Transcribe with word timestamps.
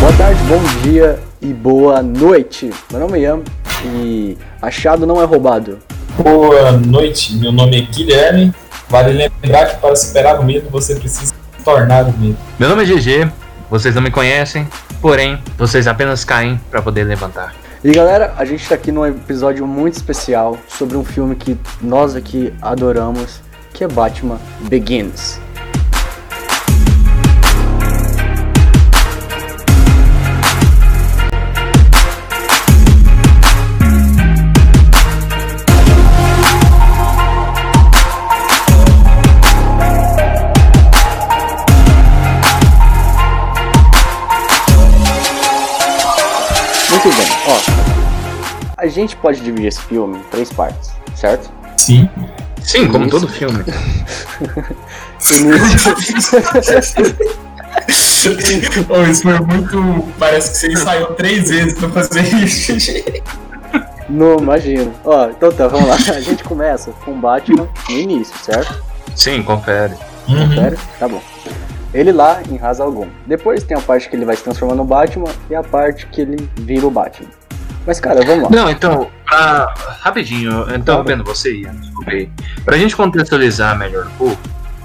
Boa 0.00 0.12
tarde, 0.18 0.42
bom 0.44 0.62
dia 0.82 1.18
e 1.40 1.52
boa 1.52 2.02
noite. 2.02 2.70
Meu 2.90 3.00
nome 3.00 3.18
é 3.18 3.22
Ian 3.22 3.40
e 3.84 4.36
achado 4.60 5.06
não 5.06 5.20
é 5.20 5.24
roubado. 5.24 5.78
Boa 6.18 6.72
noite, 6.72 7.34
meu 7.36 7.52
nome 7.52 7.78
é 7.78 7.80
Guilherme. 7.82 8.54
Vale 8.88 9.12
lembrar 9.12 9.66
que 9.66 9.76
para 9.76 9.96
superar 9.96 10.38
o 10.38 10.44
medo 10.44 10.68
você 10.70 10.94
precisa 10.94 11.34
tornar 11.64 12.04
o 12.04 12.12
medo. 12.18 12.36
Meu 12.58 12.68
nome 12.68 12.82
é 12.82 12.86
GG, 12.86 13.30
vocês 13.70 13.94
não 13.94 14.02
me 14.02 14.10
conhecem, 14.10 14.68
porém 15.00 15.42
vocês 15.56 15.86
apenas 15.86 16.24
caem 16.24 16.60
para 16.70 16.82
poder 16.82 17.04
levantar. 17.04 17.63
E 17.84 17.92
galera, 17.92 18.32
a 18.38 18.46
gente 18.46 18.66
tá 18.66 18.76
aqui 18.76 18.90
num 18.90 19.04
episódio 19.04 19.66
muito 19.66 19.92
especial 19.92 20.56
sobre 20.66 20.96
um 20.96 21.04
filme 21.04 21.36
que 21.36 21.54
nós 21.82 22.16
aqui 22.16 22.50
adoramos, 22.62 23.42
que 23.74 23.84
é 23.84 23.88
Batman 23.88 24.40
Begins. 24.70 25.38
A 48.84 48.86
gente 48.86 49.16
pode 49.16 49.40
dividir 49.40 49.68
esse 49.68 49.80
filme 49.80 50.18
em 50.18 50.22
três 50.24 50.52
partes, 50.52 50.90
certo? 51.16 51.50
Sim. 51.78 52.06
Sim, 52.62 52.86
como 52.88 53.08
todo 53.08 53.26
filme. 53.26 53.64
Início, 55.32 55.94
oh, 58.90 59.02
isso 59.08 59.22
foi 59.22 59.40
muito. 59.40 60.04
Parece 60.18 60.50
que 60.50 60.56
você 60.58 60.72
ensaiou 60.72 61.14
três 61.14 61.48
vezes 61.48 61.78
pra 61.78 61.88
fazer 61.88 62.20
isso. 62.44 62.72
não 64.06 64.36
imagino. 64.36 64.92
Ó, 65.02 65.30
então 65.30 65.50
tá, 65.50 65.66
vamos 65.66 65.88
lá. 65.88 65.94
A 66.14 66.20
gente 66.20 66.44
começa 66.44 66.92
com 67.06 67.18
Batman 67.18 67.66
no 67.88 67.98
início, 67.98 68.36
certo? 68.44 68.84
Sim, 69.16 69.42
confere. 69.42 69.94
Uhum. 70.28 70.56
Sério? 70.56 70.78
Tá 70.98 71.08
bom. 71.08 71.22
Ele 71.94 72.12
lá 72.12 72.42
em 72.50 72.56
Raza 72.56 72.84
Algum. 72.84 73.08
Depois 73.26 73.64
tem 73.64 73.78
a 73.78 73.80
parte 73.80 74.10
que 74.10 74.16
ele 74.16 74.26
vai 74.26 74.36
se 74.36 74.42
transformar 74.42 74.74
no 74.74 74.84
Batman 74.84 75.30
e 75.48 75.54
a 75.54 75.62
parte 75.62 76.06
que 76.06 76.20
ele 76.20 76.50
vira 76.56 76.86
o 76.86 76.90
Batman. 76.90 77.30
Mas 77.86 78.00
cara, 78.00 78.24
vamos 78.24 78.44
lá. 78.44 78.50
Não, 78.50 78.70
então, 78.70 79.10
pra... 79.26 79.74
rapidinho, 80.00 80.62
então, 80.74 81.02
Claro. 81.02 81.04
vendo 81.04 81.24
você, 81.24 81.54
Ian, 81.54 81.74
desculpa 81.74 82.10
aí. 82.10 82.28
Pra 82.64 82.76
gente 82.78 82.96
contextualizar 82.96 83.76
melhor 83.78 84.06
um 84.06 84.10
pouco, 84.12 84.40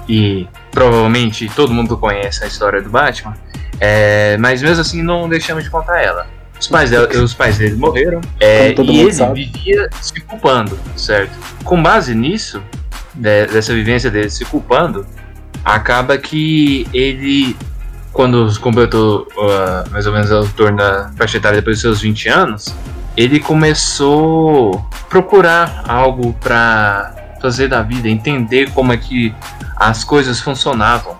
e 0.08 0.46
provavelmente 0.70 1.48
todo 1.54 1.72
mundo 1.72 1.96
conhece 1.96 2.44
a 2.44 2.46
história 2.46 2.82
do 2.82 2.90
Batman, 2.90 3.34
é, 3.78 4.36
mas 4.38 4.60
mesmo 4.60 4.80
assim 4.82 5.02
não 5.02 5.28
deixamos 5.28 5.64
de 5.64 5.70
contar 5.70 6.02
ela. 6.02 6.26
Os 6.60 6.66
pais, 6.68 6.90
dela- 6.90 7.08
os 7.08 7.32
pais 7.32 7.56
dele 7.56 7.76
morreram, 7.76 8.20
é, 8.38 8.72
e 8.78 9.00
ele 9.00 9.12
sabe. 9.14 9.46
vivia 9.46 9.88
se 10.02 10.20
culpando, 10.20 10.78
certo? 10.94 11.32
Com 11.64 11.82
base 11.82 12.14
nisso, 12.14 12.62
de- 13.14 13.46
dessa 13.46 13.72
vivência 13.72 14.10
dele 14.10 14.28
se 14.28 14.44
culpando, 14.44 15.06
acaba 15.64 16.18
que 16.18 16.86
ele, 16.92 17.56
quando 18.12 18.58
completou 18.60 19.26
uh, 19.36 19.90
mais 19.90 20.06
ou 20.06 20.12
menos 20.12 20.30
o 20.30 20.48
torno 20.54 20.78
da 20.78 21.10
faixa 21.16 21.36
etária 21.36 21.58
depois 21.58 21.76
dos 21.76 21.82
seus 21.82 22.00
20 22.00 22.28
anos, 22.28 22.74
ele 23.16 23.40
começou 23.40 24.84
a 24.92 25.08
procurar 25.08 25.84
algo 25.86 26.32
pra 26.34 27.14
fazer 27.40 27.68
da 27.68 27.82
vida, 27.82 28.08
entender 28.08 28.70
como 28.72 28.92
é 28.92 28.96
que 28.96 29.34
as 29.76 30.04
coisas 30.04 30.40
funcionavam. 30.40 31.18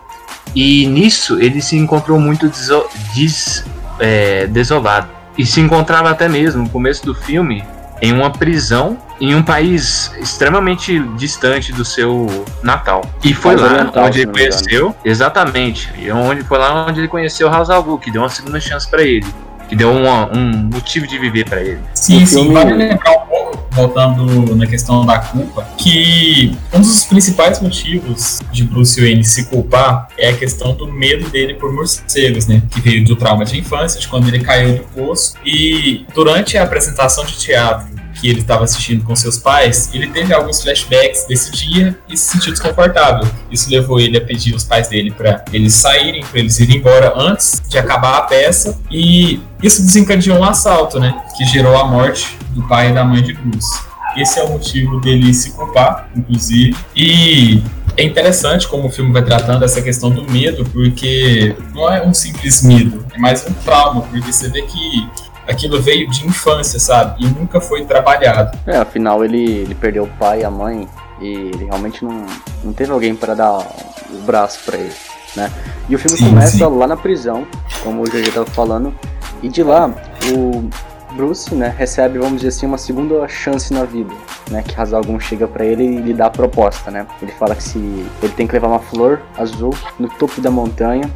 E 0.54 0.87
nisso 0.87 1.41
ele 1.41 1.62
se 1.62 1.76
encontrou 1.76 2.19
muito 2.19 2.48
deso 2.48 2.84
des 3.14 3.64
é, 3.98 4.47
desolado. 4.47 5.09
E 5.38 5.47
se 5.47 5.60
encontrava 5.60 6.10
até 6.10 6.28
mesmo 6.28 6.64
no 6.64 6.69
começo 6.69 7.04
do 7.04 7.14
filme 7.14 7.64
em 8.00 8.12
uma 8.12 8.31
prisão 8.31 8.97
em 9.21 9.34
um 9.34 9.43
país 9.43 10.11
extremamente 10.19 10.99
distante 11.16 11.72
do 11.72 11.84
seu 11.84 12.44
natal. 12.62 13.03
E 13.22 13.34
foi 13.34 13.55
lá 13.55 13.66
oriental, 13.72 14.05
onde 14.06 14.21
ele 14.21 14.31
conheceu, 14.31 14.97
exatamente, 15.05 15.93
e 15.99 16.11
onde 16.11 16.43
foi 16.43 16.59
lá 16.59 16.87
onde 16.87 17.00
ele 17.00 17.09
conheceu 17.09 17.49
Ra's 17.50 17.69
al 17.69 17.83
Ghul, 17.83 17.99
que 17.99 18.11
deu 18.11 18.22
uma 18.22 18.31
segunda 18.31 18.59
chance 18.59 18.88
pra 18.91 19.03
ele, 19.03 19.27
que 19.69 19.77
deu 19.77 19.93
uma- 19.93 20.27
um 20.34 20.69
motivo 20.72 21.06
de 21.06 21.19
viver 21.19 21.44
pra 21.44 21.61
ele. 21.61 21.81
Sim, 21.93 22.25
sim, 22.25 22.53
vale 22.53 22.72
lembrar 22.72 23.12
um 23.12 23.29
voltando 23.72 24.54
na 24.56 24.66
questão 24.66 25.04
da 25.06 25.19
culpa, 25.19 25.66
que 25.78 26.56
um 26.72 26.81
dos 26.81 27.04
principais 27.04 27.60
motivos 27.60 28.41
de 28.53 28.64
Bruce 28.64 29.00
Wayne 29.00 29.25
se 29.25 29.47
culpar 29.47 30.08
é 30.19 30.31
a 30.31 30.36
questão 30.36 30.75
do 30.75 30.86
medo 30.86 31.28
dele 31.31 31.54
por 31.54 31.72
morcegos, 31.72 32.47
né? 32.47 32.62
Que 32.70 32.81
veio 32.81 33.04
do 33.04 33.16
trauma 33.16 33.44
de 33.44 33.58
infância, 33.58 34.00
de 34.00 34.08
quando 34.08 34.28
ele 34.28 34.41
caiu 34.41 34.78
do 34.78 34.84
poço. 34.84 35.34
E 35.44 36.04
durante 36.14 36.58
a 36.58 36.64
apresentação 36.64 37.25
de 37.25 37.36
teatro 37.38 38.00
que 38.20 38.28
ele 38.28 38.41
estava 38.41 38.64
assistindo 38.64 39.04
com 39.04 39.16
seus 39.16 39.38
pais, 39.38 39.91
ele 39.94 40.08
teve 40.08 40.34
alguns 40.34 40.62
flashbacks 40.62 41.25
desse 41.26 41.50
dia 41.53 41.98
e 42.08 42.16
se 42.16 42.32
sentiu 42.32 42.53
desconfortável. 42.53 43.26
Isso 43.50 43.70
levou 43.70 43.98
ele 43.98 44.16
a 44.19 44.20
pedir 44.20 44.53
aos 44.53 44.64
pais 44.64 44.88
dele 44.88 45.10
para 45.10 45.44
eles 45.53 45.75
saírem, 45.75 46.25
para 46.25 46.38
eles 46.38 46.58
irem 46.60 46.76
embora 46.76 47.14
antes 47.16 47.62
de 47.69 47.78
acabar 47.78 48.19
a 48.19 48.22
peça. 48.22 48.78
E 48.91 49.41
isso 49.62 49.82
desencadeou 49.82 50.38
um 50.38 50.44
assalto, 50.44 51.00
né? 51.00 51.14
Que 51.36 51.44
gerou 51.44 51.76
a 51.76 51.84
morte 51.84 52.36
do 52.50 52.62
pai 52.69 52.91
e 52.91 52.94
da 52.94 53.04
mãe 53.04 53.22
de 53.22 53.32
Bruce. 53.32 53.91
Esse 54.16 54.41
é 54.41 54.42
o 54.42 54.50
motivo 54.50 55.00
dele 55.00 55.32
se 55.32 55.52
culpar, 55.52 56.08
inclusive. 56.16 56.76
E 56.97 57.62
é 57.97 58.02
interessante 58.02 58.66
como 58.66 58.88
o 58.88 58.91
filme 58.91 59.12
vai 59.12 59.22
tratando 59.22 59.64
essa 59.64 59.81
questão 59.81 60.10
do 60.10 60.28
medo, 60.31 60.64
porque 60.70 61.54
não 61.75 61.92
é 61.92 62.04
um 62.04 62.12
simples 62.12 62.62
medo, 62.62 63.04
é 63.14 63.19
mais 63.19 63.47
um 63.47 63.52
trauma, 63.52 64.02
porque 64.02 64.32
você 64.32 64.48
vê 64.48 64.62
que 64.62 65.08
aquilo 65.50 65.81
veio 65.81 66.09
de 66.09 66.27
infância, 66.27 66.78
sabe? 66.78 67.25
E 67.25 67.28
nunca 67.28 67.61
foi 67.61 67.84
trabalhado. 67.84 68.59
É, 68.66 68.77
afinal 68.77 69.25
ele, 69.25 69.43
ele 69.43 69.75
perdeu 69.75 70.05
o 70.05 70.09
pai 70.19 70.41
e 70.41 70.44
a 70.44 70.50
mãe 70.50 70.88
e 71.21 71.27
ele 71.27 71.65
realmente 71.66 72.05
não, 72.05 72.25
não 72.65 72.72
teve 72.72 72.91
alguém 72.91 73.15
para 73.15 73.34
dar 73.34 73.59
o 73.59 74.22
braço 74.25 74.61
pra 74.65 74.78
ele, 74.78 74.94
né? 75.37 75.50
E 75.88 75.94
o 75.94 75.99
filme 75.99 76.16
Sim, 76.16 76.31
começa 76.31 76.56
sim. 76.56 76.65
lá 76.65 76.87
na 76.87 76.97
prisão, 76.97 77.47
como 77.83 78.03
o 78.03 78.05
GG 78.05 78.33
tava 78.33 78.47
falando, 78.47 78.94
e 79.43 79.49
de 79.49 79.62
lá 79.62 79.93
o 80.33 80.69
Bruce, 81.15 81.55
né, 81.55 81.75
recebe, 81.77 82.19
vamos 82.19 82.37
dizer 82.37 82.49
assim, 82.49 82.67
uma 82.67 82.78
segunda 82.78 83.27
chance 83.27 83.72
na 83.72 83.84
vida, 83.84 84.15
né? 84.50 84.62
Que 84.62 84.75
Ra's 84.75 84.93
al 84.93 85.03
Ghul 85.03 85.19
chega 85.21 85.47
pra 85.47 85.65
ele 85.65 85.84
e 85.84 85.97
lhe 86.00 86.15
dá 86.15 86.27
a 86.27 86.31
proposta, 86.31 86.91
né? 86.91 87.06
Ele 87.21 87.32
fala 87.32 87.55
que 87.55 87.62
se 87.62 87.78
ele 88.22 88.32
tem 88.34 88.47
que 88.47 88.53
levar 88.53 88.69
uma 88.69 88.78
flor 88.78 89.21
azul 89.37 89.75
no 89.99 90.09
topo 90.09 90.41
da 90.41 90.50
montanha 90.50 91.11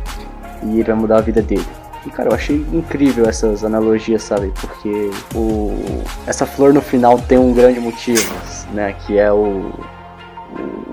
e 0.62 0.80
ele 0.80 0.84
vai 0.84 0.96
mudar 0.96 1.18
a 1.18 1.20
vida 1.20 1.40
dele. 1.40 1.66
E 2.06 2.10
cara, 2.10 2.28
eu 2.28 2.34
achei 2.34 2.56
incrível 2.72 3.26
essas 3.26 3.64
analogias, 3.64 4.22
sabe? 4.22 4.52
Porque 4.60 5.10
o, 5.34 6.02
essa 6.26 6.44
flor 6.44 6.74
no 6.74 6.82
final 6.82 7.18
tem 7.18 7.38
um 7.38 7.52
grande 7.52 7.80
motivo, 7.80 8.34
né? 8.72 8.92
Que 8.92 9.18
é 9.18 9.32
o, 9.32 9.72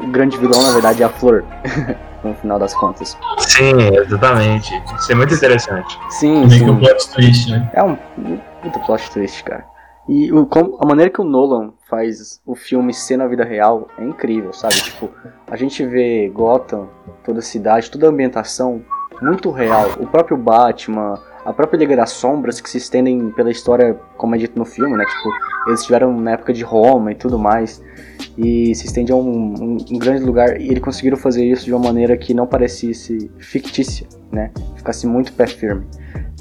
o 0.03 0.07
grande 0.07 0.37
vilão, 0.37 0.63
na 0.63 0.71
verdade, 0.71 1.03
é 1.03 1.05
a 1.05 1.09
flor. 1.09 1.43
no 2.23 2.35
final 2.35 2.59
das 2.59 2.73
contas. 2.73 3.17
Sim, 3.39 3.73
exatamente. 3.93 4.71
Isso 4.99 5.11
é 5.11 5.15
muito 5.15 5.33
interessante. 5.33 5.99
Sim, 6.09 6.45
Meio 6.47 6.65
que 6.65 6.69
o 6.69 6.73
sim. 6.73 6.79
plot 6.79 7.09
twist, 7.09 7.51
né? 7.51 7.69
É 7.73 7.83
um 7.83 7.95
puta 8.61 8.79
plot 8.79 9.11
twist, 9.11 9.43
cara. 9.43 9.65
E 10.07 10.31
o, 10.31 10.47
a 10.79 10.85
maneira 10.85 11.11
que 11.11 11.21
o 11.21 11.23
Nolan 11.23 11.73
faz 11.89 12.41
o 12.45 12.55
filme 12.55 12.93
ser 12.93 13.17
na 13.17 13.27
vida 13.27 13.43
real 13.43 13.87
é 13.97 14.03
incrível, 14.03 14.51
sabe? 14.53 14.75
Tipo, 14.75 15.09
a 15.49 15.55
gente 15.55 15.85
vê 15.85 16.29
Gotham, 16.29 16.89
toda 17.23 17.39
a 17.39 17.43
cidade, 17.43 17.91
toda 17.91 18.07
a 18.07 18.09
ambientação 18.09 18.83
muito 19.21 19.51
real. 19.51 19.87
O 19.99 20.07
próprio 20.07 20.35
Batman, 20.35 21.19
a 21.45 21.53
própria 21.53 21.77
Liga 21.77 21.95
das 21.95 22.11
Sombras 22.11 22.59
que 22.59 22.69
se 22.69 22.77
estendem 22.77 23.29
pela 23.31 23.51
história, 23.51 23.99
como 24.17 24.35
é 24.35 24.37
dito 24.37 24.57
no 24.57 24.65
filme, 24.65 24.97
né? 24.97 25.05
Tipo, 25.05 25.29
eles 25.67 25.79
estiveram 25.81 26.19
na 26.19 26.31
época 26.31 26.53
de 26.53 26.63
Roma 26.63 27.11
e 27.11 27.15
tudo 27.15 27.37
mais. 27.39 27.81
E 28.37 28.73
se 28.75 28.85
estende 28.85 29.11
a 29.11 29.15
um, 29.15 29.19
um- 29.29 29.77
um 29.91 29.99
grande 29.99 30.23
lugar. 30.23 30.59
E 30.59 30.67
eles 30.69 30.79
conseguiram 30.81 31.17
fazer 31.17 31.45
isso 31.45 31.65
de 31.65 31.73
uma 31.73 31.83
maneira 31.83 32.15
que 32.17 32.33
não 32.33 32.47
parecesse 32.47 33.29
fictícia, 33.39 34.07
né? 34.31 34.51
Ficasse 34.75 35.05
muito 35.05 35.33
pé 35.33 35.45
firme. 35.47 35.85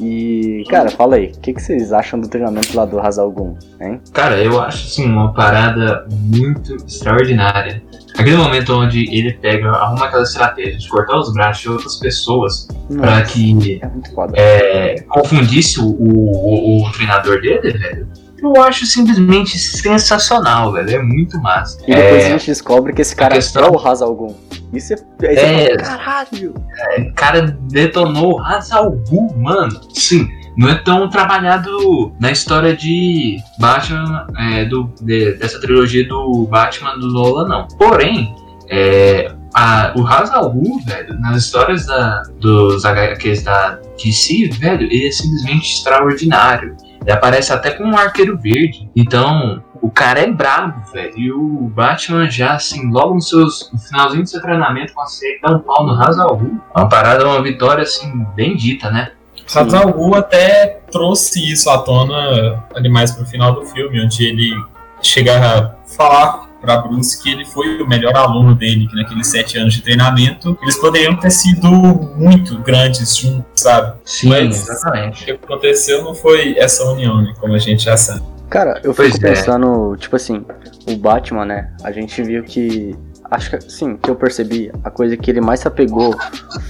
E, 0.00 0.64
cara, 0.70 0.88
fala 0.90 1.16
aí, 1.16 1.26
o 1.36 1.40
que, 1.40 1.52
que 1.52 1.60
vocês 1.60 1.92
acham 1.92 2.18
do 2.18 2.26
treinamento 2.28 2.74
lá 2.74 2.86
do 2.86 2.98
Hazal 2.98 3.30
Gun, 3.30 3.54
hein? 3.80 4.00
Cara, 4.12 4.42
eu 4.42 4.58
acho 4.60 4.86
assim 4.86 5.04
uma 5.04 5.34
parada 5.34 6.06
muito 6.10 6.76
extraordinária. 6.86 7.82
Aquele 8.16 8.36
momento 8.36 8.72
onde 8.74 9.00
ele 9.14 9.34
pega, 9.34 9.68
arruma 9.70 10.06
aquela 10.06 10.22
estratégia 10.22 10.78
de 10.78 10.88
cortar 10.88 11.18
os 11.18 11.32
braços 11.34 11.62
de 11.62 11.68
outras 11.68 11.96
pessoas 11.96 12.66
Nossa, 12.88 13.22
que 13.32 13.78
é 13.82 13.86
muito 13.88 14.14
foda. 14.14 14.32
é, 14.36 15.00
confundisse 15.08 15.80
o, 15.80 15.86
o, 15.86 16.82
o 16.86 16.92
treinador 16.92 17.40
dele, 17.42 17.72
velho. 17.76 18.08
Eu 18.42 18.62
acho 18.62 18.86
simplesmente 18.86 19.58
sensacional, 19.58 20.72
velho. 20.72 20.90
É 20.90 21.02
muito 21.02 21.40
massa. 21.40 21.78
E 21.86 21.94
depois 21.94 22.22
É, 22.24 22.26
a 22.26 22.30
gente 22.30 22.46
descobre 22.46 22.92
que 22.92 23.02
esse 23.02 23.14
cara 23.14 23.34
questão- 23.34 23.64
é 23.64 23.70
o 23.70 23.78
Hazal 23.88 24.14
Gun. 24.14 24.34
Isso 24.72 24.94
é. 24.94 24.96
É. 25.22 25.78
fala, 25.84 25.98
caralho! 25.98 26.54
o 26.98 27.14
cara 27.14 27.58
detonou 27.70 28.36
o 28.36 28.40
Hazal 28.42 28.90
Ghul, 29.08 29.34
mano. 29.36 29.80
Sim, 29.92 30.28
não 30.56 30.68
é 30.68 30.76
tão 30.76 31.08
trabalhado 31.08 32.12
na 32.20 32.30
história 32.30 32.74
de 32.76 33.36
Batman, 33.58 34.26
é, 34.38 34.64
do, 34.66 34.92
de, 35.02 35.32
dessa 35.34 35.60
trilogia 35.60 36.06
do 36.06 36.46
Batman 36.48 36.98
do 36.98 37.08
Nolan, 37.08 37.48
não. 37.48 37.66
Porém, 37.76 38.32
é, 38.68 39.32
a, 39.54 39.92
o 39.96 40.02
Ra's 40.02 40.30
al 40.30 40.50
Ghul, 40.52 40.80
velho, 40.86 41.18
nas 41.18 41.44
histórias 41.44 41.86
da, 41.86 42.22
dos 42.40 42.84
HQs 42.84 43.42
da 43.42 43.80
DC, 44.00 44.50
velho, 44.58 44.84
ele 44.84 45.08
é 45.08 45.10
simplesmente 45.10 45.74
extraordinário. 45.74 46.76
Ele 47.00 47.12
aparece 47.12 47.52
até 47.52 47.70
com 47.70 47.84
um 47.84 47.96
arqueiro 47.96 48.38
verde. 48.38 48.90
Então, 48.94 49.62
o 49.80 49.90
cara 49.90 50.20
é 50.20 50.30
brabo, 50.30 50.82
velho. 50.92 51.18
E 51.18 51.32
o 51.32 51.70
Batman 51.74 52.30
já, 52.30 52.54
assim, 52.54 52.90
logo 52.90 53.14
no, 53.14 53.20
seus, 53.20 53.70
no 53.72 53.78
finalzinho 53.78 54.22
do 54.22 54.28
seu 54.28 54.42
treinamento, 54.42 54.92
consegue 54.92 55.40
dar 55.40 55.56
um 55.56 55.60
pau 55.60 55.86
no 55.86 55.94
Ra's 55.94 56.18
al 56.18 56.36
Ghul. 56.36 56.60
Uma 56.74 56.88
parada, 56.88 57.26
uma 57.26 57.42
vitória, 57.42 57.82
assim, 57.82 58.24
bendita, 58.34 58.90
né? 58.90 59.12
Ra's 59.52 59.74
al 59.74 59.92
Ghul 59.92 60.14
até 60.14 60.80
trouxe 60.90 61.50
isso 61.50 61.70
à 61.70 61.78
tona 61.78 62.62
ali 62.74 62.88
mais 62.88 63.12
pro 63.12 63.24
final 63.24 63.54
do 63.54 63.64
filme, 63.64 64.04
onde 64.04 64.24
ele 64.24 64.52
chega 65.02 65.38
a 65.38 65.74
falar 65.86 66.49
para 66.60 66.78
Bruce 66.78 67.22
que 67.22 67.30
ele 67.30 67.44
foi 67.44 67.80
o 67.80 67.88
melhor 67.88 68.14
aluno 68.16 68.54
dele, 68.54 68.86
que 68.86 68.94
naqueles 68.96 69.26
sete 69.26 69.58
anos 69.58 69.74
de 69.74 69.82
treinamento 69.82 70.56
eles 70.62 70.76
poderiam 70.76 71.16
ter 71.16 71.30
sido 71.30 71.70
muito 72.16 72.58
grandes 72.58 73.16
juntos, 73.16 73.44
sabe? 73.56 73.98
Sim, 74.04 74.28
Mas 74.28 74.68
exatamente. 74.68 75.22
O 75.22 75.24
que 75.24 75.30
aconteceu 75.32 76.04
não 76.04 76.14
foi 76.14 76.56
essa 76.58 76.84
união, 76.84 77.22
né? 77.22 77.32
Como 77.40 77.54
a 77.54 77.58
gente 77.58 77.84
já 77.84 77.96
sabe. 77.96 78.22
Cara, 78.48 78.80
eu 78.82 78.92
Pois 78.92 79.12
fico 79.14 79.26
é. 79.26 79.30
pensando, 79.32 79.96
tipo 79.96 80.16
assim, 80.16 80.44
o 80.88 80.96
Batman, 80.96 81.44
né? 81.44 81.72
A 81.84 81.92
gente 81.92 82.20
viu 82.22 82.42
que. 82.42 82.96
Acho 83.30 83.50
que, 83.50 83.60
sim, 83.70 83.96
que 83.96 84.10
eu 84.10 84.16
percebi, 84.16 84.72
a 84.82 84.90
coisa 84.90 85.16
que 85.16 85.30
ele 85.30 85.40
mais 85.40 85.60
se 85.60 85.68
apegou 85.68 86.16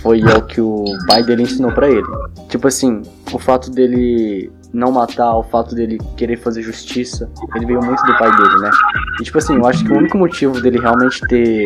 foi 0.03 0.21
ao 0.31 0.43
que 0.43 0.61
o 0.61 0.85
pai 1.07 1.23
dele 1.23 1.45
ensinou 1.45 1.73
pra 1.73 1.89
ele. 1.89 2.07
Tipo 2.51 2.69
assim, 2.69 3.01
o 3.33 3.39
fato 3.39 3.71
dele 3.71 4.53
não 4.73 4.93
matar, 4.93 5.35
o 5.37 5.43
fato 5.43 5.75
dele 5.75 5.99
querer 6.17 6.37
fazer 6.37 6.63
justiça, 6.63 7.31
ele 7.55 7.67
veio 7.67 7.81
muito 7.81 8.03
do 8.05 8.17
pai 8.19 8.31
dele, 8.37 8.57
né? 8.61 8.71
E 9.21 9.25
tipo 9.25 9.39
assim, 9.39 9.57
eu 9.57 9.67
acho 9.67 9.85
que 9.85 9.93
o 9.93 9.97
único 9.97 10.17
motivo 10.17 10.61
dele 10.61 10.79
realmente 10.79 11.21
ter. 11.29 11.65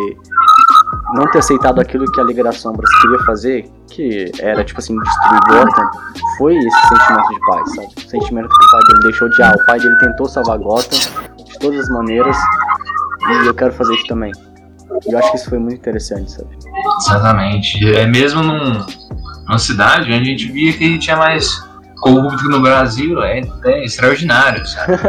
não 1.15 1.31
ter 1.31 1.39
aceitado 1.39 1.81
aquilo 1.81 2.11
que 2.11 2.21
a 2.21 2.25
Liga 2.25 2.43
das 2.43 2.57
Sombras 2.61 2.89
queria 3.01 3.19
fazer, 3.21 3.71
que 3.91 4.33
era, 4.41 4.65
tipo 4.65 4.81
assim, 4.81 4.99
destruir 4.99 5.41
Gotham, 5.49 5.91
foi 6.39 6.57
esse 6.57 6.89
sentimento 6.89 7.29
de 7.29 7.41
pai, 7.41 7.67
sabe? 7.67 7.89
O 7.97 8.11
sentimento 8.11 8.49
que 8.49 8.67
o 8.67 8.71
pai 8.71 8.81
dele 8.89 9.01
deixou 9.03 9.29
de, 9.29 9.43
ah, 9.43 9.55
o 9.55 9.67
pai 9.67 9.81
dele 9.81 9.99
tentou 9.99 10.27
salvar 10.27 10.59
Gotham 10.59 10.99
de 11.45 11.59
todas 11.59 11.81
as 11.81 11.89
maneiras 11.91 12.37
e 13.29 13.47
eu 13.47 13.55
quero 13.55 13.73
fazer 13.73 13.95
isso 13.95 14.07
também. 14.07 14.33
E 15.07 15.13
eu 15.13 15.19
acho 15.19 15.31
que 15.31 15.37
isso 15.37 15.51
foi 15.51 15.59
muito 15.59 15.77
interessante, 15.77 16.31
sabe? 16.31 16.49
Exatamente. 17.01 17.95
É 17.95 18.07
mesmo 18.07 18.43
num, 18.43 18.85
numa 19.47 19.59
cidade 19.59 20.05
onde 20.05 20.15
a 20.15 20.25
gente 20.25 20.51
via 20.51 20.73
que 20.73 20.99
tinha 20.99 21.17
mais 21.17 21.64
corrupto 22.05 22.37
que 22.43 22.49
no 22.49 22.61
Brasil, 22.61 23.23
é, 23.23 23.41
é 23.65 23.85
extraordinário, 23.85 24.65
sabe? 24.67 24.93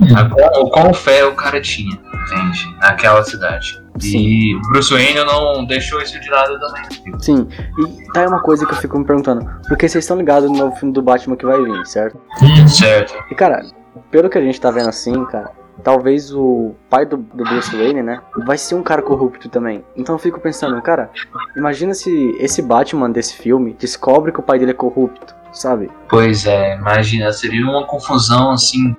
o, 0.00 0.16
a- 0.16 0.60
o 0.60 0.70
quão 0.70 0.92
fé 0.94 1.24
o 1.24 1.34
cara 1.34 1.60
tinha, 1.60 1.92
entende? 1.94 2.76
Naquela 2.80 3.22
cidade. 3.22 3.80
E 4.02 4.54
o 4.56 4.60
Bruce 4.70 4.92
Wayne 4.92 5.22
não 5.24 5.64
deixou 5.66 6.00
isso 6.00 6.18
de 6.18 6.30
lado 6.30 6.58
também. 6.58 7.20
Sim, 7.20 7.46
e 7.78 8.12
tá 8.12 8.22
aí 8.22 8.26
uma 8.26 8.40
coisa 8.40 8.64
que 8.66 8.72
eu 8.72 8.76
fico 8.78 8.98
me 8.98 9.04
perguntando, 9.04 9.44
porque 9.68 9.86
vocês 9.88 10.02
estão 10.04 10.16
ligados 10.16 10.50
no 10.50 10.56
novo 10.56 10.76
filme 10.76 10.94
do 10.94 11.02
Batman 11.02 11.36
que 11.36 11.44
vai 11.44 11.62
vir, 11.62 11.86
certo? 11.86 12.18
Certo. 12.66 13.14
E 13.30 13.34
cara, 13.34 13.62
pelo 14.10 14.30
que 14.30 14.38
a 14.38 14.40
gente 14.40 14.58
tá 14.60 14.70
vendo 14.70 14.88
assim, 14.88 15.24
cara, 15.26 15.50
talvez 15.84 16.32
o 16.34 16.74
pai 16.88 17.04
do, 17.04 17.18
do 17.18 17.44
Bruce 17.44 17.76
Wayne, 17.76 18.02
né, 18.02 18.20
vai 18.46 18.56
ser 18.56 18.74
um 18.76 18.82
cara 18.82 19.02
corrupto 19.02 19.48
também. 19.50 19.84
Então 19.94 20.14
eu 20.14 20.18
fico 20.18 20.40
pensando, 20.40 20.80
cara, 20.80 21.10
imagina 21.54 21.92
se 21.92 22.34
esse 22.40 22.62
Batman 22.62 23.10
desse 23.10 23.36
filme 23.36 23.76
descobre 23.78 24.32
que 24.32 24.40
o 24.40 24.42
pai 24.42 24.58
dele 24.58 24.70
é 24.70 24.74
corrupto, 24.74 25.34
sabe? 25.52 25.90
Pois 26.08 26.46
é, 26.46 26.74
imagina, 26.76 27.32
seria 27.32 27.64
uma 27.64 27.84
confusão 27.86 28.50
assim 28.50 28.96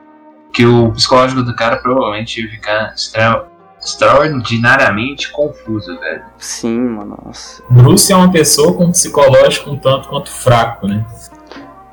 que 0.54 0.66
o 0.66 0.92
psicológico 0.92 1.42
do 1.42 1.56
cara 1.56 1.78
provavelmente 1.78 2.42
ia 2.42 2.50
ficar 2.50 2.94
extra- 2.94 3.48
extraordinariamente 3.84 5.32
confuso, 5.32 6.00
velho. 6.00 6.24
Sim, 6.38 6.80
mano, 6.80 7.18
nossa. 7.26 7.64
Bruce 7.70 8.12
é 8.12 8.16
uma 8.16 8.32
pessoa 8.32 8.74
com 8.74 8.86
um 8.86 8.92
psicológico 8.92 9.72
um 9.72 9.78
tanto 9.78 10.08
quanto 10.10 10.30
fraco, 10.30 10.88
né? 10.88 11.06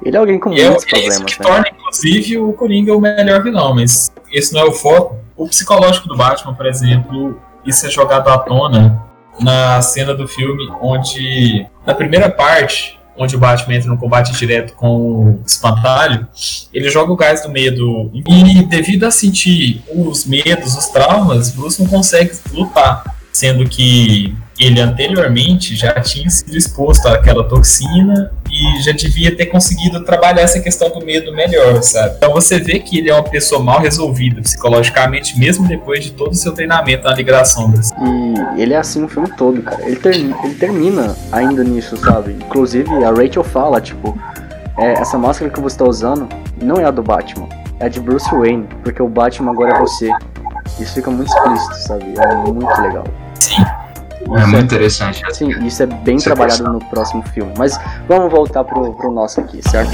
Ele 0.03 0.17
é 0.17 0.21
alguém 0.21 0.39
com 0.39 0.53
E 0.53 0.61
é, 0.61 0.69
muitos 0.69 0.85
é 0.93 0.99
isso 0.99 1.21
problemas, 1.23 1.33
que 1.35 1.41
né? 1.41 1.47
torna, 1.47 1.65
inclusive, 1.69 2.39
o 2.39 2.53
Coringa 2.53 2.95
o 2.95 3.01
melhor 3.01 3.43
vilão, 3.43 3.75
mas 3.75 4.13
esse 4.33 4.53
não 4.55 4.61
é 4.61 4.65
o 4.65 4.73
foco. 4.73 5.17
O 5.37 5.49
psicológico 5.49 6.09
do 6.09 6.17
Batman, 6.17 6.55
por 6.55 6.67
exemplo, 6.67 7.41
isso 7.65 7.87
é 7.87 7.91
jogado 7.91 8.29
à 8.29 8.39
tona 8.39 9.03
na 9.41 9.81
cena 9.81 10.15
do 10.15 10.29
filme 10.29 10.71
onde, 10.83 11.67
na 11.87 11.95
primeira 11.95 12.31
parte, 12.31 13.00
onde 13.21 13.37
o 13.37 13.39
Batman 13.39 13.75
entra 13.75 13.91
no 13.91 13.99
combate 13.99 14.33
direto 14.33 14.73
com 14.73 14.97
o 14.97 15.43
espantalho, 15.47 16.27
ele 16.73 16.89
joga 16.89 17.13
o 17.13 17.17
gás 17.17 17.43
do 17.43 17.51
medo. 17.51 18.11
E 18.15 18.65
devido 18.65 19.05
a 19.05 19.11
sentir 19.11 19.83
os 19.95 20.25
medos, 20.25 20.75
os 20.75 20.87
traumas, 20.87 21.51
Bruce 21.51 21.83
não 21.83 21.89
consegue 21.89 22.33
lutar, 22.51 23.05
sendo 23.31 23.69
que 23.69 24.35
ele 24.61 24.81
anteriormente 24.81 25.75
já 25.75 25.95
tinha 26.01 26.29
sido 26.29 26.55
exposto 26.57 27.07
àquela 27.09 27.45
toxina 27.49 28.31
e 28.51 28.83
já 28.83 28.93
devia 28.93 29.35
ter 29.35 29.47
conseguido 29.47 30.05
trabalhar 30.05 30.43
essa 30.43 30.61
questão 30.61 30.91
do 30.91 31.05
medo 31.05 31.33
melhor, 31.35 31.83
sabe? 31.83 32.15
Então 32.17 32.33
você 32.33 32.59
vê 32.59 32.79
que 32.79 32.99
ele 32.99 33.09
é 33.11 33.15
uma 33.15 33.23
pessoa 33.23 33.63
mal 33.63 33.81
resolvida 33.81 34.43
psicologicamente, 34.43 35.39
mesmo 35.39 35.67
depois 35.67 36.05
de 36.05 36.11
todo 36.13 36.33
o 36.33 36.35
seu 36.35 36.53
treinamento 36.53 37.05
na 37.05 37.15
Liga 37.15 37.33
das 37.33 37.49
Sombras. 37.53 37.91
E 38.57 38.61
ele 38.61 38.75
é 38.75 38.77
assim 38.77 39.03
o 39.03 39.09
filme 39.09 39.31
todo, 39.37 39.63
cara. 39.63 39.83
Ele, 39.87 39.97
ter- 39.97 40.15
ele 40.17 40.55
termina 40.59 41.17
ainda 41.33 41.65
nisso, 41.65 41.97
sabe? 41.97 42.33
Inclusive, 42.33 43.03
a 43.05 43.11
Rachel 43.11 43.45
fala, 43.45 43.81
tipo, 43.81 44.19
é, 44.79 44.93
essa 44.95 45.17
máscara 45.17 45.51
que 45.51 45.61
você 45.61 45.79
tá 45.79 45.85
usando 45.85 46.29
não 46.61 46.77
é 46.77 46.85
a 46.85 46.91
do 46.91 47.03
Batman, 47.03 47.49
é 47.79 47.87
a 47.87 47.89
de 47.89 47.99
Bruce 48.01 48.29
Wayne, 48.35 48.67
porque 48.83 49.01
o 49.03 49.09
Batman 49.09 49.53
agora 49.53 49.77
é 49.77 49.81
você. 49.81 50.11
Isso 50.79 50.95
fica 50.95 51.11
muito 51.11 51.29
explícito, 51.35 51.75
sabe? 51.87 52.05
É 52.19 52.35
muito 52.51 52.81
legal. 52.83 53.05
Sim, 53.39 53.65
É 54.37 54.47
muito 54.47 54.65
interessante. 54.65 55.23
Sim, 55.35 55.51
isso 55.67 55.83
é 55.83 55.87
bem 55.87 56.17
Isso 56.17 56.29
é 56.29 56.35
trabalhado 56.35 56.73
no 56.73 56.79
próximo 56.87 57.23
filme. 57.35 57.53
Mas 57.59 57.79
vamos 58.09 58.31
voltar 58.31 58.65
pro, 58.65 58.93
pro 58.95 59.11
nosso 59.11 59.41
aqui, 59.41 59.61
certo? 59.69 59.91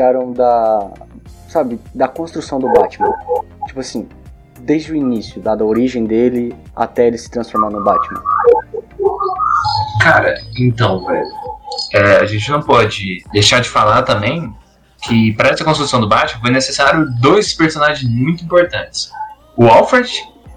Acharam 0.00 0.32
da. 0.32 0.90
Sabe, 1.48 1.80
da 1.92 2.06
construção 2.06 2.60
do 2.60 2.72
Batman? 2.72 3.12
Tipo 3.66 3.80
assim, 3.80 4.08
desde 4.60 4.92
o 4.92 4.96
início, 4.96 5.40
da, 5.40 5.56
da 5.56 5.64
origem 5.64 6.04
dele 6.04 6.54
até 6.76 7.08
ele 7.08 7.18
se 7.18 7.28
transformar 7.28 7.70
no 7.70 7.82
Batman. 7.82 8.22
Cara, 10.00 10.34
então, 10.56 11.04
velho, 11.04 11.26
é, 11.92 12.16
a 12.18 12.24
gente 12.24 12.48
não 12.52 12.62
pode 12.62 13.24
deixar 13.32 13.60
de 13.60 13.68
falar 13.68 14.02
também 14.02 14.54
que 15.02 15.32
para 15.32 15.48
essa 15.48 15.64
construção 15.64 16.00
do 16.00 16.08
Batman 16.08 16.40
foi 16.40 16.50
necessário 16.52 17.06
dois 17.20 17.52
personagens 17.52 18.08
muito 18.08 18.44
importantes: 18.44 19.10
o 19.56 19.66
Alfred 19.66 20.08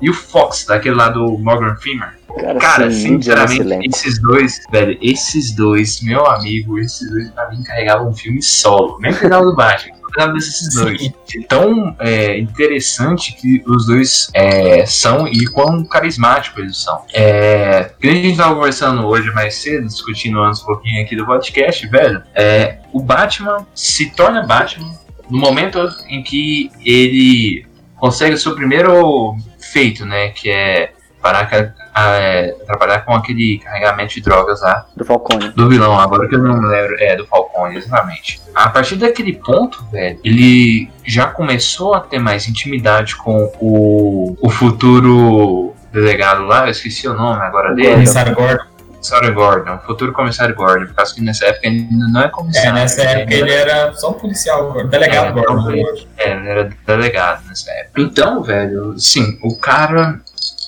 e 0.03 0.09
o 0.09 0.13
Fox, 0.13 0.65
daquele 0.65 0.95
lá 0.95 1.07
do 1.07 1.37
Morgan 1.37 1.77
Freeman. 1.77 2.09
Cara, 2.37 2.59
Cara, 2.59 2.91
sinceramente, 2.91 3.87
esses 3.87 4.19
dois, 4.19 4.59
velho, 4.69 4.97
esses 5.01 5.55
dois, 5.55 6.01
meu 6.01 6.25
amigo, 6.25 6.77
esses 6.77 7.09
dois 7.09 7.29
pra 7.29 7.49
mim 7.49 7.63
carregavam 7.63 8.09
um 8.09 8.13
filme 8.13 8.41
solo. 8.41 8.97
Nem 8.99 9.13
precisava 9.13 9.45
do 9.45 9.55
Batman, 9.55 9.95
precisava 10.01 10.33
desses 10.33 10.75
dois. 10.75 11.01
Sim. 11.25 11.41
Tão 11.47 11.95
é, 11.99 12.37
interessante 12.37 13.33
que 13.33 13.63
os 13.65 13.85
dois 13.85 14.29
é, 14.33 14.85
são 14.85 15.25
e 15.25 15.45
quão 15.45 15.85
carismáticos 15.85 16.63
eles 16.63 16.77
são. 16.77 17.05
É, 17.13 17.91
que 17.97 18.09
a 18.09 18.13
gente 18.13 18.35
tava 18.35 18.55
conversando 18.55 19.05
hoje 19.07 19.31
mais 19.31 19.55
cedo, 19.55 19.87
discutindo 19.87 20.41
antes 20.41 20.61
um 20.63 20.65
pouquinho 20.65 21.01
aqui 21.01 21.15
do 21.15 21.25
podcast, 21.25 21.87
velho. 21.87 22.21
É, 22.35 22.79
o 22.91 22.99
Batman 22.99 23.65
se 23.73 24.09
torna 24.09 24.45
Batman 24.45 24.91
no 25.29 25.37
momento 25.37 25.79
em 26.09 26.21
que 26.21 26.69
ele 26.83 27.65
consegue 28.03 28.35
o 28.35 28.37
seu 28.37 28.53
primeiro 28.53 29.37
feito, 29.73 30.05
né? 30.05 30.29
Que 30.29 30.49
é 30.49 30.93
parar 31.21 31.49
a, 31.93 32.09
é, 32.17 32.51
trabalhar 32.65 33.05
com 33.05 33.13
aquele 33.13 33.57
carregamento 33.59 34.13
de 34.13 34.21
drogas 34.21 34.61
lá 34.61 34.85
Do 34.95 35.05
Falcone. 35.05 35.49
do 35.49 35.69
vilão, 35.69 35.97
agora 35.97 36.27
que 36.27 36.35
eu 36.35 36.39
não 36.39 36.59
lembro, 36.59 36.97
é 36.99 37.15
do 37.15 37.25
Falcone, 37.25 37.77
exatamente. 37.77 38.41
A 38.53 38.69
partir 38.69 38.97
daquele 38.97 39.33
ponto, 39.33 39.85
velho, 39.89 40.19
ele 40.21 40.91
já 41.05 41.27
começou 41.27 41.93
a 41.93 42.01
ter 42.01 42.19
mais 42.19 42.47
intimidade 42.47 43.15
com 43.15 43.49
o, 43.61 44.37
o 44.41 44.49
futuro 44.49 45.73
delegado 45.93 46.43
lá, 46.43 46.65
eu 46.65 46.71
esqueci 46.71 47.07
o 47.07 47.13
nome 47.13 47.41
agora 47.41 47.73
dele. 47.73 47.91
Comissário 47.91 48.35
Gordon. 48.35 48.72
Comissário 49.03 49.33
Gordon, 49.33 49.75
o 49.75 49.79
futuro 49.79 50.13
comissário 50.13 50.55
Gordon, 50.55 50.85
por 50.87 50.95
causa 50.95 51.13
que 51.13 51.19
nessa 51.21 51.45
época 51.47 51.67
ele 51.67 51.85
não 51.91 52.21
é 52.21 52.25
É, 52.25 52.29
comissário. 52.29 52.73
nessa 52.73 53.01
época 53.01 53.33
ele 53.35 53.51
era 53.51 53.93
só 53.95 54.11
um 54.11 54.13
policial, 54.13 54.71
Gordon, 54.71 54.87
delegado 54.89 55.27
É, 55.39 55.41
Gordon. 55.43 55.71
então, 55.71 56.07
É, 56.17 56.31
ele 56.31 56.47
era 56.49 56.69
delegado 56.87 57.45
nessa 57.47 57.69
época. 57.71 58.01
Então, 58.01 58.41
velho, 58.41 58.97
sim, 58.97 59.37
o 59.43 59.57
cara, 59.57 60.21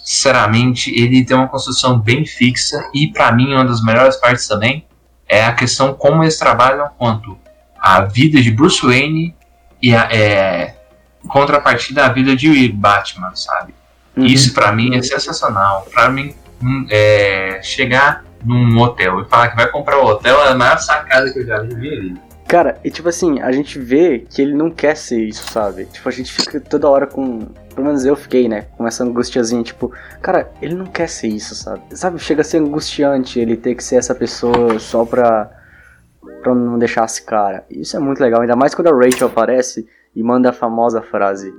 sinceramente, 0.04 0.92
ele 0.94 1.24
tem 1.24 1.36
uma 1.38 1.48
construção 1.48 1.98
bem 1.98 2.25
fixa 2.25 2.77
e 2.94 3.08
pra 3.08 3.32
mim 3.32 3.54
uma 3.54 3.63
das 3.63 3.82
melhores 3.82 4.18
partes 4.18 4.46
também 4.48 4.86
é 5.30 5.46
a 5.46 5.54
questão 5.54 5.94
como 5.94 6.22
eles 6.22 6.38
trabalham 6.38 6.89
quanto 6.98 7.38
a 7.80 8.01
vida 8.01 8.42
de 8.42 8.51
Bruce 8.51 8.86
Wayne 8.86 9.34
e 9.82 9.96
a 9.96 10.10
é, 10.12 10.75
contrapartida 11.30 12.06
à 12.06 12.10
vida 12.10 12.36
de 12.36 12.68
Batman, 12.70 13.32
sabe? 13.34 13.74
Uhum. 14.18 14.25
Isso 14.25 14.54
pra 14.54 14.74
mim 14.74 14.94
é 14.96 15.01
sensacional. 15.01 15.88
Pra 15.94 16.10
mim, 16.10 16.36
hum, 16.62 16.86
é, 16.89 17.60
chegar 17.63 18.25
num 18.45 18.79
hotel 18.79 19.21
e 19.21 19.25
falar 19.25 19.49
que 19.49 19.55
vai 19.55 19.69
comprar 19.69 19.97
o 19.99 20.05
hotel 20.05 20.35
é 20.45 20.49
a 20.49 20.55
maior 20.55 20.77
sacada 20.77 21.31
que 21.31 21.39
eu 21.39 21.45
já 21.45 21.61
vi 21.61 21.89
ali. 21.89 22.15
Cara, 22.47 22.79
e 22.83 22.91
tipo 22.91 23.09
assim, 23.09 23.41
a 23.41 23.51
gente 23.51 23.79
vê 23.79 24.19
que 24.19 24.39
ele 24.39 24.53
não 24.53 24.69
quer 24.69 24.95
ser 24.95 25.19
isso, 25.19 25.51
sabe? 25.51 25.85
Tipo, 25.85 26.07
a 26.07 26.11
gente 26.11 26.31
fica 26.31 26.59
toda 26.59 26.87
hora 26.87 27.07
com. 27.07 27.39
Pelo 27.73 27.87
menos 27.87 28.05
eu 28.05 28.15
fiquei, 28.15 28.47
né? 28.47 28.67
Com 28.77 28.87
essa 28.87 29.03
angustiazinha, 29.03 29.63
tipo, 29.63 29.91
cara, 30.21 30.49
ele 30.61 30.75
não 30.75 30.85
quer 30.85 31.09
ser 31.09 31.27
isso, 31.27 31.55
sabe? 31.55 31.81
Sabe, 31.91 32.19
chega 32.19 32.41
a 32.41 32.43
ser 32.43 32.57
angustiante 32.57 33.39
ele 33.39 33.57
ter 33.57 33.73
que 33.73 33.83
ser 33.83 33.95
essa 33.95 34.13
pessoa 34.13 34.77
só 34.77 35.03
pra. 35.03 35.49
pra 36.43 36.53
não 36.53 36.77
deixar 36.77 37.05
esse 37.05 37.23
cara. 37.23 37.65
Isso 37.69 37.97
é 37.97 37.99
muito 37.99 38.21
legal, 38.21 38.41
ainda 38.41 38.55
mais 38.55 38.75
quando 38.75 38.89
a 38.89 38.95
Rachel 38.95 39.27
aparece 39.27 39.87
e 40.15 40.21
manda 40.21 40.49
a 40.49 40.53
famosa 40.53 41.01
frase: 41.01 41.51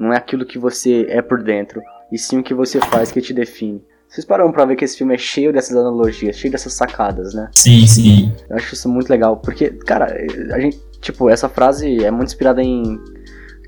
Não 0.00 0.12
é 0.12 0.16
aquilo 0.16 0.44
que 0.44 0.58
você 0.58 1.06
é 1.08 1.22
por 1.22 1.44
dentro, 1.44 1.80
e 2.10 2.18
sim 2.18 2.40
o 2.40 2.42
que 2.42 2.52
você 2.52 2.80
faz 2.80 3.12
que 3.12 3.22
te 3.22 3.32
define. 3.32 3.80
Vocês 4.14 4.24
pararam 4.24 4.52
pra 4.52 4.64
ver 4.64 4.76
que 4.76 4.84
esse 4.84 4.96
filme 4.96 5.12
é 5.12 5.18
cheio 5.18 5.52
dessas 5.52 5.76
analogias, 5.76 6.36
cheio 6.36 6.52
dessas 6.52 6.72
sacadas, 6.72 7.34
né? 7.34 7.50
Sim, 7.50 7.84
sim. 7.84 8.32
Eu 8.48 8.54
acho 8.54 8.72
isso 8.72 8.88
muito 8.88 9.10
legal, 9.10 9.38
porque, 9.38 9.70
cara, 9.70 10.06
a 10.52 10.60
gente, 10.60 10.80
tipo, 11.00 11.28
essa 11.28 11.48
frase 11.48 12.04
é 12.04 12.12
muito 12.12 12.28
inspirada 12.28 12.62
em 12.62 12.96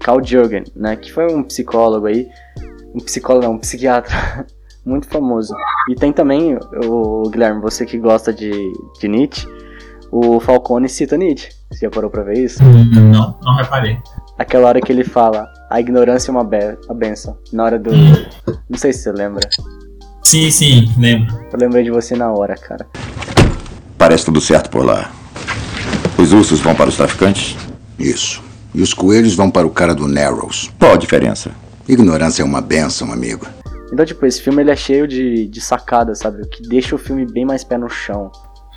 Carl 0.01 0.25
Jurgen, 0.25 0.63
né, 0.77 0.95
que 0.95 1.13
foi 1.13 1.27
um 1.27 1.43
psicólogo 1.43 2.07
aí, 2.07 2.29
um 2.95 3.01
psicólogo 3.01 3.45
não, 3.45 3.55
um 3.55 3.59
psiquiatra 3.59 4.47
muito 4.87 5.09
famoso. 5.09 5.53
E 5.91 5.97
tem 5.97 6.13
também, 6.13 6.57
o 6.85 7.29
Guilherme, 7.29 7.61
você 7.61 7.85
que 7.85 7.99
gosta 7.99 8.33
de, 8.33 8.53
de 9.01 9.09
Nietzsche, 9.09 9.49
o 10.13 10.39
Falcone 10.39 10.89
cita 10.89 11.17
Nietzsche. 11.17 11.49
Você 11.73 11.87
já 11.87 11.91
parou 11.91 12.09
pra 12.09 12.23
ver 12.23 12.39
isso? 12.39 12.63
Não, 12.63 13.37
não 13.43 13.57
reparei. 13.57 13.99
Aquela 14.39 14.69
hora 14.69 14.81
que 14.81 14.93
ele 14.93 15.03
fala, 15.03 15.49
a 15.69 15.81
ignorância 15.81 16.31
é 16.31 16.33
uma, 16.33 16.45
be 16.45 16.79
uma 16.85 16.95
benção. 16.95 17.37
Na 17.53 17.65
hora 17.65 17.81
do... 17.81 17.91
Não 18.71 18.79
sei 18.79 18.93
se 18.93 19.01
você 19.01 19.11
lembra. 19.11 19.41
Sim, 20.27 20.51
sim, 20.51 20.93
lembro. 20.99 21.39
Eu 21.53 21.57
lembrei 21.57 21.85
de 21.85 21.91
você 21.93 22.17
na 22.17 22.33
hora, 22.33 22.57
cara. 22.57 22.85
Parece 23.97 24.25
tudo 24.25 24.41
certo 24.41 24.69
por 24.69 24.85
lá. 24.85 25.13
Os 26.19 26.33
ursos 26.33 26.59
vão 26.59 26.75
para 26.75 26.89
os 26.89 26.97
traficantes? 26.97 27.57
Isso. 27.97 28.43
E 28.75 28.83
os 28.83 28.93
coelhos 28.93 29.37
vão 29.37 29.49
para 29.49 29.65
o 29.65 29.71
cara 29.71 29.95
do 29.95 30.09
Narrows. 30.09 30.69
Qual 30.81 30.95
a 30.95 30.97
diferença? 30.97 31.53
Ignorância 31.89 32.43
é 32.43 32.45
uma 32.45 32.61
benção, 32.61 33.13
amigo. 33.13 33.47
Então, 33.93 34.05
tipo, 34.05 34.27
esse 34.27 34.43
filme 34.43 34.65
ele 34.65 34.73
é 34.73 34.75
cheio 34.75 35.07
de, 35.07 35.47
de 35.47 35.61
sacadas, 35.61 36.19
sabe? 36.19 36.43
O 36.43 36.49
que 36.49 36.61
deixa 36.69 36.97
o 36.97 36.99
filme 36.99 37.25
bem 37.25 37.45
mais 37.45 37.63
pé 37.63 37.79
no 37.79 37.89
chão. 37.89 38.33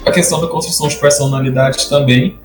A 0.06 0.12
questão 0.12 0.40
da 0.40 0.46
construção 0.46 0.88
de 0.88 0.98
personalidade 0.98 1.90
também. 1.90 2.40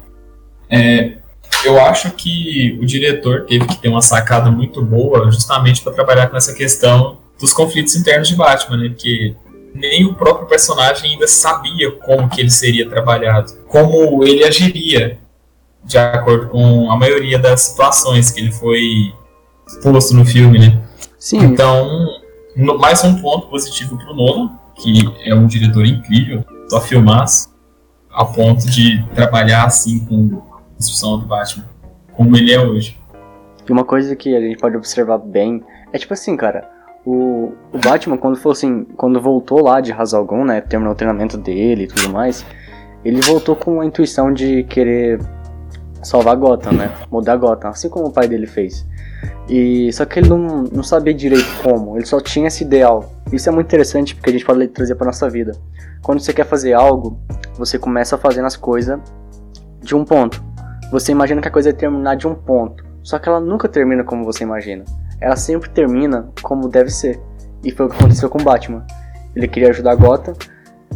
É, 0.70 1.18
eu 1.62 1.78
acho 1.78 2.11
que 2.12 2.78
o 2.80 2.87
diretor 2.87 3.44
teve 3.44 3.66
que 3.66 3.76
ter 3.76 3.88
uma 3.90 4.00
sacada 4.00 4.50
muito 4.50 4.82
boa 4.82 5.30
justamente 5.30 5.82
para 5.82 5.92
trabalhar 5.92 6.28
com 6.28 6.38
essa 6.38 6.54
questão 6.54 7.23
dos 7.41 7.53
conflitos 7.53 7.95
internos 7.97 8.29
de 8.29 8.37
Batman, 8.37 8.76
né? 8.79 8.88
Porque 8.88 9.35
nem 9.75 10.05
o 10.07 10.14
próprio 10.14 10.47
personagem 10.47 11.12
ainda 11.12 11.26
sabia 11.26 11.91
como 11.93 12.29
que 12.29 12.41
ele 12.41 12.50
seria 12.50 12.88
trabalhado, 12.88 13.53
como 13.69 14.23
ele 14.25 14.45
agiria 14.45 15.19
de 15.85 15.99
acordo 15.99 16.49
com 16.49 16.91
a 16.91 16.97
maioria 16.97 17.38
das 17.38 17.61
situações 17.62 18.31
que 18.31 18.41
ele 18.41 18.53
foi 18.53 19.12
posto 19.83 20.14
no 20.14 20.25
filme, 20.25 20.59
né? 20.59 20.81
Sim, 21.19 21.38
Então, 21.41 22.07
no- 22.57 22.79
mais 22.79 23.03
um 23.05 23.21
ponto 23.21 23.49
positivo 23.49 23.99
pro 23.99 24.14
Nolan, 24.14 24.53
que 24.76 25.03
é 25.25 25.35
um 25.35 25.47
diretor 25.47 25.85
incrível, 25.85 26.45
só 26.69 26.81
filmaço, 26.81 27.53
a 28.11 28.25
ponto 28.25 28.67
de 28.71 29.05
trabalhar 29.14 29.64
assim 29.64 30.05
com 30.07 30.43
a 30.53 30.75
construção 30.76 31.19
do 31.19 31.26
Batman, 31.26 31.64
como 32.12 32.37
ele 32.37 32.53
é 32.53 32.61
hoje. 32.61 32.99
E 33.69 33.73
uma 33.73 33.85
coisa 33.85 34.14
que 34.14 34.35
a 34.37 34.41
gente 34.41 34.59
pode 34.59 34.76
observar 34.76 35.19
bem 35.19 35.62
é 35.93 35.99
tipo 35.99 36.12
assim, 36.14 36.37
cara, 36.37 36.69
o, 37.04 37.52
o 37.73 37.78
Batman 37.78 38.16
quando 38.16 38.37
falou 38.37 38.52
assim, 38.52 38.84
quando 38.96 39.20
voltou 39.20 39.62
lá 39.62 39.80
de 39.80 39.92
Hazalgon, 39.92 40.44
né, 40.44 40.61
terminou 40.61 40.94
o 40.94 40.96
treinamento 40.96 41.37
dele 41.37 41.84
e 41.84 41.87
tudo 41.87 42.11
mais, 42.11 42.44
ele 43.04 43.20
voltou 43.20 43.54
com 43.54 43.80
a 43.80 43.87
intuição 43.87 44.32
de 44.32 44.64
querer 44.64 45.20
salvar 46.02 46.37
Gotham, 46.37 46.73
né, 46.73 46.90
mudar 47.11 47.37
Gotham, 47.37 47.70
assim 47.70 47.88
como 47.88 48.06
o 48.06 48.12
pai 48.12 48.26
dele 48.26 48.46
fez. 48.46 48.87
E 49.49 49.92
só 49.92 50.04
que 50.04 50.20
ele 50.20 50.28
não, 50.28 50.64
não 50.64 50.82
sabia 50.82 51.12
direito 51.12 51.49
como, 51.62 51.96
ele 51.96 52.06
só 52.06 52.20
tinha 52.20 52.49
esse 52.49 52.64
ideal. 52.64 53.12
Isso 53.32 53.49
é 53.49 53.52
muito 53.52 53.66
interessante 53.66 54.14
porque 54.14 54.30
a 54.30 54.32
gente 54.32 54.44
pode 54.44 54.66
trazer 54.68 54.94
para 54.94 55.06
nossa 55.06 55.28
vida. 55.28 55.52
Quando 56.02 56.20
você 56.20 56.32
quer 56.32 56.46
fazer 56.46 56.73
algo, 56.73 57.18
você 57.56 57.78
começa 57.78 58.16
fazendo 58.16 58.46
as 58.46 58.56
coisas 58.56 58.99
de 59.82 59.94
um 59.94 60.04
ponto. 60.04 60.42
Você 60.90 61.12
imagina 61.12 61.40
que 61.40 61.49
a 61.49 61.50
coisa 61.50 61.70
vai 61.70 61.78
terminar 61.78 62.16
de 62.16 62.26
um 62.26 62.34
ponto. 62.34 62.84
Só 63.02 63.18
que 63.18 63.28
ela 63.28 63.40
nunca 63.40 63.68
termina 63.68 64.04
como 64.04 64.25
você 64.25 64.44
imagina. 64.44 64.84
Ela 65.21 65.37
sempre 65.37 65.71
termina 65.71 66.28
como 66.42 66.68
deve 66.68 66.90
ser. 66.90 67.21
E 67.62 67.71
foi 67.71 67.87
o 67.87 67.88
que 67.88 67.97
aconteceu 67.97 68.28
com 68.28 68.38
Batman. 68.42 68.85
Ele 69.35 69.49
queria 69.49 69.71
ajudar 69.71 69.94
Gotham, 69.94 70.35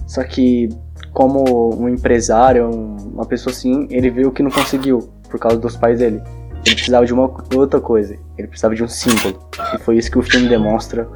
só 0.06 0.22
que 0.22 0.68
como 1.12 1.74
um 1.74 1.88
empresário, 1.88 2.68
um- 2.68 2.96
uma 3.14 3.24
pessoa 3.24 3.52
assim, 3.52 3.86
ele 3.90 4.10
viu 4.10 4.30
que 4.30 4.42
não 4.42 4.50
conseguiu 4.50 5.08
por 5.30 5.40
causa 5.40 5.58
dos 5.58 5.76
pais 5.76 5.98
dele. 5.98 6.22
Ele 6.66 6.74
precisava 6.74 7.06
de 7.06 7.12
uma 7.14 7.30
outra 7.54 7.80
coisa. 7.80 8.16
Ele 8.36 8.48
precisava 8.48 8.74
de 8.74 8.84
um 8.84 8.88
símbolo. 8.88 9.38
E 9.74 9.78
foi 9.78 9.96
isso 9.96 10.10
que 10.10 10.18
o 10.18 10.22
filme 10.22 10.48
demonstra 10.48 11.08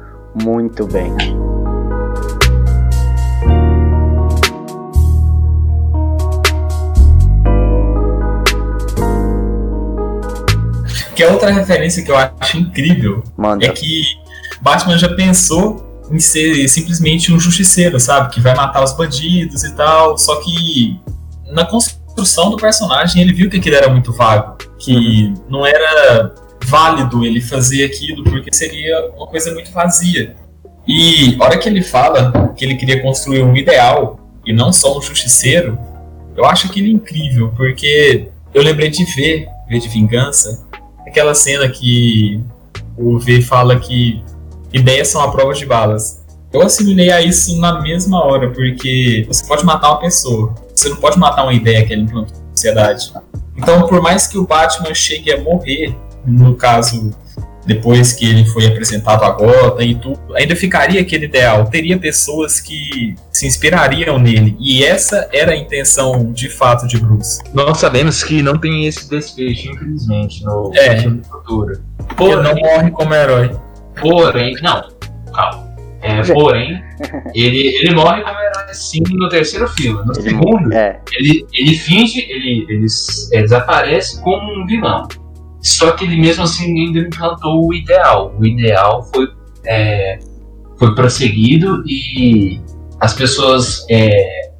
muito 0.43 0.85
bem. 0.87 1.13
Que 11.15 11.23
é 11.23 11.31
outra 11.31 11.51
referência 11.51 12.03
que 12.03 12.11
eu 12.11 12.17
acho 12.17 12.57
incrível 12.57 13.23
Manda. 13.37 13.65
é 13.65 13.69
que 13.69 14.01
Batman 14.61 14.97
já 14.97 15.09
pensou 15.09 16.03
em 16.11 16.19
ser 16.19 16.67
simplesmente 16.67 17.31
um 17.31 17.39
justiceiro, 17.39 17.99
sabe? 17.99 18.33
Que 18.33 18.41
vai 18.41 18.55
matar 18.55 18.83
os 18.83 18.93
bandidos 18.93 19.63
e 19.63 19.73
tal. 19.75 20.17
Só 20.17 20.41
que 20.41 20.99
na 21.51 21.65
construção 21.65 22.49
do 22.49 22.57
personagem 22.57 23.21
ele 23.21 23.33
viu 23.33 23.49
que 23.49 23.57
aquilo 23.57 23.75
era 23.75 23.89
muito 23.89 24.11
vago. 24.13 24.57
Que 24.79 25.33
não 25.49 25.65
era 25.65 26.33
válido 26.65 27.25
ele 27.25 27.41
fazer 27.41 27.83
aquilo 27.83 28.23
porque 28.23 28.53
seria 28.53 29.11
uma 29.15 29.27
coisa 29.27 29.53
muito 29.53 29.71
vazia. 29.71 30.35
E 30.87 31.37
a 31.39 31.43
hora 31.43 31.57
que 31.57 31.69
ele 31.69 31.81
fala 31.81 32.53
que 32.55 32.65
ele 32.65 32.75
queria 32.75 33.01
construir 33.01 33.41
um 33.43 33.55
ideal 33.55 34.19
e 34.45 34.51
não 34.51 34.73
só 34.73 34.97
um 34.97 35.01
justiceiro, 35.01 35.77
eu 36.35 36.45
acho 36.45 36.67
aquilo 36.67 36.87
incrível, 36.87 37.53
porque 37.55 38.29
eu 38.53 38.61
lembrei 38.61 38.89
de 38.89 39.03
ver, 39.05 39.47
ver 39.69 39.79
de 39.79 39.87
vingança, 39.87 40.65
aquela 41.13 41.35
cena 41.35 41.69
que 41.69 42.41
o 42.97 43.19
V 43.19 43.39
fala 43.43 43.79
que 43.79 44.23
ideias 44.73 45.09
são 45.09 45.21
a 45.21 45.31
prova 45.31 45.53
de 45.53 45.63
balas. 45.63 46.23
Eu 46.51 46.63
assimilei 46.63 47.11
a 47.11 47.21
isso 47.21 47.59
na 47.59 47.81
mesma 47.81 48.25
hora, 48.25 48.49
porque 48.49 49.23
você 49.27 49.45
pode 49.45 49.63
matar 49.63 49.91
uma 49.91 49.99
pessoa, 49.99 50.55
você 50.73 50.89
não 50.89 50.95
pode 50.95 51.19
matar 51.19 51.43
uma 51.43 51.53
ideia 51.53 51.85
que 51.85 51.93
ela 51.93 52.01
implantou 52.01 52.35
na 52.35 52.55
sociedade. 52.55 53.13
Então, 53.55 53.87
por 53.87 54.01
mais 54.01 54.25
que 54.25 54.39
o 54.39 54.47
Batman 54.47 54.93
chegue 54.95 55.31
a 55.31 55.39
morrer, 55.39 55.95
no 56.25 56.55
caso, 56.55 57.11
depois 57.65 58.13
que 58.13 58.29
ele 58.29 58.45
foi 58.45 58.65
apresentado 58.67 59.23
a 59.23 59.29
Gotham 59.31 59.81
e 59.83 59.95
tudo, 59.95 60.19
ainda 60.35 60.55
ficaria 60.55 61.01
aquele 61.01 61.25
ideal. 61.25 61.65
Teria 61.65 61.97
pessoas 61.97 62.59
que 62.59 63.15
se 63.31 63.47
inspirariam 63.47 64.19
nele. 64.19 64.55
E 64.59 64.83
essa 64.83 65.27
era 65.31 65.51
a 65.53 65.55
intenção 65.55 66.31
de 66.31 66.49
fato 66.49 66.87
de 66.87 66.97
Bruce. 66.99 67.41
Nós 67.53 67.77
sabemos 67.77 68.23
que 68.23 68.41
não 68.41 68.57
tem 68.57 68.85
esse 68.85 69.09
desfecho, 69.09 69.71
infelizmente, 69.71 70.43
no 70.43 70.71
É. 70.75 70.97
filme 70.99 71.21
do 71.21 71.27
futuro. 71.27 71.81
Ele 72.19 72.35
não 72.41 72.55
morre 72.55 72.91
como 72.91 73.13
herói. 73.13 73.51
Porém, 73.99 74.55
não, 74.61 74.83
calma. 75.33 75.73
É, 76.01 76.21
porém, 76.33 76.83
ele, 77.33 77.77
ele 77.77 77.95
morre 77.95 78.21
como 78.23 78.37
herói 78.37 78.73
sim 78.73 79.01
no 79.13 79.29
terceiro 79.29 79.67
filme. 79.69 80.03
No 80.05 80.11
Ele 80.13 80.21
segundo, 80.21 80.73
É, 80.73 80.99
ele, 81.13 81.45
ele 81.53 81.77
finge, 81.77 82.19
ele, 82.29 82.65
ele 82.67 82.85
é, 83.31 83.41
desaparece 83.41 84.19
como 84.21 84.61
um 84.61 84.65
vilão. 84.65 85.07
Só 85.63 85.91
que 85.91 86.03
ele 86.03 86.17
mesmo 86.17 86.43
assim 86.43 86.65
ainda 86.65 86.99
implantou 86.99 87.67
o 87.67 87.73
ideal. 87.73 88.35
O 88.37 88.45
ideal 88.45 89.09
foi, 89.13 89.31
é, 89.65 90.19
foi 90.77 90.93
prosseguido 90.93 91.83
e 91.87 92.61
as 92.99 93.13
pessoas 93.13 93.85
é, 93.89 94.51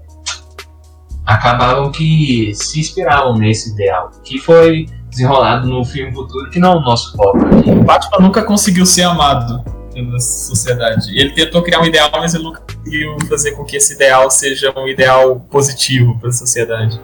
acabavam 1.25 1.91
que 1.91 2.53
se 2.55 2.79
inspiravam 2.79 3.37
nesse 3.37 3.73
ideal, 3.73 4.11
que 4.23 4.39
foi 4.39 4.85
desenrolado 5.09 5.67
no 5.67 5.83
filme 5.83 6.13
futuro, 6.13 6.49
que 6.49 6.59
não 6.59 6.73
é 6.73 6.75
o 6.77 6.81
nosso 6.81 7.15
foco. 7.15 7.37
Batman 7.85 8.19
nunca 8.19 8.41
conseguiu 8.43 8.85
ser 8.85 9.03
amado 9.03 9.63
pela 9.93 10.19
sociedade. 10.19 11.17
Ele 11.17 11.31
tentou 11.31 11.61
criar 11.61 11.81
um 11.81 11.85
ideal, 11.85 12.09
mas 12.13 12.33
ele 12.33 12.43
nunca 12.43 12.61
conseguiu 12.61 13.17
fazer 13.29 13.51
com 13.51 13.63
que 13.63 13.77
esse 13.77 13.93
ideal 13.93 14.31
seja 14.31 14.73
um 14.75 14.87
ideal 14.87 15.39
positivo 15.51 16.17
para 16.19 16.29
a 16.29 16.33
sociedade. 16.33 16.99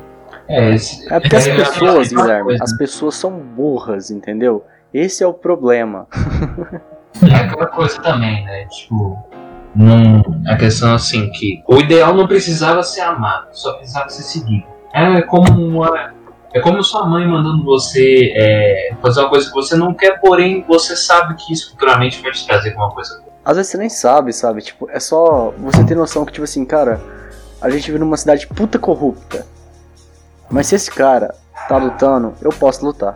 É, 0.49 0.73
esse- 0.73 1.11
É 1.13 1.19
porque 1.19 1.35
as 1.35 1.47
é, 1.47 1.55
pessoas, 1.55 2.11
é 2.11 2.15
uma 2.15 2.21
Guilherme, 2.23 2.43
coisa. 2.45 2.63
as 2.63 2.77
pessoas 2.77 3.15
são 3.15 3.31
burras, 3.31 4.09
entendeu? 4.11 4.65
Esse 4.93 5.23
é 5.23 5.27
o 5.27 5.33
problema. 5.33 6.07
É 7.29 7.35
aquela 7.35 7.67
coisa 7.67 7.99
também, 8.01 8.43
né? 8.45 8.65
Tipo, 8.65 9.17
não, 9.75 10.21
a 10.47 10.55
questão 10.57 10.93
assim 10.93 11.29
que 11.31 11.63
o 11.67 11.77
ideal 11.77 12.13
não 12.13 12.27
precisava 12.27 12.81
ser 12.83 13.01
amado, 13.01 13.47
só 13.51 13.73
precisava 13.73 14.09
ser 14.09 14.23
seguido. 14.23 14.65
É 14.93 15.21
como 15.21 15.51
uma, 15.51 16.13
é 16.53 16.59
como 16.59 16.83
sua 16.83 17.05
mãe 17.07 17.27
mandando 17.27 17.63
você 17.63 18.31
é, 18.35 18.93
fazer 19.01 19.19
uma 19.21 19.29
coisa 19.29 19.47
que 19.47 19.53
você 19.53 19.75
não 19.75 19.93
quer, 19.93 20.19
porém 20.19 20.65
você 20.67 20.95
sabe 20.95 21.35
que 21.35 21.53
isso 21.53 21.71
futuramente 21.71 22.21
vai 22.23 22.31
te 22.31 22.45
trazer 22.47 22.69
alguma 22.69 22.89
coisa. 22.91 23.21
Às 23.45 23.57
vezes 23.57 23.71
você 23.71 23.77
nem 23.77 23.89
sabe, 23.89 24.33
sabe? 24.33 24.61
Tipo, 24.61 24.89
é 24.89 24.99
só 24.99 25.53
você 25.57 25.83
ter 25.83 25.95
noção 25.95 26.25
que, 26.25 26.31
tipo 26.33 26.43
assim, 26.43 26.65
cara, 26.65 26.99
a 27.61 27.69
gente 27.69 27.85
vive 27.87 27.99
numa 27.99 28.17
cidade 28.17 28.47
puta 28.47 28.79
corrupta. 28.79 29.45
Mas 30.49 30.67
se 30.67 30.75
esse 30.75 30.91
cara 30.91 31.35
tá 31.67 31.77
lutando, 31.77 32.33
eu 32.41 32.49
posso 32.51 32.85
lutar. 32.85 33.15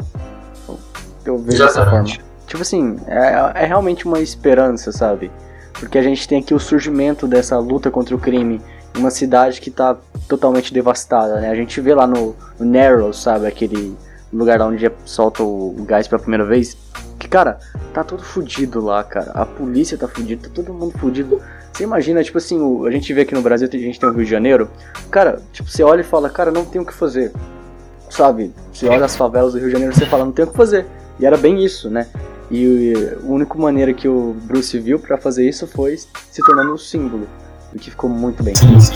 Eu 1.26 1.38
vejo 1.38 1.58
dessa 1.58 1.84
forma. 1.86 2.02
Exatamente. 2.02 2.22
Tipo 2.48 2.62
assim, 2.62 3.00
é, 3.08 3.64
é 3.64 3.66
realmente 3.66 4.06
uma 4.06 4.20
esperança, 4.20 4.92
sabe? 4.92 5.32
Porque 5.74 5.98
a 5.98 6.04
gente 6.04 6.28
tem 6.28 6.40
aqui 6.40 6.54
o 6.54 6.60
surgimento 6.60 7.28
dessa 7.28 7.58
luta 7.58 7.90
contra 7.90 8.16
o 8.16 8.20
crime 8.20 8.62
em 8.96 9.00
uma 9.00 9.10
cidade 9.10 9.60
que 9.60 9.72
tá 9.72 9.98
totalmente 10.28 10.74
devastada, 10.74 11.40
né? 11.40 11.50
A 11.50 11.56
gente 11.56 11.82
vê 11.82 11.96
lá 11.96 12.06
no, 12.06 12.36
no 12.60 12.66
Narrows, 12.66 13.22
sabe? 13.22 13.48
Aquele 13.48 13.98
lugar 14.32 14.60
lá 14.60 14.68
onde 14.68 14.92
solta 15.06 15.44
o, 15.44 15.76
o 15.78 15.84
gás 15.84 16.08
pela 16.08 16.22
primeira 16.22 16.46
vez. 16.46 16.78
Que, 17.18 17.28
cara, 17.28 17.60
tá 17.94 18.04
tudo 18.04 18.24
fudido 18.24 18.84
lá, 18.84 19.04
cara. 19.04 19.32
A 19.34 19.46
polícia 19.46 19.98
tá 19.98 20.08
fudida, 20.08 20.48
tá 20.48 20.54
todo 20.54 20.74
mundo 20.74 20.98
fudido. 20.98 21.42
Você 21.74 21.84
imagina, 21.84 22.24
tipo 22.24 22.38
assim, 22.38 22.60
o- 22.62 22.86
a 22.86 22.92
gente 22.92 23.12
vê 23.14 23.22
aqui 23.22 23.34
no 23.34 23.42
Brasil, 23.42 23.68
a 23.72 23.78
gente 23.78 24.00
tem 24.00 24.08
o 24.08 24.14
Rio 24.14 24.24
de 24.24 24.30
Janeiro. 24.30 24.70
Cara, 25.10 25.42
tipo, 25.52 25.68
você 25.70 25.82
olha 25.84 26.02
e 26.02 26.04
fala, 26.04 26.30
cara, 26.30 26.52
não 26.52 26.64
tem 26.64 26.80
o 26.82 26.86
que 26.86 26.94
fazer. 26.94 27.32
Sabe? 28.10 28.54
Você 28.72 28.88
olha 28.88 29.06
as 29.06 29.16
favelas 29.16 29.54
do 29.54 29.58
Rio 29.60 29.68
de 29.68 29.74
Janeiro 29.74 29.94
e 29.94 29.98
você 29.98 30.06
fala, 30.06 30.24
não 30.24 30.32
tem 30.32 30.46
o 30.46 30.48
que 30.50 30.56
fazer. 30.56 30.86
E 31.20 31.26
era 31.26 31.36
bem 31.36 31.64
isso, 31.66 31.90
né? 31.90 32.08
E 32.52 32.94
a 33.20 33.26
única 33.26 33.58
maneira 33.58 33.92
que 33.94 34.08
o 34.08 34.36
Bruce 34.44 34.78
viu 34.80 35.00
pra 35.00 35.18
fazer 35.18 35.48
isso 35.50 35.66
foi 35.66 35.98
se 35.98 36.44
tornando 36.46 36.74
um 36.74 36.78
símbolo. 36.78 37.28
O 37.74 37.80
que 37.80 37.90
ficou 37.90 38.08
muito 38.10 38.44
bem. 38.44 38.54
Sim, 38.56 38.80
sim. 38.80 38.94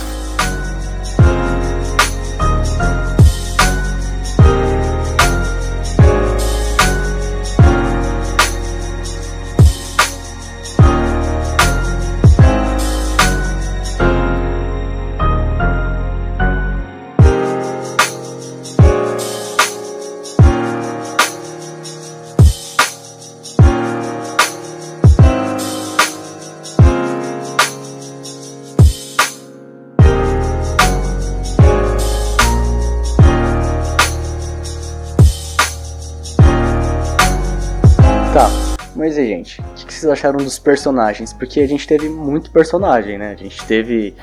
Vocês 39.99 40.11
acharam 40.11 40.37
dos 40.37 40.59
personagens? 40.59 41.33
Porque 41.33 41.59
a 41.59 41.67
gente 41.67 41.87
teve 41.87 42.09
muito 42.09 42.51
personagem, 42.51 43.17
né? 43.17 43.31
A 43.31 43.35
gente 43.35 43.63
teve 43.65 44.15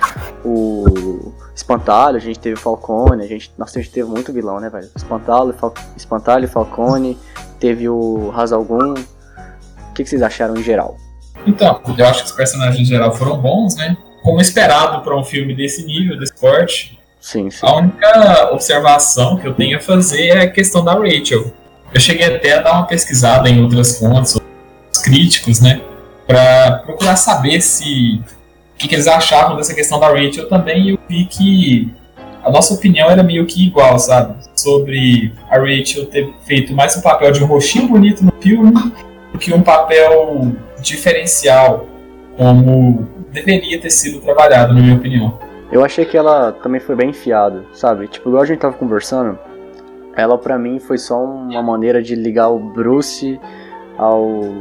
o 0.44 1.32
Espantalho, 1.54 2.16
a 2.16 2.20
gente 2.20 2.38
teve 2.38 2.54
o 2.54 2.58
Falcone, 2.58 3.24
a 3.24 3.26
gente, 3.26 3.52
nossa, 3.58 3.78
a 3.78 3.82
gente 3.82 3.92
teve 3.92 4.08
muito 4.08 4.32
vilão, 4.32 4.60
né, 4.60 4.68
velho? 4.70 4.88
Espantalho, 4.94 5.52
Fal... 5.52 5.74
Espantalho, 5.96 6.48
Falcone, 6.48 7.18
teve 7.58 7.88
o 7.88 8.32
Hazalgun. 8.34 8.94
O 8.94 9.92
que 9.94 10.02
que 10.02 10.08
vocês 10.08 10.22
acharam 10.22 10.56
em 10.56 10.62
geral? 10.62 10.96
Então, 11.46 11.80
eu 11.96 12.06
acho 12.06 12.20
que 12.20 12.30
os 12.30 12.36
personagens 12.36 12.80
em 12.80 12.84
geral 12.84 13.12
foram 13.12 13.38
bons, 13.38 13.76
né? 13.76 13.96
Como 14.22 14.40
esperado 14.40 15.02
para 15.02 15.16
um 15.16 15.22
filme 15.22 15.54
desse 15.54 15.84
nível, 15.84 16.18
desse 16.18 16.34
porte, 16.34 16.98
Sim, 17.24 17.50
sim. 17.50 17.66
a 17.66 17.76
única 17.76 18.50
observação 18.52 19.38
que 19.38 19.48
eu 19.48 19.54
tenho 19.54 19.78
a 19.78 19.80
fazer 19.80 20.28
é 20.28 20.42
a 20.42 20.50
questão 20.50 20.84
da 20.84 20.92
Rachel. 20.92 21.50
Eu 21.92 21.98
cheguei 21.98 22.26
até 22.26 22.52
a 22.52 22.60
dar 22.60 22.72
uma 22.72 22.86
pesquisada 22.86 23.48
em 23.48 23.62
outras 23.62 23.98
fontes, 23.98 24.38
críticos, 25.14 25.60
né? 25.60 25.80
Pra 26.26 26.82
procurar 26.84 27.14
saber 27.14 27.60
se 27.60 28.20
o 28.74 28.78
que, 28.78 28.88
que 28.88 28.94
eles 28.96 29.06
achavam 29.06 29.56
dessa 29.56 29.72
questão 29.72 30.00
da 30.00 30.08
Rachel 30.08 30.48
também. 30.48 30.86
E 30.86 30.90
eu 30.90 30.98
vi 31.08 31.24
que 31.26 31.94
a 32.42 32.50
nossa 32.50 32.74
opinião 32.74 33.08
era 33.08 33.22
meio 33.22 33.46
que 33.46 33.64
igual, 33.64 33.98
sabe? 33.98 34.34
Sobre 34.56 35.32
a 35.48 35.56
Rachel 35.56 36.06
ter 36.06 36.32
feito 36.44 36.74
mais 36.74 36.96
um 36.96 37.00
papel 37.00 37.30
de 37.30 37.44
um 37.44 37.46
rostinho 37.46 37.88
bonito 37.88 38.24
no 38.24 38.32
filme 38.40 38.72
do 39.32 39.38
que 39.38 39.54
um 39.54 39.62
papel 39.62 40.52
diferencial, 40.80 41.86
como 42.36 43.08
deveria 43.32 43.80
ter 43.80 43.90
sido 43.90 44.20
trabalhado, 44.20 44.74
na 44.74 44.80
minha 44.80 44.96
opinião. 44.96 45.38
Eu 45.70 45.84
achei 45.84 46.04
que 46.04 46.16
ela 46.16 46.52
também 46.52 46.80
foi 46.80 46.94
bem 46.94 47.10
enfiada, 47.10 47.64
sabe? 47.72 48.08
Tipo, 48.08 48.28
igual 48.28 48.42
a 48.42 48.46
gente 48.46 48.58
tava 48.58 48.74
conversando, 48.74 49.38
ela 50.16 50.36
pra 50.36 50.58
mim 50.58 50.78
foi 50.78 50.98
só 50.98 51.22
uma 51.22 51.62
maneira 51.62 52.02
de 52.02 52.14
ligar 52.14 52.48
o 52.48 52.58
Bruce 52.58 53.40
ao 53.96 54.52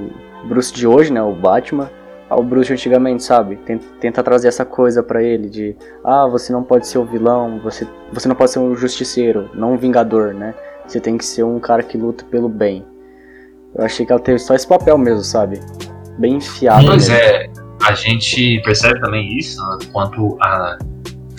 Bruce 0.45 0.73
de 0.73 0.85
hoje, 0.87 1.11
né, 1.11 1.21
o 1.21 1.33
Batman, 1.33 1.89
ao 2.29 2.43
Bruce 2.43 2.67
de 2.67 2.73
antigamente, 2.73 3.23
sabe? 3.23 3.57
Ten- 3.65 3.79
Tentar 3.99 4.23
trazer 4.23 4.47
essa 4.47 4.65
coisa 4.65 5.01
pra 5.03 5.21
ele 5.21 5.49
de, 5.49 5.75
ah, 6.03 6.27
você 6.27 6.51
não 6.51 6.63
pode 6.63 6.87
ser 6.87 6.97
o 6.97 7.05
vilão, 7.05 7.59
você, 7.63 7.87
você 8.11 8.27
não 8.27 8.35
pode 8.35 8.51
ser 8.51 8.59
um 8.59 8.75
justiceiro, 8.75 9.49
não 9.53 9.73
um 9.73 9.77
vingador, 9.77 10.33
né? 10.33 10.53
Você 10.87 10.99
tem 10.99 11.17
que 11.17 11.25
ser 11.25 11.43
um 11.43 11.59
cara 11.59 11.81
que 11.83 11.97
luta 11.97 12.25
pelo 12.29 12.49
bem. 12.49 12.85
Eu 13.75 13.85
achei 13.85 14.05
que 14.05 14.11
ela 14.11 14.21
teve 14.21 14.37
só 14.39 14.53
esse 14.53 14.67
papel 14.67 14.97
mesmo, 14.97 15.23
sabe? 15.23 15.59
Bem 16.19 16.35
enfiado. 16.35 16.85
Pois 16.85 17.07
mesmo. 17.09 17.23
é, 17.23 17.49
a 17.83 17.93
gente 17.93 18.61
percebe 18.63 18.99
também 18.99 19.37
isso 19.37 19.59
né, 19.61 19.77
quanto 19.91 20.37
à 20.41 20.77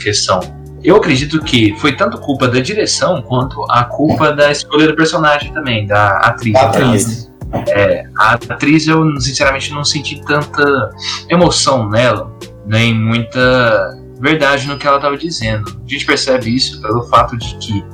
questão. 0.03 0.41
Eu 0.83 0.97
acredito 0.97 1.41
que 1.43 1.75
foi 1.79 1.95
tanto 1.97 2.19
culpa 2.21 2.47
da 2.49 2.61
direção 2.61 3.23
quanto 3.23 3.65
a 3.71 3.85
culpa 3.85 4.33
da 4.33 4.51
escolha 4.51 4.87
do 4.89 4.95
personagem 4.97 5.53
também, 5.53 5.87
da 5.87 6.19
atriz. 6.19 6.53
Da 6.53 6.69
atriz. 6.69 7.33
É, 7.69 8.05
a 8.17 8.35
atriz 8.35 8.87
eu 8.87 9.21
sinceramente 9.21 9.73
não 9.73 9.85
senti 9.85 10.21
tanta 10.25 10.91
emoção 11.29 11.89
nela, 11.89 12.33
nem 12.67 12.95
muita 12.95 13.99
verdade 14.21 14.67
no 14.67 14.79
que 14.79 14.87
ela 14.87 14.97
estava 14.97 15.17
dizendo. 15.17 15.65
A 15.85 15.89
gente 15.89 16.07
percebe 16.07 16.55
isso 16.55 16.81
pelo 16.81 17.03
fato 17.05 17.37
de 17.37 17.55
que 17.57 17.85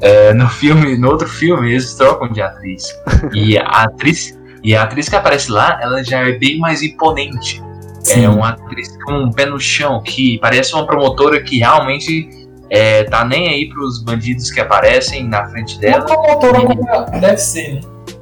é, 0.00 0.32
no 0.32 0.48
filme, 0.48 0.96
no 0.96 1.10
outro 1.10 1.28
filme, 1.28 1.70
eles 1.70 1.94
trocam 1.94 2.28
de 2.28 2.40
atriz. 2.40 2.84
E 3.34 3.58
a 3.58 3.82
atriz, 3.82 4.38
e 4.64 4.74
a 4.74 4.82
atriz 4.82 5.08
que 5.08 5.16
aparece 5.16 5.50
lá, 5.50 5.78
ela 5.82 6.02
já 6.02 6.26
é 6.26 6.32
bem 6.32 6.58
mais 6.58 6.82
imponente. 6.82 7.62
Sim. 8.00 8.24
É 8.24 8.28
uma 8.28 8.50
atriz 8.50 8.88
com 9.04 9.12
um 9.12 9.30
pé 9.30 9.44
no 9.44 9.60
chão, 9.60 10.02
que 10.02 10.38
parece 10.38 10.74
uma 10.74 10.86
promotora 10.86 11.42
que 11.42 11.58
realmente 11.58 12.30
é, 12.70 13.04
tá 13.04 13.24
nem 13.24 13.48
aí 13.48 13.68
pros 13.68 14.02
bandidos 14.02 14.50
que 14.50 14.60
aparecem 14.60 15.28
na 15.28 15.46
frente 15.48 15.74
Uma 15.74 15.80
dela. 15.80 16.04
promotora 16.04 16.60
como 16.62 17.20
deve 17.20 17.36
ser, 17.36 17.74
né? 17.74 17.80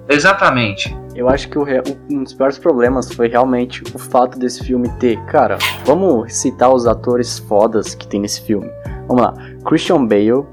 Exatamente. 0.08 0.96
Eu 1.14 1.28
acho 1.28 1.48
que 1.48 1.58
o 1.58 1.66
um 2.10 2.22
dos 2.22 2.32
piores 2.32 2.58
problemas 2.58 3.12
foi 3.12 3.28
realmente 3.28 3.82
o 3.94 3.98
fato 3.98 4.38
desse 4.38 4.64
filme 4.64 4.88
ter. 5.00 5.20
Cara, 5.24 5.58
vamos 5.84 6.32
citar 6.32 6.72
os 6.72 6.86
atores 6.86 7.38
fodas 7.40 7.94
que 7.94 8.06
tem 8.06 8.20
nesse 8.20 8.40
filme. 8.42 8.70
Vamos 9.08 9.22
lá: 9.22 9.34
Christian 9.64 10.06
Bale, 10.06 10.44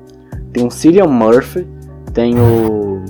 tem 0.51 0.65
o 0.65 0.71
Cillian 0.71 1.07
Murphy, 1.07 1.67
tem 2.13 2.33
o. 2.35 3.03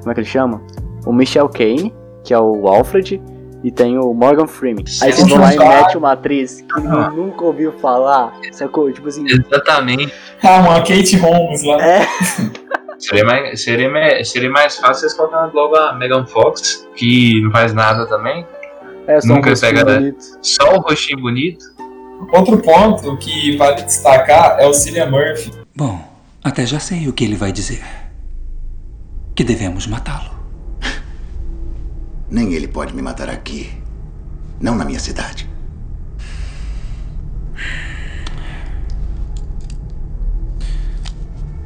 Como 0.00 0.10
é 0.10 0.14
que 0.14 0.20
ele 0.20 0.26
chama? 0.26 0.62
O 1.04 1.12
Michel 1.12 1.48
Caine, 1.48 1.92
que 2.22 2.32
é 2.32 2.38
o 2.38 2.68
Alfred, 2.68 3.20
e 3.62 3.70
tem 3.70 3.98
o 3.98 4.14
Morgan 4.14 4.46
Freeman. 4.46 4.84
Aí 5.02 5.12
vocês 5.12 5.28
vão 5.28 5.40
lá 5.40 5.54
e 5.54 5.58
metem 5.58 5.96
uma 5.96 6.12
atriz 6.12 6.60
que 6.62 6.80
nunca 6.80 7.44
ouviu 7.44 7.72
falar, 7.72 8.32
sacou? 8.52 8.90
Tipo 8.92 9.08
assim. 9.08 9.24
Exatamente. 9.26 10.12
Ah, 10.42 10.60
uma 10.60 10.76
Kate 10.76 11.16
Holmes 11.16 11.62
lá. 11.64 11.84
É, 11.84 12.06
Seria 13.00 13.24
mais, 13.24 13.62
seria, 13.62 14.24
seria 14.24 14.50
mais 14.50 14.76
fácil 14.76 15.00
vocês 15.00 15.14
colocarem 15.14 15.50
logo 15.54 15.74
a 15.74 15.94
Megan 15.94 16.26
Fox, 16.26 16.86
que 16.94 17.40
não 17.40 17.50
faz 17.50 17.72
nada 17.72 18.06
também. 18.06 18.46
é 19.06 19.20
só 19.20 19.28
Nunca 19.28 19.48
um 19.48 19.52
rostinho 19.52 19.74
pega, 19.74 19.94
bonito. 19.98 20.24
Só 20.42 20.74
o 20.76 20.80
rostinho 20.80 21.20
bonito. 21.20 21.64
Outro 22.30 22.58
ponto 22.58 23.16
que 23.16 23.56
vale 23.56 23.82
destacar 23.82 24.60
é 24.60 24.66
o 24.66 24.74
Cillian 24.74 25.10
Murphy. 25.10 25.50
Bom, 25.74 25.98
até 26.44 26.66
já 26.66 26.78
sei 26.78 27.08
o 27.08 27.12
que 27.12 27.24
ele 27.24 27.36
vai 27.36 27.50
dizer. 27.50 27.82
Que 29.34 29.42
devemos 29.42 29.86
matá-lo. 29.86 30.38
Nem 32.30 32.52
ele 32.52 32.68
pode 32.68 32.94
me 32.94 33.00
matar 33.00 33.30
aqui. 33.30 33.72
Não 34.60 34.74
na 34.74 34.84
minha 34.84 35.00
cidade. 35.00 35.48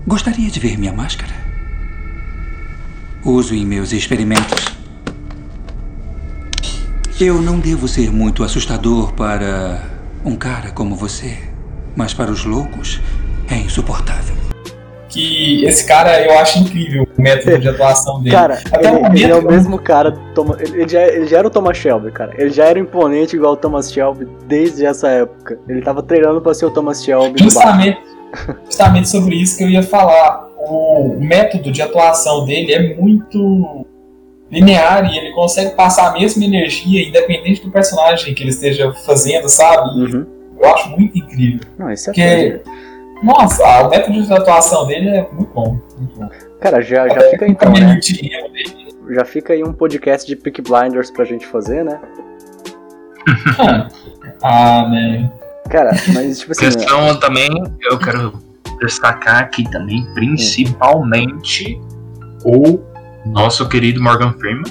Gostaria 0.06 0.50
de 0.50 0.60
ver 0.60 0.78
minha 0.78 0.92
máscara? 0.92 1.32
Uso 3.24 3.54
em 3.54 3.64
meus 3.64 3.90
experimentos. 3.90 4.76
Eu 7.18 7.40
não 7.40 7.58
devo 7.58 7.88
ser 7.88 8.12
muito 8.12 8.44
assustador 8.44 9.14
para 9.14 9.80
um 10.22 10.36
cara 10.36 10.70
como 10.72 10.94
você, 10.94 11.38
mas 11.96 12.12
para 12.12 12.30
os 12.30 12.44
loucos 12.44 13.00
é 13.50 13.56
insuportável. 13.56 14.36
Que 15.08 15.64
esse 15.64 15.86
cara 15.86 16.20
eu 16.22 16.38
acho 16.38 16.58
incrível 16.58 17.08
o 17.16 17.22
método 17.22 17.58
de 17.60 17.68
atuação 17.68 18.20
dele. 18.20 18.36
Cara, 18.36 18.60
Até 18.72 18.90
o 18.90 18.96
ele, 18.96 19.02
momento 19.02 19.22
ele 19.22 19.32
é 19.32 19.36
o 19.36 19.46
mesmo 19.46 19.78
cara. 19.78 20.18
Ele, 20.58 20.88
já, 20.88 21.02
ele 21.06 21.26
já 21.26 21.38
era 21.38 21.46
o 21.46 21.50
Thomas 21.50 21.78
Shelby, 21.78 22.10
cara. 22.10 22.34
Ele 22.36 22.50
já 22.50 22.66
era 22.66 22.78
imponente 22.78 23.36
igual 23.36 23.54
o 23.54 23.56
Thomas 23.56 23.90
Shelby 23.90 24.26
desde 24.46 24.84
essa 24.84 25.08
época. 25.08 25.58
Ele 25.66 25.80
tava 25.80 26.02
treinando 26.02 26.42
pra 26.42 26.52
ser 26.52 26.66
o 26.66 26.70
Thomas 26.70 27.02
Shelby. 27.02 27.42
Justamente, 27.42 28.02
justamente 28.64 29.08
sobre 29.08 29.36
isso 29.36 29.56
que 29.56 29.64
eu 29.64 29.70
ia 29.70 29.82
falar. 29.82 30.48
O 30.58 31.16
método 31.20 31.70
de 31.70 31.82
atuação 31.82 32.44
dele 32.44 32.72
é 32.72 32.94
muito 32.94 33.86
linear 34.50 35.12
e 35.12 35.18
ele 35.18 35.32
consegue 35.32 35.74
passar 35.74 36.08
a 36.08 36.12
mesma 36.12 36.44
energia, 36.44 37.06
independente 37.06 37.62
do 37.62 37.70
personagem 37.70 38.34
que 38.34 38.42
ele 38.42 38.50
esteja 38.50 38.92
fazendo, 39.04 39.48
sabe? 39.48 39.88
Uhum. 40.00 40.26
Eu 40.58 40.74
acho 40.74 40.90
muito 40.90 41.18
incrível. 41.18 41.60
Não, 41.78 41.90
isso 41.90 42.10
é 42.10 42.12
Porque, 42.12 42.60
nossa, 43.22 43.86
o 43.86 43.90
método 43.90 44.22
de 44.22 44.32
atuação 44.32 44.86
dele 44.86 45.08
é 45.08 45.28
muito 45.32 45.52
bom. 45.52 45.78
Muito 45.98 46.18
bom. 46.18 46.28
Cara, 46.60 46.80
já, 46.80 47.08
já 47.08 47.14
Até 47.14 47.30
fica 47.30 47.46
então, 47.46 47.72
né? 47.72 48.00
Já 49.10 49.24
fica 49.24 49.52
aí 49.52 49.62
um 49.62 49.72
podcast 49.72 50.26
de 50.26 50.34
Peak 50.34 50.62
Blinders 50.62 51.10
pra 51.10 51.24
gente 51.24 51.46
fazer, 51.46 51.84
né? 51.84 52.00
Ah, 54.42 54.88
né? 54.88 55.30
Cara, 55.70 55.90
mas 56.12 56.40
tipo 56.40 56.52
assim. 56.52 56.66
Questão 56.66 57.18
também, 57.18 57.50
eu 57.82 57.98
quero 57.98 58.42
destacar 58.80 59.42
aqui 59.42 59.68
também, 59.70 60.04
principalmente, 60.14 61.80
o 62.44 62.80
nosso 63.26 63.68
querido 63.68 64.02
Morgan 64.02 64.32
Freeman. 64.34 64.64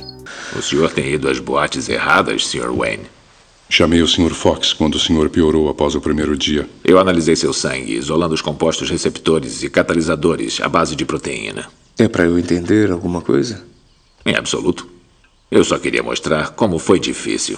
O 0.56 0.62
senhor 0.62 0.92
tem 0.92 1.14
ido 1.14 1.30
às 1.30 1.40
boates 1.40 1.90
erradas, 1.90 2.48
Sr. 2.48 2.72
Wayne. 2.72 3.06
Chamei 3.70 4.02
o 4.04 4.08
Sr. 4.08 4.34
Fox 4.36 4.72
quando 4.72 4.96
o 4.96 5.00
senhor 5.00 5.30
piorou 5.30 5.68
após 5.68 5.96
o 5.96 6.02
primeiro 6.02 6.38
dia. 6.38 6.70
Eu 6.84 7.00
analisei 7.00 7.36
seu 7.36 7.52
sangue, 7.52 7.96
isolando 7.96 8.36
os 8.36 8.42
compostos 8.42 8.90
receptores 8.90 9.64
e 9.64 9.70
catalisadores 9.70 10.62
à 10.62 10.70
base 10.70 10.96
de 10.96 11.06
proteína. 11.06 11.66
É 11.98 12.08
pra 12.08 12.26
eu 12.26 12.38
entender 12.38 12.92
alguma 12.92 13.22
coisa? 13.22 13.64
Em 14.26 14.36
absoluto. 14.36 14.88
Eu 15.50 15.64
só 15.64 15.80
queria 15.80 16.04
mostrar 16.04 16.52
como 16.52 16.78
foi 16.78 17.00
difícil. 17.00 17.58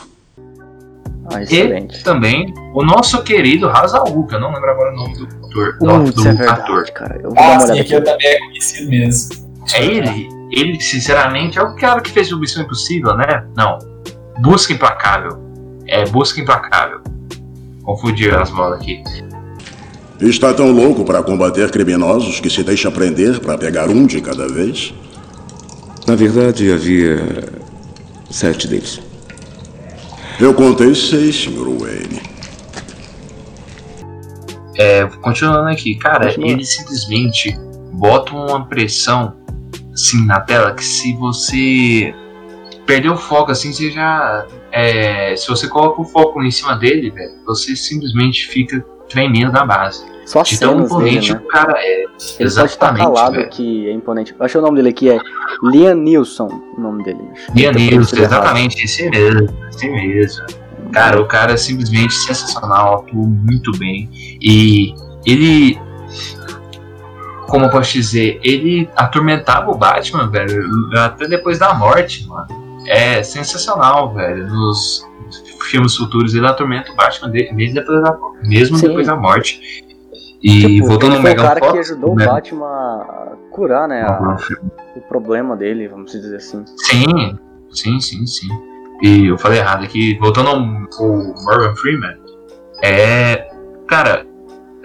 Ah, 1.34 1.40
E 1.42 1.44
excelente. 1.44 2.04
também 2.04 2.54
o 2.74 2.84
nosso 2.84 3.24
querido 3.24 3.68
Hazal, 3.70 4.06
que 4.28 4.36
eu 4.36 4.40
não 4.40 4.54
lembro 4.54 4.70
agora 4.70 4.94
o 4.94 4.96
nome 4.96 5.18
do 5.18 5.24
ator. 5.26 5.74
do- 5.74 5.78
Putz, 5.80 6.14
do 6.14 6.22
é 6.28 6.34
verdade, 6.34 6.62
ator. 6.62 6.86
cara. 6.92 7.16
Eu 7.18 7.24
vou 7.24 7.34
dar 7.34 7.42
Ah, 7.42 7.54
uma 7.54 7.68
sim, 7.68 7.80
aqui. 7.80 7.94
eu 7.94 8.04
também 8.04 8.28
é 8.28 8.40
conhecido 8.40 8.90
mesmo. 8.90 9.46
É 9.74 9.86
ele? 9.86 10.30
Ele, 10.52 10.80
sinceramente, 10.80 11.58
é 11.58 11.62
o 11.64 11.76
cara 11.76 12.00
que 12.02 12.12
fez 12.12 12.32
o 12.32 12.40
Missão 12.40 12.64
Impossível, 12.64 13.16
né? 13.18 13.44
Não. 13.58 13.80
Busca 14.40 14.72
Implacável. 14.74 15.40
É 15.88 16.06
Busca 16.06 16.40
Implacável. 16.40 17.00
Confundi 17.84 18.30
as 18.30 18.50
bolas 18.52 18.80
aqui. 18.80 19.02
Está 20.22 20.54
tão 20.54 20.72
louco 20.72 21.04
para 21.04 21.22
combater 21.24 21.70
criminosos 21.72 22.40
que 22.40 22.50
se 22.50 22.64
deixa 22.64 22.90
prender 22.92 23.40
para 23.40 23.58
pegar 23.58 23.90
um 23.90 24.06
de 24.06 24.22
cada 24.22 24.48
vez? 24.48 24.94
Na 26.08 26.16
verdade, 26.16 26.72
havia 26.72 27.18
sete 28.30 28.68
deles. 28.68 29.02
Eu 30.40 30.54
contei 30.54 30.94
seis, 30.94 31.36
Sr. 31.36 31.70
Wayne. 31.80 32.22
É, 34.78 35.06
continuando 35.22 35.70
aqui, 35.70 35.96
cara, 35.96 36.28
Continua. 36.28 36.50
ele 36.50 36.66
simplesmente 36.66 37.58
bota 37.94 38.34
uma 38.34 38.66
pressão 38.66 39.34
assim 39.94 40.26
na 40.26 40.42
tela 40.42 40.74
que 40.74 40.84
se 40.84 41.14
você 41.14 42.14
perder 42.86 43.10
o 43.10 43.18
foco 43.18 43.52
assim, 43.52 43.72
você 43.72 43.90
já. 43.90 44.46
é, 44.74 45.34
se 45.38 45.48
você 45.48 45.70
coloca 45.70 46.02
o 46.02 46.06
foco 46.06 46.44
em 46.44 46.52
cima 46.52 46.76
dele, 46.76 47.10
velho, 47.10 47.32
você 47.46 47.74
simplesmente 47.76 48.48
fica 48.48 48.82
tremendo 49.08 49.54
na 49.54 49.66
base. 49.66 50.04
Só 50.26 50.42
De 50.42 50.60
tão 50.60 50.72
cenas 50.72 50.90
dele, 50.90 51.10
imponente 51.18 51.34
né? 51.34 51.40
o 51.44 51.48
cara 51.48 51.74
é. 51.78 52.00
Ele 52.02 52.08
pode 52.08 52.44
Exatamente, 52.44 53.04
calado 53.06 53.36
velho. 53.36 53.50
que 53.50 53.88
é 53.88 53.92
imponente. 53.94 54.36
Eu 54.38 54.46
achei 54.46 54.60
o 54.60 54.64
nome 54.64 54.78
dele 54.78 54.90
aqui, 54.90 55.10
é 55.10 55.20
Liam 55.64 55.96
Neeson, 55.96 56.48
o 56.78 56.82
nome 56.82 57.04
dele. 57.04 57.20
Liam 57.56 57.72
pronunciei 57.74 58.24
errado. 58.24 58.34
exatamente, 58.34 58.84
esse 58.86 59.10
mesmo, 59.10 59.48
esse 59.70 59.88
mesmo. 59.90 60.46
Cara, 60.92 61.22
o 61.22 61.28
cara 61.28 61.54
é 61.54 61.58
simplesmente 61.58 62.14
sensacional, 62.14 62.96
atua 63.00 63.22
muito 63.24 63.72
bem. 63.78 64.10
E 64.42 64.94
ele. 65.26 65.80
Como 67.48 67.66
eu 67.66 67.70
posso 67.70 67.94
dizer? 67.94 68.40
Ele 68.44 68.90
atormentava 68.96 69.70
o 69.72 69.76
Batman, 69.78 70.28
velho, 70.30 70.64
até 70.98 71.28
depois 71.28 71.60
da 71.60 71.74
morte, 71.76 72.28
mano. 72.28 72.48
É 72.88 73.22
sensacional, 73.24 74.14
velho. 74.14 74.48
Nos 74.48 75.06
filmes 75.70 75.96
futuros 75.96 76.34
ele 76.36 76.46
atormenta 76.48 76.92
o 76.92 76.96
Batman 76.96 77.32
de- 77.32 77.52
mesmo 77.54 77.76
depois 77.76 78.02
da, 78.02 78.18
mesmo 78.44 78.78
Sim. 78.78 78.88
depois 78.88 79.08
da 79.08 79.16
morte. 79.16 79.85
E 80.44 80.60
Tipo, 80.76 80.88
voltando 80.88 81.16
ao 81.16 81.22
foi 81.22 81.32
o 81.32 81.34
Megan 81.34 81.44
cara 81.48 81.60
que 81.62 81.68
Fox, 81.68 81.80
ajudou 81.92 82.12
o? 82.12 82.16
Batman 82.16 82.66
a 82.68 83.34
curar, 83.52 83.88
né, 83.88 84.02
a- 84.04 84.38
o 84.96 85.02
problema 85.02 85.56
dele, 85.56 85.88
vamos 85.88 86.12
dizer 86.12 86.36
assim. 86.36 86.64
Sim, 86.78 87.38
sim, 87.72 88.00
sim, 88.00 88.26
sim. 88.28 88.48
E 89.02 89.28
eu 89.28 89.38
falei 89.38 89.60
errado 89.60 89.84
aqui, 89.84 90.18
voltando 90.20 90.50
ao, 90.50 90.56
ao 90.58 91.18
Morgan 91.44 91.76
Freeman, 91.76 92.16
é. 92.84 93.50
Cara, 93.88 94.26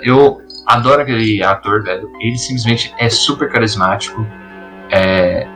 eu 0.02 0.40
adoro 0.66 1.02
aquele 1.02 1.42
ator, 1.42 1.82
velho. 1.82 2.08
Ele 2.20 2.36
simplesmente 2.36 2.92
é 2.98 3.08
super 3.08 3.50
carismático. 3.50 4.24
É, 4.90 5.46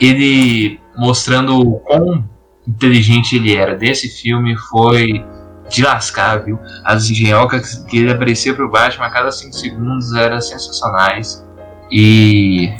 ele 0.00 0.80
mostrando 0.96 1.60
o 1.60 1.80
quão 1.80 2.24
inteligente 2.66 3.36
ele 3.36 3.54
era 3.56 3.74
desse 3.74 4.08
filme 4.08 4.56
foi 4.70 5.24
de 5.68 5.82
lascar, 5.84 6.42
viu? 6.44 6.58
As 6.84 7.08
engenhocas 7.10 7.84
que 7.88 7.98
ele 7.98 8.10
aparecia 8.12 8.54
pro 8.54 8.70
Batman 8.70 9.06
a 9.06 9.10
cada 9.10 9.30
5 9.30 9.52
segundos 9.54 10.14
eram 10.14 10.40
sensacionais. 10.40 11.44
E. 11.90 12.72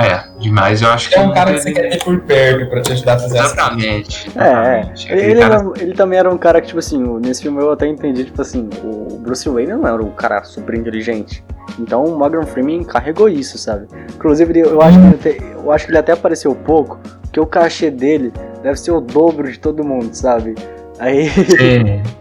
É, 0.00 0.22
demais. 0.38 0.80
Eu 0.80 0.90
acho 0.90 1.08
que 1.08 1.16
É 1.16 1.20
um 1.20 1.32
cara 1.34 1.52
que 1.52 1.58
você 1.60 1.72
quer 1.72 1.88
ter 1.90 2.04
por 2.04 2.20
perto 2.20 2.70
pra 2.70 2.80
te 2.82 2.92
ajudar 2.92 3.14
a 3.14 3.18
fazer. 3.18 3.38
Exatamente. 3.38 4.30
É, 4.36 4.42
é. 4.42 4.80
exatamente. 4.80 5.06
Ele, 5.10 5.14
Aquele 5.20 5.30
ele, 5.32 5.40
cara- 5.40 5.70
ele 5.80 5.94
também 5.94 6.18
era 6.20 6.30
um 6.30 6.38
cara 6.38 6.60
que, 6.60 6.68
tipo 6.68 6.78
assim, 6.78 7.02
nesse 7.18 7.42
filme 7.42 7.60
eu 7.60 7.72
até 7.72 7.88
entendi, 7.88 8.24
tipo 8.24 8.40
assim, 8.40 8.68
o 8.84 9.18
Bruce 9.18 9.48
Wayne 9.48 9.72
não 9.72 9.84
era 9.88 10.00
um 10.00 10.10
cara 10.12 10.44
super 10.44 10.76
inteligente. 10.76 11.42
Então 11.80 12.04
o 12.04 12.16
Morgan 12.16 12.46
Freeman 12.46 12.84
carregou 12.84 13.28
isso, 13.28 13.58
sabe? 13.58 13.88
Inclusive, 14.14 14.52
ele- 14.60 14.68
eu 14.68 14.80
acho, 14.80 14.98
que 15.00 15.04
ele 15.06 15.14
até, 15.16 15.38
eu 15.56 15.72
acho 15.72 15.84
que 15.86 15.90
ele 15.90 15.98
até 15.98 16.12
apareceu 16.12 16.54
pouco, 16.54 17.00
porque 17.22 17.40
o 17.40 17.46
cachê 17.46 17.90
dele 17.90 18.32
deve 18.62 18.78
ser 18.78 18.92
o 18.92 19.00
dobro 19.00 19.50
de 19.50 19.58
todo 19.58 19.82
mundo, 19.82 20.14
sabe? 20.14 20.54
Aí. 21.00 21.28
Sim. 21.28 22.02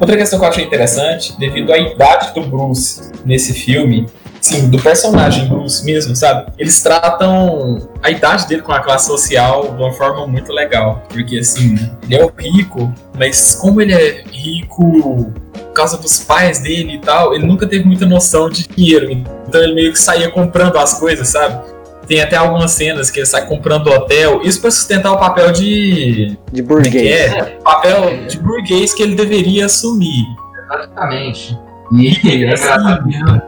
Outra 0.00 0.16
questão 0.16 0.38
que 0.38 0.44
eu 0.44 0.48
achei 0.48 0.64
interessante, 0.64 1.38
devido 1.38 1.72
à 1.72 1.78
idade 1.78 2.32
do 2.34 2.42
Bruce 2.42 3.12
nesse 3.24 3.52
filme, 3.52 4.06
sim, 4.40 4.68
do 4.68 4.78
personagem 4.78 5.46
Bruce 5.46 5.84
mesmo, 5.84 6.14
sabe? 6.14 6.52
Eles 6.58 6.80
tratam 6.80 7.88
a 8.02 8.10
idade 8.10 8.46
dele 8.46 8.62
com 8.62 8.72
a 8.72 8.80
classe 8.80 9.06
social 9.06 9.74
de 9.74 9.82
uma 9.82 9.92
forma 9.92 10.26
muito 10.26 10.52
legal. 10.52 11.02
Porque, 11.08 11.38
assim, 11.38 11.76
ele 12.02 12.16
é 12.16 12.24
o 12.24 12.32
rico, 12.36 12.92
mas 13.16 13.54
como 13.54 13.80
ele 13.80 13.92
é 13.92 14.24
rico 14.30 15.32
por 15.52 15.72
causa 15.72 15.96
dos 15.96 16.18
pais 16.18 16.58
dele 16.60 16.94
e 16.94 16.98
tal, 16.98 17.34
ele 17.34 17.46
nunca 17.46 17.66
teve 17.66 17.84
muita 17.84 18.06
noção 18.06 18.48
de 18.48 18.66
dinheiro. 18.66 19.10
Então 19.46 19.62
ele 19.62 19.74
meio 19.74 19.92
que 19.92 20.00
saía 20.00 20.30
comprando 20.30 20.76
as 20.76 20.98
coisas, 20.98 21.28
sabe? 21.28 21.77
Tem 22.08 22.22
até 22.22 22.36
algumas 22.36 22.70
cenas 22.70 23.10
que 23.10 23.18
ele 23.18 23.26
sai 23.26 23.46
comprando 23.46 23.88
hotel, 23.88 24.40
isso 24.42 24.60
pra 24.62 24.70
sustentar 24.70 25.12
o 25.12 25.18
papel 25.18 25.52
de. 25.52 26.38
De 26.50 26.60
é 26.60 26.64
burguês. 26.64 27.32
é? 27.32 27.58
Papel 27.62 28.26
de 28.26 28.38
burguês 28.38 28.94
que 28.94 29.02
ele 29.02 29.14
deveria 29.14 29.66
assumir. 29.66 30.24
Exatamente. 30.64 31.58
E 31.92 32.08
é 32.28 32.34
engraçado, 32.34 33.04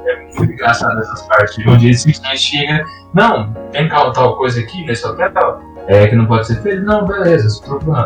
é 0.06 0.26
muito 0.36 0.52
engraçado 0.52 0.98
essas 1.00 1.22
partes, 1.22 1.66
onde 1.66 1.86
ele 1.86 1.96
simplesmente 1.96 2.38
chega, 2.38 2.84
não, 3.14 3.52
tem 3.72 3.88
tal, 3.88 4.12
tal 4.12 4.36
coisa 4.36 4.60
aqui 4.60 4.84
nesse 4.84 5.06
hotel, 5.06 5.60
é 5.86 6.06
que 6.06 6.14
não 6.14 6.26
pode 6.26 6.46
ser 6.46 6.60
feito, 6.62 6.82
não, 6.82 7.06
beleza, 7.06 7.48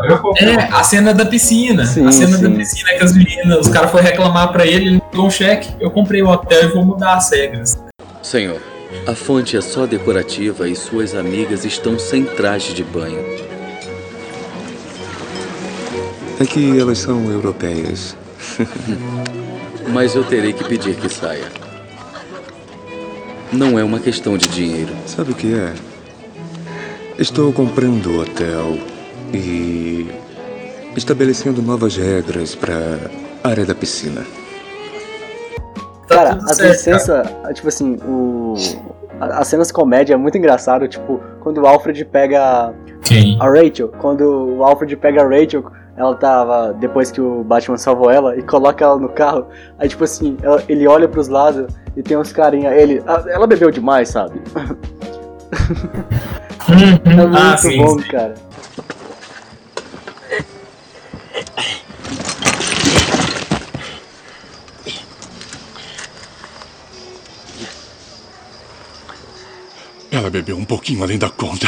eu. 0.09 0.33
É, 0.37 0.55
a 0.71 0.83
cena 0.83 1.13
da 1.13 1.25
piscina. 1.25 1.85
Sim, 1.85 2.07
a 2.07 2.11
cena 2.11 2.37
sim. 2.37 2.43
da 2.43 2.57
piscina 2.57 2.89
que 2.97 3.03
as 3.03 3.15
meninas, 3.15 3.59
os 3.59 3.67
caras 3.69 3.91
foram 3.91 4.03
reclamar 4.03 4.51
pra 4.51 4.65
ele, 4.65 4.87
ele 4.87 5.01
pegou 5.11 5.27
um 5.27 5.29
cheque, 5.29 5.69
eu 5.79 5.91
comprei 5.91 6.21
o 6.21 6.27
hotel 6.27 6.63
e 6.63 6.67
vou 6.67 6.83
mudar 6.83 7.15
as 7.15 7.31
regras. 7.31 7.77
Senhor, 8.21 8.59
a 9.07 9.13
fonte 9.13 9.55
é 9.55 9.61
só 9.61 9.85
decorativa 9.85 10.67
e 10.67 10.75
suas 10.75 11.13
amigas 11.13 11.65
estão 11.65 11.99
sem 11.99 12.23
traje 12.23 12.73
de 12.73 12.83
banho. 12.83 13.19
É 16.39 16.45
que 16.45 16.79
elas 16.79 16.97
são 16.97 17.31
europeias. 17.31 18.17
Mas 19.93 20.15
eu 20.15 20.23
terei 20.23 20.53
que 20.53 20.63
pedir 20.63 20.95
que 20.95 21.07
saia. 21.07 21.51
Não 23.51 23.79
é 23.79 23.83
uma 23.83 23.99
questão 23.99 24.37
de 24.37 24.47
dinheiro. 24.47 24.93
Sabe 25.05 25.31
o 25.31 25.35
que 25.35 25.53
é? 25.53 25.73
Estou 27.17 27.53
comprando 27.53 28.07
o 28.07 28.21
hotel 28.21 28.77
e 29.33 30.07
estabelecendo 30.97 31.61
novas 31.61 31.95
regras 31.95 32.55
para 32.55 32.99
a 33.43 33.49
área 33.49 33.65
da 33.65 33.75
piscina. 33.75 34.25
Cara, 36.07 36.35
tudo 36.35 36.49
as 36.51 36.57
certo, 36.57 36.71
licenças, 36.71 37.27
tipo 37.53 37.67
assim, 37.67 37.97
o. 38.07 38.53
a- 39.19 39.39
As 39.39 39.47
cenas 39.47 39.71
comédia 39.71 40.13
é 40.13 40.17
muito 40.17 40.37
engraçado, 40.37 40.87
tipo, 40.87 41.19
quando 41.41 41.59
o 41.61 41.67
Alfred 41.67 42.03
pega 42.05 42.73
Quem? 43.01 43.37
a 43.39 43.45
Rachel, 43.45 43.89
quando 43.99 44.21
o 44.57 44.63
Alfred 44.63 44.95
pega 44.97 45.21
a 45.23 45.27
Rachel, 45.27 45.63
ela 45.97 46.13
tava, 46.15 46.73
depois 46.73 47.09
que 47.11 47.21
o 47.21 47.43
Batman 47.43 47.77
salvou 47.77 48.11
ela, 48.11 48.35
e 48.37 48.41
coloca 48.43 48.83
ela 48.83 48.97
no 48.99 49.09
carro, 49.09 49.47
aí 49.79 49.87
tipo 49.87 50.03
assim, 50.03 50.37
ela- 50.43 50.61
ele 50.67 50.85
olha 50.87 51.07
pros 51.07 51.27
lados 51.27 51.67
e 51.95 52.03
tem 52.03 52.17
uns 52.17 52.31
carinha, 52.33 52.71
ele, 52.71 53.01
ah, 53.07 53.23
ela 53.27 53.47
bebeu 53.47 53.71
demais, 53.71 54.09
sabe? 54.09 54.41
É 56.67 57.13
muito 57.13 57.37
ah, 57.37 57.57
sim, 57.57 57.77
bom, 57.77 57.99
sim. 57.99 58.07
cara. 58.09 58.33
Ela 70.15 70.29
bebeu 70.29 70.57
um 70.57 70.63
pouquinho 70.63 71.03
além 71.03 71.17
da 71.17 71.29
conta. 71.29 71.67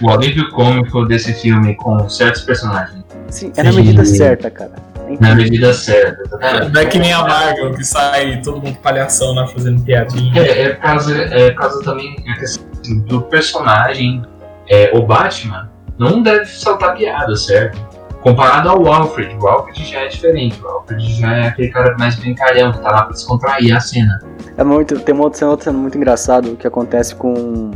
O 0.00 0.08
alívio 0.08 0.48
cômico 0.50 1.04
desse 1.04 1.32
filme 1.34 1.74
com 1.74 2.08
certos 2.08 2.42
personagens. 2.42 3.04
Sim, 3.28 3.52
é 3.56 3.62
na 3.64 3.72
medida 3.72 4.04
certa, 4.04 4.48
cara. 4.48 4.74
É 5.08 5.16
Na 5.20 5.34
medida 5.34 5.74
certa. 5.74 6.22
É, 6.22 6.26
exatamente. 6.26 6.72
não 6.72 6.80
é 6.80 6.86
que 6.86 6.98
nem 7.00 7.12
a 7.12 7.22
Marvel, 7.22 7.74
que 7.74 7.84
sai 7.84 8.40
todo 8.42 8.62
mundo 8.62 8.78
palhação 8.78 9.34
lá 9.34 9.48
fazendo 9.48 9.82
piadinha. 9.82 10.40
É, 10.40 10.62
é 10.62 10.68
por 10.74 10.82
causa, 10.82 11.16
é 11.16 11.50
por 11.50 11.60
causa 11.62 11.82
também 11.82 12.14
a 12.28 12.38
questão 12.38 12.64
assim, 12.80 13.00
do 13.00 13.22
personagem. 13.22 14.22
É, 14.68 14.92
o 14.94 15.02
Batman 15.02 15.68
não 15.98 16.22
deve 16.22 16.46
soltar 16.46 16.94
piada, 16.94 17.34
certo? 17.34 17.87
Comparado 18.20 18.68
ao 18.68 18.86
Alfred, 18.86 19.36
o 19.36 19.46
Alfred 19.46 19.84
já 19.84 20.00
é 20.00 20.08
diferente. 20.08 20.60
O 20.62 20.68
Alfred 20.68 21.14
já 21.14 21.36
é 21.36 21.48
aquele 21.48 21.68
cara 21.68 21.96
mais 21.98 22.16
brincalhão, 22.16 22.72
que 22.72 22.80
tá 22.80 22.90
lá 22.90 23.02
pra 23.02 23.12
descontrair 23.12 23.76
a 23.76 23.80
cena. 23.80 24.18
É 24.56 24.64
muito, 24.64 24.98
tem 25.00 25.14
uma 25.14 25.24
outra 25.24 25.38
cena, 25.38 25.50
outra 25.50 25.64
cena 25.64 25.78
muito 25.78 25.96
engraçado 25.96 26.56
que 26.56 26.66
acontece 26.66 27.14
com 27.14 27.70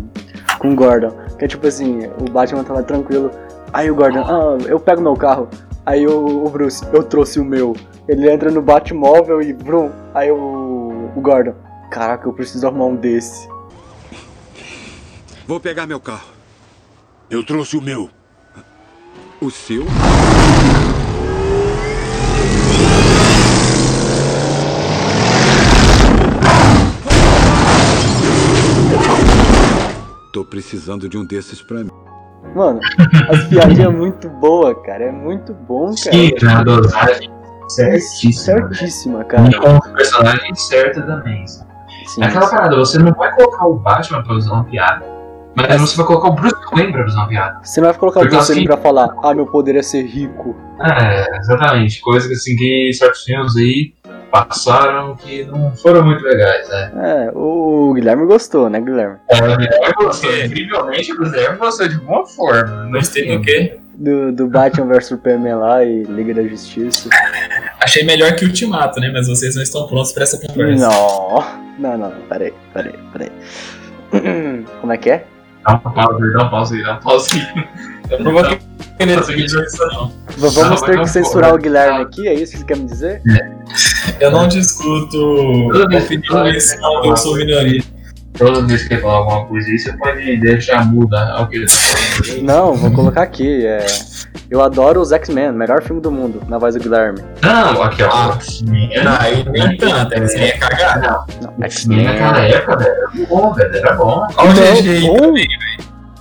com 0.63 0.73
o 0.73 0.77
Gordon, 0.77 1.11
que 1.37 1.45
é 1.45 1.49
tipo 1.49 1.67
assim, 1.67 2.07
o 2.21 2.31
Batman 2.31 2.63
tá 2.63 2.73
lá 2.73 2.83
tranquilo, 2.85 3.33
aí 3.73 3.91
o 3.91 3.95
Gordon, 3.97 4.21
ah, 4.25 4.57
eu 4.65 4.79
pego 4.79 5.03
meu 5.03 5.17
carro, 5.17 5.49
aí 5.85 6.07
o, 6.07 6.47
o 6.47 6.49
Bruce, 6.49 6.85
eu 6.93 7.03
trouxe 7.03 7.41
o 7.41 7.45
meu. 7.45 7.77
Ele 8.07 8.31
entra 8.31 8.49
no 8.49 8.63
Batmóvel 8.63 9.43
e 9.43 9.53
brum, 9.53 9.91
aí 10.15 10.31
o, 10.31 11.11
o 11.17 11.21
Gordon, 11.21 11.55
caraca, 11.91 12.29
eu 12.29 12.33
preciso 12.33 12.65
arrumar 12.67 12.87
um 12.87 12.95
desse. 12.95 13.49
Vou 15.47 15.59
pegar 15.59 15.85
meu 15.85 15.99
carro. 15.99 16.31
Eu 17.29 17.45
trouxe 17.45 17.77
o 17.77 17.83
meu. 17.83 18.09
O 19.43 19.51
seu? 19.51 19.85
Tô 30.33 30.45
precisando 30.45 31.09
de 31.09 31.19
um 31.19 31.25
desses 31.25 31.61
pra 31.61 31.79
mim. 31.79 31.91
Mano, 32.55 32.79
as 33.31 33.49
piadinhas 33.49 33.81
é 33.81 33.89
muito 33.89 34.31
boa, 34.31 34.81
cara, 34.81 35.07
é 35.07 35.11
muito 35.11 35.53
bom, 35.53 35.87
cara. 35.87 35.97
Sim, 35.97 36.31
na 36.41 36.63
dosagem 36.63 37.29
certíssima. 37.69 38.61
né? 38.61 38.75
certíssima, 38.75 39.25
cara. 39.25 39.49
E 39.49 39.55
com 39.55 39.75
o 39.75 39.95
personagem 39.95 40.55
certo 40.55 41.05
também. 41.05 41.45
Sim, 41.49 42.23
É 42.23 42.27
aquela 42.27 42.49
parada, 42.49 42.77
você 42.77 42.97
não 42.97 43.13
vai 43.13 43.35
colocar 43.35 43.67
o 43.67 43.75
Batman 43.75 44.23
pra 44.23 44.35
usar 44.35 44.53
uma 44.53 44.65
piada, 44.65 45.05
mas 45.55 45.81
você 45.81 45.97
vai 45.97 46.07
colocar 46.07 46.29
o 46.29 46.33
Bruce 46.33 46.55
Wayne 46.73 46.93
pra 46.93 47.05
usar 47.07 47.19
uma 47.21 47.29
piada. 47.29 47.61
Você 47.63 47.81
não 47.81 47.89
vai 47.89 47.99
colocar 47.99 48.21
o 48.21 48.23
Porque 48.23 48.37
Bruce 48.37 48.53
Wayne 48.53 48.67
assim- 48.67 48.75
pra 48.75 48.83
falar, 48.83 49.15
ah, 49.23 49.35
meu 49.35 49.47
poder 49.47 49.77
é 49.77 49.83
ser 49.83 50.03
rico. 50.05 50.57
É, 50.81 51.39
exatamente. 51.39 52.01
Coisas 52.01 52.31
assim 52.31 52.57
que 52.57 52.91
certos 52.95 53.23
filmes 53.25 53.57
aí 53.57 53.93
passaram 54.31 55.15
que 55.17 55.45
não 55.45 55.71
foram 55.77 56.03
muito 56.05 56.23
legais, 56.25 56.67
né? 56.69 56.93
É, 57.29 57.33
o 57.35 57.93
Guilherme 57.95 58.27
gostou, 58.27 58.71
né, 58.71 58.81
Guilherme? 58.81 59.17
É, 59.29 59.37
o 59.37 59.57
Guilherme 59.57 59.95
gostou. 59.97 60.35
Incrivelmente, 60.37 61.13
o 61.13 61.19
Guilherme 61.19 61.59
gostou 61.59 61.87
de 61.89 61.99
boa 61.99 62.27
forma. 62.27 62.85
Não 62.85 62.93
Gostei 62.93 63.37
do 63.37 63.43
quê? 63.45 63.79
Do, 63.95 64.33
do 64.33 64.47
Batman 64.49 64.87
vs 64.87 65.07
Superman 65.07 65.57
lá 65.57 65.85
e 65.85 66.03
Liga 66.05 66.33
da 66.35 66.43
Justiça. 66.43 67.11
Achei 67.79 68.05
melhor 68.05 68.35
que 68.35 68.45
Ultimato, 68.47 68.99
né? 69.01 69.11
Mas 69.13 69.29
vocês 69.29 69.55
não 69.55 69.63
estão 69.63 69.87
prontos 69.87 70.13
pra 70.13 70.23
essa 70.23 70.39
conversa. 70.39 70.89
Não, 70.89 71.45
não, 71.79 71.99
não, 71.99 72.11
peraí, 72.29 72.55
peraí, 72.73 72.95
peraí. 73.13 73.33
Como 74.81 74.93
é 74.93 74.97
que 74.97 75.11
é? 75.11 75.25
Dá 75.65 75.81
uma 75.85 75.93
pausa 75.93 76.25
aí, 76.25 76.33
dá 76.33 76.39
uma 76.41 76.51
pausa 76.51 76.75
aí, 76.75 76.83
dá 76.83 76.91
uma 76.93 77.01
pausa 77.01 77.29
aí. 77.35 77.69
Eu 78.11 78.25
não 78.25 78.33
vou 78.33 78.43
querer 78.43 78.61
não. 78.99 80.13
Vamos 80.37 80.57
Não, 80.57 80.77
ter 80.77 80.91
que 80.93 80.97
não 80.97 81.07
censurar 81.07 81.55
o 81.55 81.59
Guilherme 81.59 82.03
aqui, 82.03 82.29
é 82.29 82.35
isso 82.35 82.53
que 82.53 82.59
você 82.59 82.65
quer 82.65 82.77
me 82.77 82.85
dizer? 82.87 83.23
Eu 84.21 84.31
não 84.31 84.47
discuto 84.49 85.69
Toda 85.73 85.89
vez- 85.89 86.05
toda 86.05 86.05
opiniões 86.05 86.75
quando 86.75 87.05
eu 87.07 87.17
sou 87.17 87.37
minoria. 87.37 87.83
Toda 88.39 88.63
vez 88.67 88.89
que 88.89 88.95
ele 88.95 89.03
falar 89.03 89.15
alguma 89.19 89.47
coisa 89.47 89.69
aí, 89.69 89.79
você 89.79 89.93
pode 89.97 90.37
deixar 90.41 90.87
muda 90.87 91.43
o 91.43 91.47
que 91.49 91.57
ele 91.57 91.67
tá 91.67 91.73
falando. 91.75 92.43
Não, 92.43 92.75
vou 92.75 92.91
colocar 92.93 93.23
aqui. 93.23 93.67
É... 93.67 93.87
Eu 94.53 94.61
adoro 94.61 95.01
os 95.01 95.13
X-Men, 95.13 95.51
melhor 95.53 95.83
filme 95.83 96.03
do 96.03 96.11
mundo, 96.13 96.43
na 96.47 96.59
voz 96.59 96.75
do 96.75 96.81
Guilherme. 96.83 97.21
Não, 97.43 97.83
aqui 97.83 98.03
ó. 98.03 98.11
Ah. 98.13 98.35
X-Men. 98.39 99.03
Não, 99.03 99.17
aí 99.19 99.45
nem 99.49 99.77
tanto, 99.79 100.11
cagar. 100.61 101.01
Não, 101.01 101.25
Não, 101.57 101.65
X-Men 101.65 102.05
naquela 102.05 102.39
época, 102.41 102.77
velho, 102.77 102.91
era 102.91 103.27
bom, 103.31 103.53
velho, 103.55 103.77
era 103.79 103.95
bom. 103.95 104.27
Olha 104.37 104.51
o 104.51 104.55
Não, 104.55 104.75
GG 104.75 104.89
aí 104.91 105.01
bom. 105.01 105.33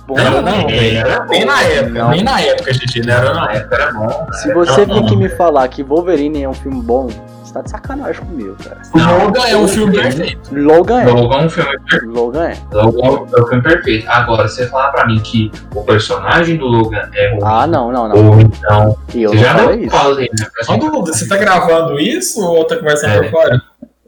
Bom, 0.06 0.16
Não, 0.16 0.42
não, 0.42 0.70
era 0.70 1.26
Nem 1.26 1.44
na 1.44 1.62
época, 1.62 1.90
Não. 1.90 2.08
nem 2.08 2.24
na 2.24 2.40
época, 2.40 2.72
GG, 2.72 3.06
não 3.06 3.12
era. 3.12 3.34
Na 3.34 3.52
época 3.52 3.74
era 3.74 3.92
bom. 3.92 4.26
Se 4.32 4.54
você 4.54 4.86
vir 4.86 4.98
aqui 4.98 5.14
me 5.14 5.28
falar 5.28 5.68
que 5.68 5.82
Wolverine 5.82 6.42
é 6.42 6.48
um 6.48 6.54
filme 6.54 6.80
bom, 6.80 7.08
você 7.52 7.58
tá 7.58 7.62
de 7.62 7.70
sacanagem 7.70 8.24
comigo, 8.24 8.56
cara. 8.64 8.80
Logan 8.94 9.46
é 9.46 9.56
um 9.56 9.68
filme 9.68 9.96
perfeito. 9.96 10.50
Logan 10.54 11.02
é. 11.02 11.04
Logan 11.06 11.36
é 11.36 11.44
um 11.44 11.50
filme 11.50 11.70
perfeito. 11.78 12.06
Logan 12.14 12.44
é. 12.48 12.56
Logan 12.72 13.26
é 13.36 13.40
um 13.42 13.46
filme 13.46 13.62
perfeito. 13.62 14.10
Agora, 14.10 14.48
você 14.48 14.66
falar 14.68 14.88
pra 14.90 15.06
mim 15.06 15.20
que 15.20 15.50
o 15.74 15.82
personagem 15.82 16.56
do 16.56 16.66
Logan 16.66 17.08
é 17.14 17.30
ruim, 17.32 17.40
Ah, 17.44 17.66
não, 17.66 17.92
não, 17.92 18.08
não. 18.08 18.30
ou 18.30 18.40
então. 18.40 18.96
E 19.14 19.22
eu 19.22 19.30
você 19.30 19.36
não 19.36 19.42
já 19.44 19.54
falei 19.54 19.76
não 19.76 19.84
isso. 19.84 19.96
fala 19.96 20.18
aí, 20.18 20.30
né? 20.38 20.78
Duda, 20.78 21.12
você 21.12 21.28
tá 21.28 21.36
gravando 21.36 22.00
isso 22.00 22.40
ou 22.44 22.64
tá 22.66 22.76
conversando 22.76 23.12
É. 23.12 23.22
por 23.24 23.30
fora? 23.30 23.62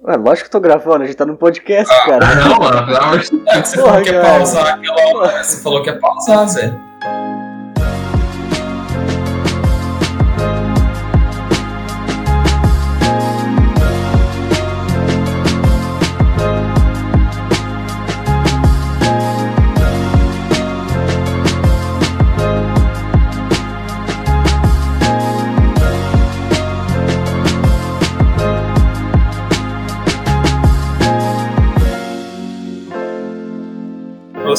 Ué, 0.06 0.16
lógico 0.16 0.50
que 0.50 0.56
eu 0.56 0.60
tô 0.60 0.66
gravando, 0.68 1.02
a 1.04 1.06
gente 1.06 1.16
tá 1.16 1.24
no 1.24 1.34
podcast, 1.36 1.90
Ah, 1.94 2.06
cara. 2.06 2.34
não, 2.34 2.58
mano, 2.58 2.84
pelo 2.86 2.98
amor 2.98 3.18
de 3.20 3.30
Deus. 3.30 3.42
É 3.48 3.62
você 3.62 3.76
falou 3.78 4.02
que 4.02 4.10
ia 4.10 4.20
cara. 4.20 4.34
pausar 4.34 4.66
aquela 4.74 5.16
hora. 5.18 5.42
Você 5.44 5.62
falou 5.62 5.82
que 5.82 5.88
ia 5.90 5.98
pausar, 5.98 6.46
Zé. 6.48 6.74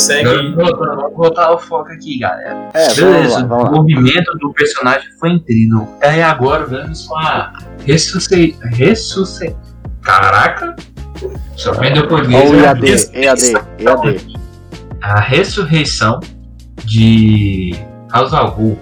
Voltando, 0.08 0.56
Vamos 0.56 1.14
voltar 1.16 1.46
ao 1.46 1.60
foco 1.60 1.92
aqui, 1.92 2.20
galera. 2.20 2.70
É, 2.74 2.84
vamos 2.86 2.96
Beleza, 2.96 3.40
lá, 3.40 3.46
vamos 3.46 3.70
o 3.70 3.72
movimento 3.74 4.38
do 4.40 4.54
personagem 4.54 5.08
foi 5.20 5.32
incrível. 5.32 5.88
Aí 6.02 6.22
agora 6.22 6.66
vamos 6.66 7.06
com 7.06 7.18
a 7.18 7.54
ressuscite. 7.86 8.58
Ressuscite. 8.74 9.56
Caraca! 10.02 10.76
Surpreendeu 11.56 12.08
por 12.08 12.22
Ó 12.22 12.24
o 12.24 12.28
né? 12.28 12.64
EAD, 12.64 13.10
EAD, 13.14 13.54
EAD. 13.80 14.38
A 15.02 15.20
ressurreição 15.20 16.20
de 16.84 17.76
Ghul. 18.56 18.78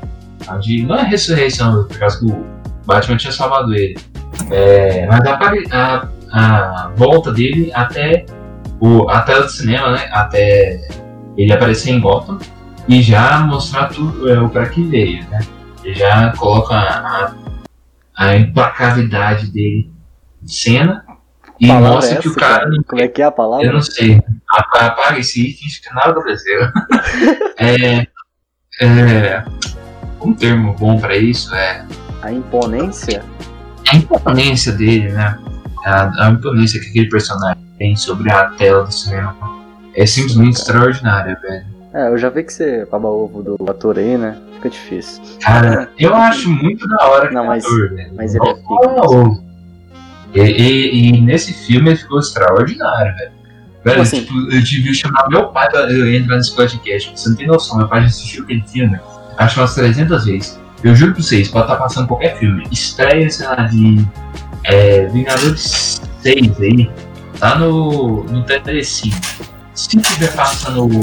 A 0.48 0.58
de, 0.58 0.84
não 0.84 0.96
é 0.96 1.02
a 1.02 1.04
ressurreição, 1.04 1.86
por 1.86 1.98
causa 1.98 2.20
que 2.20 2.26
o 2.26 2.46
Batman 2.86 3.18
tinha 3.18 3.32
salvado 3.32 3.74
ele. 3.74 3.98
É, 4.52 5.06
mas 5.08 5.22
a, 5.26 6.08
a, 6.32 6.86
a 6.86 6.92
volta 6.96 7.32
dele 7.32 7.72
até 7.74 8.26
o, 8.80 9.10
a 9.10 9.22
tela 9.22 9.44
do 9.44 9.50
cinema, 9.50 9.92
né? 9.92 10.10
Até 10.12 10.82
ele 11.38 11.52
aparecer 11.54 11.92
em 11.92 12.00
Gotham 12.00 12.38
e 12.88 13.02
já 13.02 13.40
mostrar 13.40 13.88
tudo 13.88 14.30
é, 14.30 14.40
o 14.40 14.50
pra 14.50 14.68
que 14.68 14.84
veio, 14.84 15.28
né? 15.30 15.40
Ele 15.84 15.96
já 15.96 16.32
coloca 16.38 16.74
a, 16.76 17.34
a 18.16 18.36
implacavidade 18.36 19.48
dele 19.52 19.92
em 20.42 20.48
cena 20.48 21.04
e 21.60 21.68
Palavra 21.68 21.90
mostra 21.90 22.18
é 22.18 22.22
que 22.22 22.28
o 22.28 22.36
cara 22.36 22.68
não 22.68 22.84
Como 22.84 23.02
é 23.02 23.08
que 23.08 23.22
é 23.22 23.26
a 23.26 23.32
palavra? 23.32 23.66
eu 23.66 23.74
não 23.74 23.82
sei. 23.82 24.22
Apa- 24.52 24.86
Apaga 24.88 25.20
isso 25.20 25.40
aí 25.40 25.46
e 25.48 25.54
finge 25.54 25.82
que 25.82 25.94
nada 25.94 26.12
aconteceu. 26.12 26.62
é, 27.58 28.08
é, 28.82 29.44
um 30.22 30.34
termo 30.34 30.74
bom 30.74 31.00
pra 31.00 31.16
isso 31.16 31.54
é 31.56 31.86
A 32.22 32.32
imponência? 32.32 33.24
a 33.90 33.96
imponência 33.96 34.72
dele, 34.72 35.10
né? 35.12 35.38
A, 35.86 36.28
a 36.28 36.32
imponência 36.32 36.80
que 36.82 36.90
aquele 36.90 37.10
personagem 37.10 37.62
tem 37.78 37.96
sobre 37.96 38.32
a 38.32 38.46
tela 38.52 38.84
do 38.84 38.92
cinema 38.94 39.36
é 39.96 40.06
simplesmente 40.06 40.58
extraordinária, 40.58 41.38
velho. 41.42 41.66
É, 41.94 42.08
eu 42.08 42.18
já 42.18 42.30
vi 42.30 42.44
que 42.44 42.52
você 42.52 42.86
baba 42.86 43.08
ovo 43.08 43.44
do 43.44 43.70
ator 43.70 43.98
aí, 44.00 44.18
né? 44.18 44.36
Fica 44.56 44.70
difícil. 44.70 45.22
Cara, 45.42 45.90
eu 46.00 46.16
acho 46.16 46.50
muito 46.50 46.88
da 46.88 47.06
hora 47.08 47.30
Não, 47.32 47.46
mas, 47.46 47.64
ator, 47.66 47.92
mas 48.16 48.34
ele 48.34 48.50
é 48.50 48.56
fala 48.64 49.04
ovo. 49.06 49.44
E, 50.34 50.40
e- 50.42 51.10
e 51.18 51.22
nesse 51.22 51.54
filme 51.54 51.90
ele 51.92 51.98
ficou 51.98 52.20
extraordinário, 52.20 53.16
velho. 53.16 53.32
Velho, 53.86 54.02
assim? 54.02 54.22
tipo, 54.22 54.34
eu 54.52 54.64
tive 54.64 54.88
que 54.90 54.94
chamar 54.96 55.28
meu 55.30 55.50
pai 55.50 55.70
pra 55.70 55.82
eu 55.92 56.14
entrar 56.16 56.38
nesse 56.38 56.56
podcast. 56.56 57.12
Você 57.16 57.30
não 57.30 57.36
tem 57.36 57.46
noção, 57.48 57.78
meu 57.78 57.88
pai 57.88 58.02
já 58.02 58.08
assistiu 58.08 58.44
aquele 58.46 58.64
filme, 58.64 58.98
acho 59.38 59.60
umas 59.60 59.76
300 59.76 60.26
vezes. 60.26 60.60
Eu 60.84 60.96
juro 60.96 61.14
pra 61.14 61.22
vocês, 61.22 61.48
pode 61.50 61.66
estar 61.66 61.76
passando 61.78 62.08
qualquer 62.08 62.38
filme. 62.40 62.66
Estreia, 62.72 63.30
sei 63.30 63.46
lá, 63.46 63.56
de 63.68 64.06
é, 64.64 65.06
Vingadores 65.08 66.02
6 66.22 66.60
aí, 66.62 66.90
tá 67.40 67.56
no, 67.60 68.24
no 68.24 68.44
Telecine. 68.44 69.14
Se 69.74 69.98
tiver 69.98 70.34
passando 70.36 70.86
o 70.86 71.02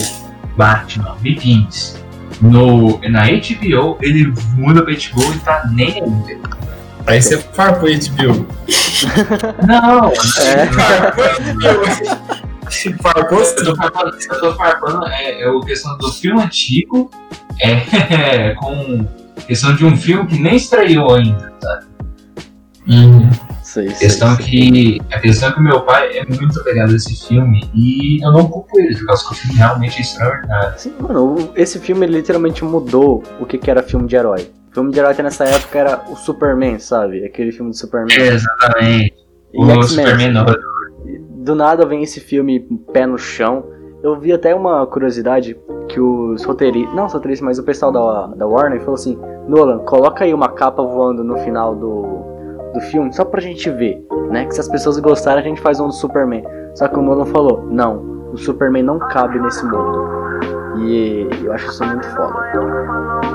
Batman 0.57 1.17
Begins 1.21 1.97
no, 2.41 3.01
na 3.09 3.27
HBO, 3.27 3.99
ele 4.01 4.33
muda 4.55 4.83
pra 4.83 4.93
HBO 4.93 5.35
e 5.35 5.39
tá 5.41 5.69
nem 5.73 6.03
aí. 6.03 6.41
Aí 7.07 7.21
você 7.21 7.39
farpou 7.39 7.89
HBO. 7.89 8.47
Não, 9.67 10.13
É. 10.43 10.67
Farpou 10.67 11.25
HBO. 11.25 12.41
Farpou 13.03 13.41
eu 13.41 13.65
tô 13.65 13.77
farpando, 13.77 14.17
eu 14.17 14.41
tô 14.41 14.55
farpando 14.55 15.07
é, 15.09 15.43
é 15.43 15.49
a 15.49 15.61
questão 15.65 15.99
do 15.99 16.13
filme 16.13 16.41
antigo 16.41 17.11
é, 17.61 18.55
com 18.55 19.05
questão 19.47 19.75
de 19.75 19.85
um 19.85 19.97
filme 19.97 20.29
que 20.29 20.39
nem 20.39 20.55
estreou 20.55 21.15
ainda, 21.15 21.53
sabe? 21.61 21.87
Sei, 23.71 23.87
A 23.89 23.93
questão 23.95 24.35
sei. 24.35 24.45
que 24.47 25.01
a 25.15 25.21
questão 25.21 25.49
é 25.49 25.53
que 25.53 25.61
meu 25.61 25.81
pai 25.83 26.19
é 26.19 26.27
muito 26.27 26.59
apegado 26.61 26.91
a 26.93 26.97
esse 26.97 27.15
filme 27.29 27.71
e 27.73 28.21
eu 28.21 28.33
não 28.33 28.49
culpo 28.49 28.81
ele, 28.81 28.89
porque 28.97 29.09
eu 29.09 29.15
acho 29.15 29.29
que 29.29 29.33
o 29.33 29.37
filme 29.37 29.57
realmente 29.59 29.99
é 29.99 30.01
extraordinário. 30.01 30.73
Sim, 30.77 30.93
mano, 30.99 31.51
esse 31.55 31.79
filme 31.79 32.05
literalmente 32.07 32.65
mudou 32.65 33.23
o 33.39 33.47
que, 33.47 33.57
que 33.59 33.71
era 33.71 33.81
filme 33.81 34.09
de 34.09 34.17
herói. 34.17 34.51
O 34.73 34.75
filme 34.75 34.91
de 34.91 34.99
herói 34.99 35.15
nessa 35.23 35.45
época 35.45 35.79
era 35.79 36.03
o 36.11 36.17
Superman, 36.17 36.81
sabe? 36.81 37.25
Aquele 37.25 37.53
filme 37.53 37.71
do 37.71 37.77
Superman. 37.77 38.17
É, 38.19 38.27
exatamente. 38.35 39.15
E 39.55 39.63
O. 39.65 39.83
Superman 39.85 40.33
não. 40.33 40.47
Do 41.45 41.55
nada 41.55 41.87
vem 41.87 42.03
esse 42.03 42.19
filme 42.19 42.59
pé 42.93 43.07
no 43.07 43.19
chão. 43.19 43.65
Eu 44.03 44.19
vi 44.19 44.33
até 44.33 44.53
uma 44.53 44.85
curiosidade 44.87 45.57
que 45.89 46.01
os 46.01 46.43
roteiristas, 46.45 46.95
não 46.95 47.07
os 47.07 47.13
roteiristas, 47.13 47.45
mas 47.47 47.59
o 47.59 47.63
pessoal 47.63 47.93
da, 47.93 48.27
da 48.35 48.47
Warner 48.47 48.81
falou 48.81 48.95
assim: 48.95 49.17
Nolan, 49.47 49.79
coloca 49.81 50.25
aí 50.25 50.35
uma 50.35 50.49
capa 50.49 50.83
voando 50.83 51.23
no 51.23 51.37
final 51.39 51.75
do, 51.77 52.20
do 52.73 52.81
filme, 52.81 53.13
só 53.13 53.25
pra 53.25 53.41
gente 53.41 53.69
ver, 53.71 54.05
né? 54.31 54.47
Que 54.47 54.55
se 54.55 54.61
as 54.61 54.69
pessoas 54.69 54.99
gostarem, 54.99 55.43
a 55.43 55.47
gente 55.47 55.61
faz 55.61 55.81
um 55.81 55.87
do 55.87 55.93
Superman. 55.93 56.45
Só 56.75 56.89
que 56.89 56.99
o 56.99 57.03
Nolan 57.03 57.27
falou: 57.27 57.67
Não, 57.67 58.31
o 58.33 58.37
Superman 58.37 58.83
não 58.83 58.99
cabe 58.99 59.39
nesse 59.39 59.65
mundo. 59.65 60.09
E 60.79 61.29
eu 61.45 61.53
acho 61.53 61.69
isso 61.69 61.85
muito 61.85 62.07
foda. 62.11 63.30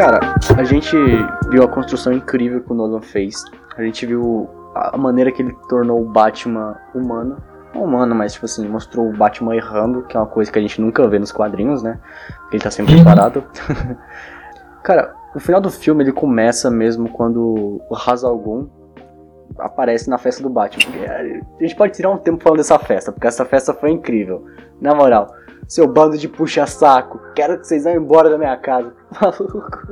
Cara, 0.00 0.34
a 0.56 0.64
gente 0.64 0.96
viu 1.50 1.62
a 1.62 1.68
construção 1.68 2.10
incrível 2.10 2.62
que 2.62 2.72
o 2.72 2.74
Nolan 2.74 3.02
fez. 3.02 3.44
A 3.76 3.82
gente 3.82 4.06
viu 4.06 4.48
a 4.74 4.96
maneira 4.96 5.30
que 5.30 5.42
ele 5.42 5.54
tornou 5.68 6.00
o 6.00 6.06
Batman 6.06 6.74
humano. 6.94 7.36
Não 7.74 7.84
humano, 7.84 8.14
mas 8.14 8.32
tipo 8.32 8.46
assim, 8.46 8.66
mostrou 8.66 9.10
o 9.10 9.12
Batman 9.12 9.54
errando, 9.54 10.02
que 10.04 10.16
é 10.16 10.20
uma 10.20 10.26
coisa 10.26 10.50
que 10.50 10.58
a 10.58 10.62
gente 10.62 10.80
nunca 10.80 11.06
vê 11.06 11.18
nos 11.18 11.30
quadrinhos, 11.30 11.82
né? 11.82 12.00
Ele 12.50 12.62
tá 12.62 12.70
sempre 12.70 12.94
Uhum. 12.94 13.04
preparado. 13.04 13.44
cara, 14.82 15.12
o 15.34 15.38
final 15.38 15.60
do 15.60 15.70
filme 15.70 16.02
ele 16.02 16.12
começa 16.12 16.70
mesmo 16.70 17.10
quando 17.10 17.82
o 17.90 17.94
Ra's 17.94 18.24
al 18.24 18.38
Ghul 18.38 18.70
aparece 19.58 20.08
na 20.08 20.16
festa 20.16 20.42
do 20.42 20.48
Batman. 20.48 20.90
Porque 20.90 21.06
A 21.06 21.62
gente 21.62 21.76
pode 21.76 21.92
tirar 21.92 22.08
um 22.08 22.16
tempo 22.16 22.42
falando 22.42 22.56
dessa 22.58 22.78
festa, 22.78 23.12
porque 23.12 23.26
essa 23.26 23.44
festa 23.44 23.74
foi 23.74 23.90
incrível. 23.90 24.46
Na 24.80 24.94
moral, 24.94 25.28
seu 25.70 25.86
bando 25.86 26.18
de 26.18 26.26
puxa-saco, 26.26 27.20
quero 27.32 27.56
que 27.56 27.64
vocês 27.64 27.84
vão 27.84 27.94
embora 27.94 28.28
da 28.28 28.36
minha 28.36 28.56
casa. 28.56 28.92
Maluco. 29.22 29.86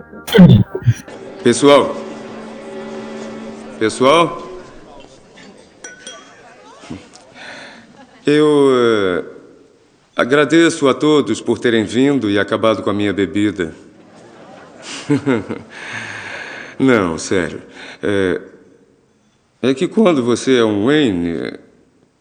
Pessoal. 1.41 1.95
Pessoal. 3.79 4.43
Eu 8.27 8.71
eh, 8.73 9.25
agradeço 10.17 10.89
a 10.89 10.95
todos 10.95 11.41
por 11.41 11.61
terem 11.61 11.85
vindo 11.85 12.29
e 12.29 12.41
acabado 12.41 12.83
com 12.83 12.91
a 12.91 12.93
minha 12.93 13.13
bebida. 13.13 13.73
Não, 16.77 17.17
sério. 17.19 17.63
É, 18.03 18.41
é 19.63 19.75
que 19.75 19.87
quando 19.87 20.25
você 20.25 20.57
é 20.57 20.65
um 20.65 20.87
Wayne, 20.87 21.68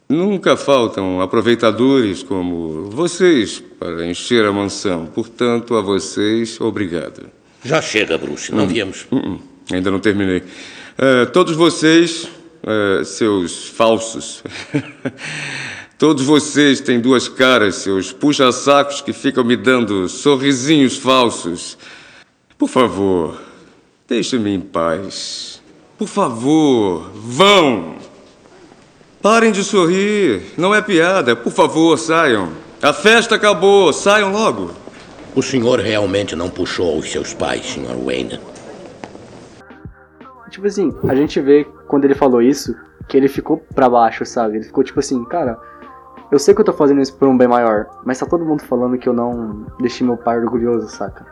nunca 0.09 0.55
faltam 0.55 1.21
aproveitadores 1.21 2.23
como 2.23 2.89
vocês 2.89 3.63
para 3.79 4.05
encher 4.05 4.45
a 4.45 4.51
mansão. 4.51 5.05
Portanto, 5.07 5.75
a 5.75 5.81
vocês, 5.81 6.59
obrigado. 6.61 7.29
Já 7.63 7.81
chega, 7.81 8.17
Bruce. 8.17 8.53
Não 8.53 8.67
viemos. 8.67 9.07
Hum, 9.11 9.17
hum, 9.17 9.39
ainda 9.71 9.91
não 9.91 9.99
terminei. 9.99 10.43
Eh, 10.97 11.25
todos 11.27 11.55
vocês, 11.55 12.27
eh, 12.63 13.03
seus 13.03 13.67
falsos. 13.67 14.43
todos 15.97 16.25
vocês 16.25 16.79
têm 16.79 16.99
duas 16.99 17.27
caras, 17.27 17.75
seus 17.75 18.11
puxa-sacos 18.11 19.01
que 19.01 19.13
ficam 19.13 19.43
me 19.43 19.55
dando 19.55 20.07
sorrisinhos 20.07 20.97
falsos. 20.97 21.77
Por 22.57 22.69
favor, 22.69 23.39
deixe-me 24.07 24.51
em 24.51 24.59
paz. 24.59 25.61
Por 25.97 26.07
favor, 26.07 27.11
vão! 27.13 27.96
Parem 29.29 29.51
de 29.51 29.61
sorrir. 29.61 30.41
Não 30.57 30.73
é 30.73 30.81
piada. 30.81 31.35
Por 31.35 31.51
favor, 31.51 31.97
saiam. 31.97 32.47
A 32.81 32.93
festa 32.93 33.35
acabou. 33.35 33.91
Saiam 33.91 34.31
logo. 34.31 34.71
O 35.35 35.43
senhor 35.43 35.81
realmente 35.81 36.33
não 36.33 36.49
puxou 36.49 36.97
os 36.97 37.11
seus 37.11 37.33
pais, 37.33 37.65
Sr. 37.65 37.97
Wayne. 38.05 38.39
Tipo 40.49 40.65
assim, 40.65 40.95
a 41.09 41.13
gente 41.13 41.41
vê 41.41 41.67
quando 41.89 42.05
ele 42.05 42.15
falou 42.15 42.41
isso, 42.41 42.73
que 43.09 43.17
ele 43.17 43.27
ficou 43.27 43.57
pra 43.75 43.89
baixo, 43.89 44.25
sabe? 44.25 44.59
Ele 44.59 44.63
ficou 44.63 44.81
tipo 44.81 45.01
assim, 45.01 45.21
cara, 45.25 45.59
eu 46.31 46.39
sei 46.39 46.55
que 46.55 46.61
eu 46.61 46.65
tô 46.65 46.71
fazendo 46.71 47.01
isso 47.01 47.13
por 47.17 47.27
um 47.27 47.37
bem 47.37 47.49
maior, 47.49 47.85
mas 48.05 48.19
tá 48.19 48.25
todo 48.25 48.45
mundo 48.45 48.63
falando 48.63 48.97
que 48.97 49.09
eu 49.09 49.13
não 49.13 49.65
deixei 49.81 50.07
meu 50.07 50.15
pai 50.15 50.39
orgulhoso, 50.39 50.87
saca? 50.87 51.25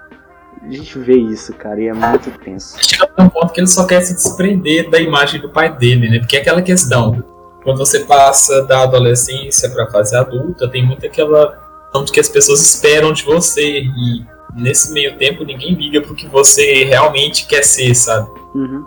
A 0.61 0.69
gente 0.69 0.99
vê 0.99 1.15
isso, 1.15 1.53
cara, 1.53 1.79
e 1.79 1.87
é 1.87 1.93
muito 1.93 2.29
tenso. 2.43 2.77
chega 2.77 3.09
um 3.17 3.29
ponto 3.29 3.53
que 3.53 3.61
ele 3.61 3.67
só 3.67 3.87
quer 3.87 4.01
se 4.01 4.15
desprender 4.15 4.89
da 4.89 4.99
imagem 4.99 5.39
do 5.39 5.49
pai 5.49 5.73
dele, 5.77 6.09
né? 6.09 6.19
Porque 6.19 6.35
é 6.35 6.41
aquela 6.41 6.61
questão, 6.61 7.23
quando 7.65 7.79
você 7.79 7.99
passa 8.05 8.63
da 8.63 8.83
adolescência 8.83 9.69
pra 9.71 9.87
fase 9.87 10.15
adulta, 10.15 10.69
tem 10.69 10.85
muito 10.85 11.05
aquela 11.05 11.57
questão 11.83 12.05
de 12.05 12.11
que 12.13 12.19
as 12.21 12.29
pessoas 12.29 12.61
esperam 12.61 13.11
de 13.11 13.23
você 13.25 13.81
e 13.81 14.25
nesse 14.55 14.93
meio 14.93 15.17
tempo 15.17 15.43
ninguém 15.43 15.73
liga 15.73 15.99
pro 16.01 16.15
que 16.15 16.27
você 16.27 16.85
realmente 16.85 17.45
quer 17.47 17.63
ser, 17.63 17.93
sabe? 17.93 18.29
Uhum. 18.53 18.85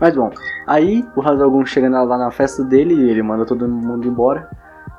Mas 0.00 0.14
bom, 0.14 0.30
aí 0.66 1.04
o 1.14 1.20
Hazalgun 1.20 1.64
chega 1.66 1.88
lá 2.02 2.16
na 2.16 2.30
festa 2.30 2.64
dele 2.64 2.94
e 2.94 3.10
ele 3.10 3.22
manda 3.22 3.44
todo 3.44 3.68
mundo 3.68 4.08
embora. 4.08 4.48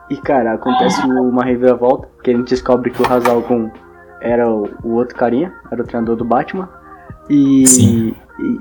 E 0.10 0.18
cara, 0.18 0.54
acontece 0.54 1.02
uma 1.06 1.44
reviravolta, 1.44 2.08
que 2.24 2.30
a 2.32 2.38
gente 2.38 2.50
descobre 2.50 2.92
que 2.92 3.02
o 3.02 3.12
Hazalgun 3.12 3.72
era 4.22 4.48
o, 4.50 4.70
o 4.84 4.92
outro 4.96 5.16
carinha, 5.16 5.54
era 5.72 5.82
o 5.82 5.86
treinador 5.86 6.16
do 6.16 6.26
Batman. 6.26 6.70
E, 7.30 7.64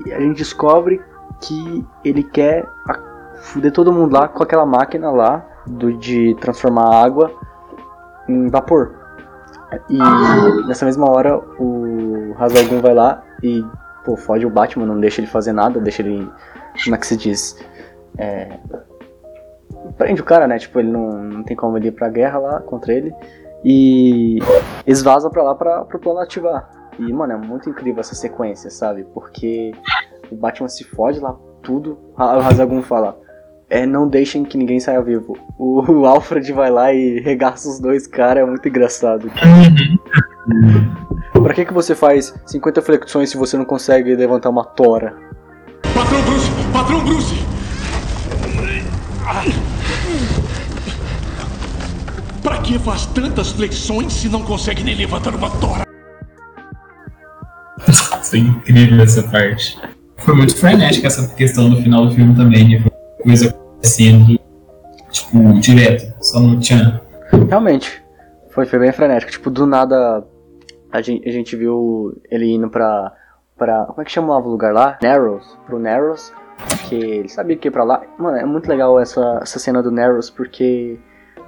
e 0.05 0.13
a 0.13 0.19
gente 0.19 0.37
descobre 0.37 0.99
que 1.41 1.85
ele 2.03 2.23
quer 2.23 2.65
a- 2.87 2.99
fuder 3.41 3.71
todo 3.71 3.91
mundo 3.91 4.13
lá 4.13 4.27
com 4.27 4.41
aquela 4.43 4.65
máquina 4.65 5.11
lá 5.11 5.45
do, 5.67 5.93
de 5.97 6.35
transformar 6.35 7.03
água 7.03 7.31
em 8.27 8.49
vapor. 8.49 8.95
E 9.89 9.97
nessa 10.67 10.85
mesma 10.85 11.09
hora 11.09 11.37
o 11.37 12.35
Hazalgun 12.37 12.81
vai 12.81 12.93
lá 12.93 13.23
e 13.41 13.63
pô, 14.03 14.17
fode 14.17 14.45
o 14.45 14.49
Batman, 14.49 14.85
não 14.85 14.99
deixa 14.99 15.21
ele 15.21 15.27
fazer 15.27 15.53
nada, 15.53 15.79
deixa 15.79 16.01
ele. 16.01 16.29
Como 16.83 16.95
é 16.95 16.99
que 16.99 17.07
se 17.07 17.17
diz? 17.17 17.57
É, 18.17 18.59
prende 19.97 20.21
o 20.21 20.25
cara, 20.25 20.47
né? 20.47 20.57
Tipo, 20.57 20.79
ele 20.79 20.91
não, 20.91 21.11
não 21.23 21.43
tem 21.43 21.55
como 21.55 21.77
ele 21.77 21.87
ir 21.87 21.91
pra 21.91 22.09
guerra 22.09 22.39
lá 22.39 22.59
contra 22.61 22.93
ele. 22.93 23.13
E 23.63 24.39
eles 24.85 25.01
vazam 25.01 25.29
pra 25.29 25.43
lá 25.43 25.55
pra, 25.55 25.85
pro 25.85 25.99
plano 25.99 26.19
ativar. 26.19 26.69
E, 26.97 27.13
mano, 27.13 27.33
é 27.33 27.37
muito 27.37 27.69
incrível 27.69 27.99
essa 27.99 28.15
sequência, 28.15 28.69
sabe? 28.69 29.05
Porque 29.13 29.71
o 30.31 30.35
Batman 30.35 30.67
se 30.67 30.83
fode 30.83 31.19
lá 31.19 31.35
tudo. 31.61 31.97
O 32.17 32.21
Hazagum 32.21 32.81
fala: 32.81 33.19
é, 33.71 33.85
não 33.85 34.05
deixem 34.05 34.43
que 34.43 34.57
ninguém 34.57 34.81
saia 34.81 35.01
vivo. 35.01 35.37
O, 35.57 35.79
o 35.89 36.05
Alfred 36.05 36.51
vai 36.51 36.69
lá 36.69 36.93
e 36.93 37.21
regaça 37.21 37.69
os 37.69 37.79
dois 37.79 38.05
caras, 38.05 38.43
é 38.43 38.45
muito 38.45 38.67
engraçado. 38.67 39.31
pra 41.31 41.53
que, 41.53 41.63
que 41.63 41.73
você 41.73 41.95
faz 41.95 42.33
50 42.45 42.81
flexões 42.81 43.29
se 43.29 43.37
você 43.37 43.55
não 43.55 43.63
consegue 43.63 44.13
levantar 44.13 44.49
uma 44.49 44.65
tora? 44.65 45.15
Patrão 45.95 46.21
Bruce! 46.23 46.51
Patrão 46.73 47.05
Bruce! 47.05 47.35
Pra 52.43 52.57
que 52.57 52.77
faz 52.77 53.05
tantas 53.05 53.53
flexões 53.53 54.11
se 54.11 54.27
não 54.27 54.41
consegue 54.43 54.83
nem 54.83 54.95
levantar 54.95 55.33
uma 55.33 55.49
tora? 55.49 55.87
Foi 58.21 58.39
incrível 58.39 59.01
essa 59.01 59.23
parte. 59.23 59.79
Foi 60.17 60.35
muito 60.35 60.57
frenética 60.57 61.07
essa 61.07 61.33
questão 61.35 61.69
do 61.69 61.81
final 61.81 62.05
do 62.05 62.13
filme 62.13 62.35
também, 62.35 62.67
né? 62.67 62.81
Foi 62.81 62.91
coisa 63.23 63.60
acontecendo, 63.81 64.39
tipo, 65.09 65.59
direto, 65.59 66.13
só 66.23 66.39
no 66.39 66.59
tchan. 66.59 67.01
Realmente, 67.49 68.01
foi, 68.51 68.65
foi 68.65 68.79
bem 68.79 68.91
frenético. 68.91 69.31
Tipo, 69.31 69.49
do 69.49 69.65
nada 69.65 70.23
a 70.91 71.01
gente, 71.01 71.27
a 71.27 71.31
gente 71.31 71.55
viu 71.55 72.21
ele 72.29 72.51
indo 72.53 72.69
pra, 72.69 73.11
pra. 73.57 73.85
Como 73.85 74.01
é 74.01 74.05
que 74.05 74.11
chamava 74.11 74.47
o 74.47 74.51
lugar 74.51 74.73
lá? 74.73 74.97
Narrows. 75.01 75.57
Pro 75.65 75.79
Narrows. 75.79 76.31
Que 76.87 76.95
ele 76.95 77.29
sabia 77.29 77.57
que 77.57 77.67
ia 77.67 77.71
pra 77.71 77.83
lá. 77.83 78.03
Mano, 78.19 78.37
é 78.37 78.45
muito 78.45 78.69
legal 78.69 78.99
essa, 78.99 79.39
essa 79.41 79.57
cena 79.59 79.81
do 79.81 79.91
Narrows 79.91 80.29
porque. 80.29 80.99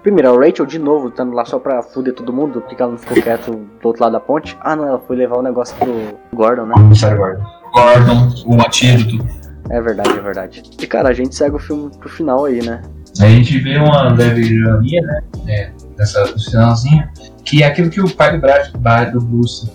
Primeiro, 0.02 0.34
a 0.34 0.46
Rachel 0.46 0.66
de 0.66 0.78
novo 0.78 1.08
estando 1.08 1.32
lá 1.32 1.46
só 1.46 1.58
pra 1.58 1.82
fuder 1.82 2.14
todo 2.14 2.34
mundo, 2.34 2.60
porque 2.60 2.82
ela 2.82 2.92
não 2.92 2.98
ficou 2.98 3.22
quieto 3.22 3.52
do 3.52 3.88
outro 3.88 4.04
lado 4.04 4.12
da 4.12 4.20
ponte. 4.20 4.58
Ah, 4.60 4.76
não, 4.76 4.86
ela 4.86 5.00
foi 5.00 5.16
levar 5.16 5.38
o 5.38 5.42
negócio 5.42 5.74
pro 5.78 6.20
Gordon, 6.34 6.66
né? 6.66 6.76
Gordon. 7.16 7.42
Gordon, 7.72 8.30
o 8.46 8.56
antídoto. 8.56 9.43
É 9.70 9.82
verdade, 9.82 10.10
é 10.10 10.22
verdade. 10.22 10.64
E 10.82 10.88
cara, 10.88 11.10
a 11.10 11.14
gente 11.14 11.36
segue 11.36 11.56
o 11.56 11.60
filme 11.60 11.92
pro 11.98 12.10
final 12.10 12.46
aí, 12.46 12.62
né? 12.62 12.82
A 13.20 13.28
gente 13.28 13.60
vê 13.60 13.78
uma 13.78 14.12
leve 14.14 14.42
ironia, 14.42 15.02
né? 15.02 15.22
É, 15.48 15.72
nessa, 15.98 16.26
no 16.26 16.40
finalzinho, 16.40 17.08
que 17.46 17.64
é 17.64 17.68
aquilo 17.68 17.90
que 17.90 18.02
o 18.02 18.10
pai 18.10 18.38
do, 18.38 18.42
Brad, 18.80 19.12
do 19.12 19.22
Bruce 19.22 19.70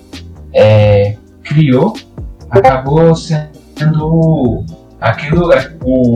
é, 0.53 1.17
criou 1.45 1.95
acabou 2.51 3.15
sendo 3.15 4.65
aquilo, 5.01 5.53
é, 5.53 5.77
o, 5.83 6.15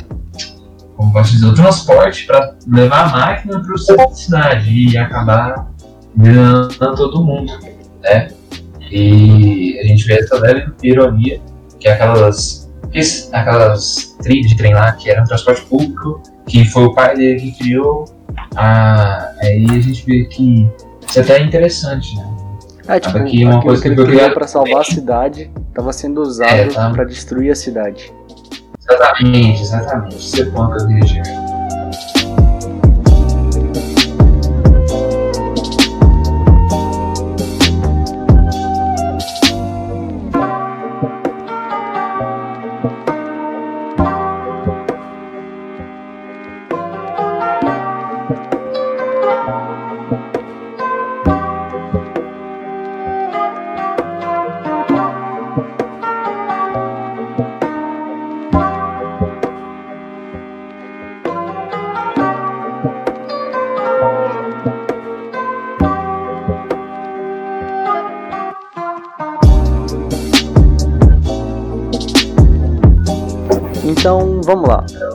como 0.97 1.13
posso 1.13 1.33
dizer, 1.33 1.47
o 1.47 1.55
transporte 1.55 2.27
para 2.27 2.55
levar 2.67 3.05
a 3.05 3.09
máquina 3.09 3.61
para 3.61 3.75
o 3.75 4.15
cidade 4.15 4.71
e 4.71 4.97
acabar 4.97 5.71
enganando 6.17 6.97
todo 6.97 7.25
mundo, 7.25 7.53
né? 8.03 8.29
E 8.91 9.79
a 9.83 9.87
gente 9.87 10.05
vê 10.05 10.19
essa 10.19 10.39
leve 10.39 10.71
ironia, 10.83 11.41
que 11.81 11.89
é 11.89 11.93
aquelas, 11.93 12.62
aquelas 13.33 14.15
trilhas 14.23 14.47
de 14.51 14.57
trem 14.57 14.75
lá 14.75 14.93
que 14.93 15.11
era 15.11 15.23
um 15.23 15.25
transporte 15.25 15.63
público, 15.63 16.23
que 16.47 16.65
foi 16.65 16.85
o 16.85 16.95
pai 16.95 17.17
dele 17.17 17.41
que 17.41 17.53
criou. 17.59 18.05
Ah, 18.57 19.31
aí 19.41 19.65
a 19.71 19.81
gente 19.81 20.05
vê 20.07 20.25
que 20.25 20.69
isso 21.09 21.21
até 21.21 21.39
é 21.39 21.43
interessante, 21.43 22.17
né? 22.17 22.27
É, 22.89 22.99
tipo, 22.99 23.11
Acaba 23.17 23.25
que 23.31 23.45
uma 23.45 23.63
coisa 23.63 23.83
que 23.83 23.91
criou 23.91 24.07
queria- 24.07 24.35
pra 24.35 24.47
salvar 24.47 24.81
a 24.81 24.85
cidade 24.85 25.51
tava 25.73 25.93
sendo 25.93 26.21
usado 26.21 26.51
É, 26.53 26.67
tá. 26.67 26.91
pra 26.91 27.05
destruir 27.05 27.53
a 27.53 27.55
cidade. 27.55 28.13
Exatamente, 28.91 29.63
exatamente. 29.63 30.17
Esse 30.17 30.41
é 30.41 30.45
o 30.45 30.53
ponto 30.53 30.77
que 30.77 30.83
eu 30.83 30.87
queria 30.89 31.07
chegar. 31.07 31.52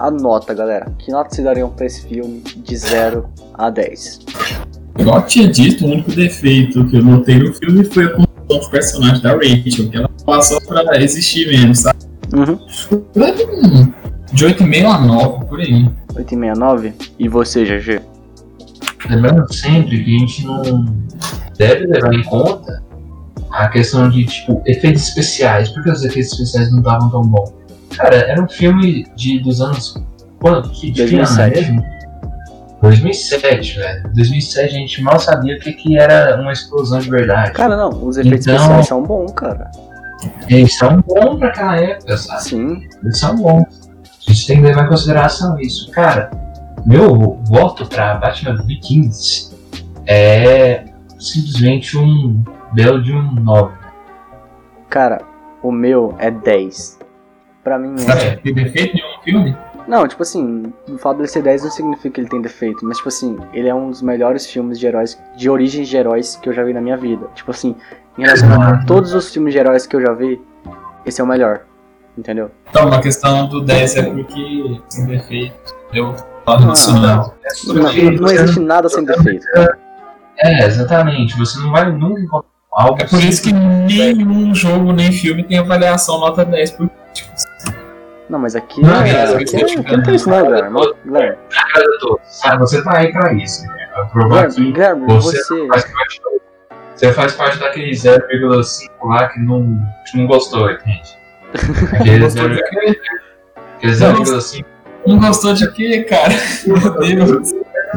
A 0.08 0.12
nota, 0.12 0.54
galera. 0.54 0.90
Que 0.98 1.12
nota 1.12 1.36
vocês 1.36 1.44
dariam 1.44 1.70
pra 1.70 1.86
esse 1.86 2.08
filme 2.08 2.40
de 2.40 2.78
0 2.78 3.28
a 3.56 3.70
10? 3.70 4.22
Igual 4.98 5.18
eu 5.18 5.26
tinha 5.26 5.50
dito, 5.50 5.86
o 5.86 5.90
único 5.90 6.12
defeito 6.12 6.88
que 6.88 6.96
eu 6.96 7.04
notei 7.04 7.38
no 7.38 7.54
filme 7.54 7.84
foi 7.84 8.06
a 8.06 8.12
construção 8.14 8.62
de 8.62 8.70
personagem 8.70 9.22
da 9.22 9.32
Rachel, 9.34 9.90
que 9.90 9.98
ela 9.98 10.10
passou 10.26 10.62
pra 10.62 11.04
existir 11.04 11.50
mesmo, 11.50 11.76
sabe? 11.76 12.00
Uhum. 12.34 12.58
Hum, 13.18 13.94
De 14.32 14.46
8,5 14.46 14.86
a 14.86 14.98
9, 15.00 15.46
por 15.46 15.60
aí. 15.60 15.90
869? 16.16 16.94
E 17.20 17.28
você, 17.28 17.66
GG? 17.66 18.00
Lembrando 19.10 19.54
sempre 19.54 20.06
que 20.06 20.16
a 20.16 20.20
gente 20.20 20.46
não 20.46 20.86
deve 21.58 21.86
levar 21.86 22.14
em 22.14 22.24
conta 22.24 22.82
a 23.52 23.68
questão 23.68 24.10
de, 24.10 24.24
tipo, 24.24 24.62
efeitos 24.66 25.10
especiais. 25.10 25.68
Por 25.68 25.84
que 25.84 25.92
os 25.92 26.02
efeitos 26.06 26.32
especiais 26.32 26.72
não 26.72 26.80
estavam 26.80 27.10
tão 27.10 27.24
bons? 27.24 27.57
Cara, 27.96 28.16
era 28.16 28.42
um 28.42 28.48
filme 28.48 29.06
de, 29.16 29.40
dos 29.40 29.62
anos. 29.62 29.96
Quando? 30.40 30.70
Que, 30.70 30.92
de 30.92 31.06
que 31.06 31.16
ano 31.16 31.26
2007. 31.26 31.72
mesmo? 31.72 31.98
2007, 32.82 33.78
velho. 33.80 34.04
2007 34.14 34.66
a 34.76 34.80
gente 34.80 35.02
mal 35.02 35.20
sabia 35.20 35.56
o 35.56 35.60
que, 35.60 35.74
que 35.74 35.98
era 35.98 36.40
uma 36.40 36.52
explosão 36.52 37.00
de 37.00 37.10
verdade. 37.10 37.52
Cara, 37.54 37.76
não. 37.76 37.90
Os 37.90 38.18
efeitos 38.18 38.46
Então- 38.46 38.56
especiais 38.56 38.88
são 38.88 39.04
bons, 39.04 39.32
cara. 39.32 39.72
Eles 40.48 40.78
são 40.78 41.02
bons 41.02 41.38
pra 41.40 41.48
aquela 41.50 41.78
época, 41.78 42.18
sabe? 42.18 42.44
Sim. 42.44 42.88
Eles 43.04 43.18
são 43.20 43.36
bons. 43.36 43.90
A 44.28 44.32
gente 44.32 44.48
tem 44.48 44.58
que 44.58 44.64
levar 44.64 44.86
em 44.86 44.90
consideração 44.90 45.60
isso. 45.60 45.90
Cara, 45.92 46.30
meu 46.86 47.40
voto 47.46 47.86
pra 47.88 48.16
Batman 48.16 48.56
Begins 48.66 49.56
é 50.06 50.84
simplesmente 51.20 51.98
um 51.98 52.44
belo 52.74 53.02
de 53.02 53.14
um 53.14 53.22
9. 53.34 53.74
Cara, 54.90 55.22
o 55.64 55.72
meu 55.72 56.16
é 56.20 56.30
10. 56.30 56.97
Pra 57.68 57.78
mim 57.78 57.98
é. 58.08 58.38
Tem 58.38 58.54
defeito 58.54 58.96
nenhum 58.96 59.18
no 59.18 59.24
filme? 59.24 59.58
Não, 59.90 60.08
tipo 60.08 60.24
assim, 60.24 60.72
o 60.88 60.98
fato 60.98 61.18
dele 61.18 61.28
ser 61.28 61.42
10 61.42 61.64
não 61.64 61.72
significa 61.72 62.12
que 62.12 62.22
ele 62.22 62.30
tem 62.30 62.42
defeito, 62.42 62.86
mas 62.86 62.96
tipo 62.96 63.10
assim, 63.10 63.38
ele 63.52 63.68
é 63.68 63.76
um 63.76 63.90
dos 63.90 64.02
melhores 64.02 64.46
filmes 64.46 64.80
de 64.80 64.88
heróis, 64.88 65.22
de 65.36 65.50
origens 65.50 65.90
de 65.90 65.98
heróis 65.98 66.38
que 66.42 66.48
eu 66.48 66.54
já 66.54 66.64
vi 66.64 66.72
na 66.72 66.80
minha 66.80 66.96
vida. 66.96 67.28
Tipo 67.36 67.52
assim, 67.52 67.76
em 68.18 68.22
relação 68.22 68.62
a 68.62 68.86
todos 68.86 69.14
os 69.14 69.34
filmes 69.34 69.52
de 69.52 69.60
heróis 69.60 69.86
que 69.86 69.98
eu 69.98 70.02
já 70.02 70.14
vi, 70.14 70.42
esse 71.06 71.20
é 71.20 71.24
o 71.26 71.28
melhor. 71.28 71.64
Entendeu? 72.18 72.50
Então, 72.70 72.88
a 72.88 73.02
questão 73.02 73.50
do 73.50 73.60
10 73.60 73.98
é 73.98 74.04
porque 74.04 74.82
sem 74.88 75.06
defeito. 75.08 75.76
Eu 75.92 76.16
falo 76.46 76.72
disso 76.72 76.94
não. 76.94 77.34
Não, 77.66 78.12
não 78.14 78.30
existe 78.30 78.62
nada 78.62 78.88
sem 78.88 79.04
defeito. 79.04 79.46
É, 80.38 80.68
exatamente. 80.68 81.38
Você 81.38 81.60
não 81.60 81.72
vai 81.72 81.92
nunca 81.92 82.22
encontrar 82.22 82.50
algo 82.72 83.02
É 83.02 83.06
por 83.06 83.22
isso 83.22 83.44
que 83.44 83.52
nenhum 83.52 84.56
jogo 84.56 84.94
nem 84.94 85.12
filme 85.12 85.44
tem 85.44 85.58
avaliação 85.58 86.20
nota 86.20 86.46
10 86.46 86.72
por 86.72 86.90
tipo, 87.14 87.30
Não, 88.30 88.40
mas 88.40 88.56
aqui 88.56 88.82
Não, 88.82 88.90
não, 88.90 89.02
é, 89.04 89.34
aqui, 89.36 89.48
você 89.48 89.58
aqui 89.58 89.78
fica- 89.78 89.98
não 89.98 90.04
tem 90.04 90.16
isso 90.16 90.30
não, 90.30 90.44
Guilherme. 90.44 90.80
Guilherme, 91.06 91.38
Sabe, 92.24 92.58
você 92.60 92.84
tá 92.84 92.98
aí 92.98 93.12
pra 93.12 93.34
isso, 93.34 93.66
né? 93.68 93.88
Provar 94.12 94.48
que 94.48 94.72
você, 94.74 95.38
você- 95.44 95.68
faz 95.68 95.86
parte, 95.92 96.22
você 96.96 97.14
faz 97.14 97.34
parte 97.36 97.60
daquele 97.60 97.92
0,5 97.96 99.08
lá 99.08 99.28
que 99.30 99.40
não, 99.40 99.80
que 100.12 100.18
não 100.18 100.28
gostou, 100.28 100.70
entende? 100.70 101.18
Aquele 101.94 102.20
Gostou 102.20 102.50
de 102.50 102.56
0,5. 102.56 102.62
quê? 102.70 103.00
Aquele 103.78 103.94
0,5. 103.94 104.66
Não 105.06 105.20
gostou 105.20 105.54
de 105.54 105.72
quê, 105.72 106.04
cara? 106.04 106.34
Meu 106.66 107.00
Deus. 107.00 107.54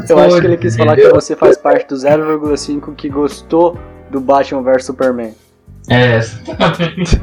eu 0.09 0.17
acho 0.19 0.39
que 0.39 0.47
ele 0.47 0.57
quis 0.57 0.77
falar 0.77 0.95
que 0.95 1.09
você 1.09 1.35
faz 1.35 1.57
parte 1.57 1.87
do 1.87 1.95
0,5 1.95 2.95
que 2.95 3.09
gostou 3.09 3.77
do 4.09 4.21
Batman 4.21 4.61
vs 4.63 4.85
Superman. 4.85 5.35
É, 5.89 6.17
exatamente. 6.17 7.21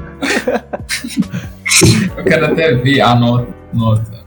Eu 2.16 2.24
quero 2.24 2.46
até 2.46 2.74
ver 2.74 3.00
a 3.00 3.14
nota. 3.14 3.48
nota. 3.72 4.18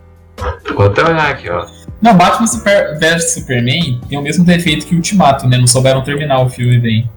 Vou 0.73 0.86
até 0.86 1.03
olhar 1.03 1.29
aqui, 1.32 1.49
ó. 1.49 1.65
Não, 2.01 2.15
Batman 2.15 2.47
Super 2.47 2.97
vs 2.99 3.34
Superman 3.34 4.01
tem 4.09 4.17
o 4.17 4.21
mesmo 4.21 4.43
defeito 4.43 4.88
que 4.88 4.95
Ultimato, 4.95 5.47
né? 5.47 5.57
Não 5.57 5.67
souberam 5.67 6.03
terminar 6.03 6.39
o 6.39 6.49
filme 6.49 6.79
bem. 6.79 7.09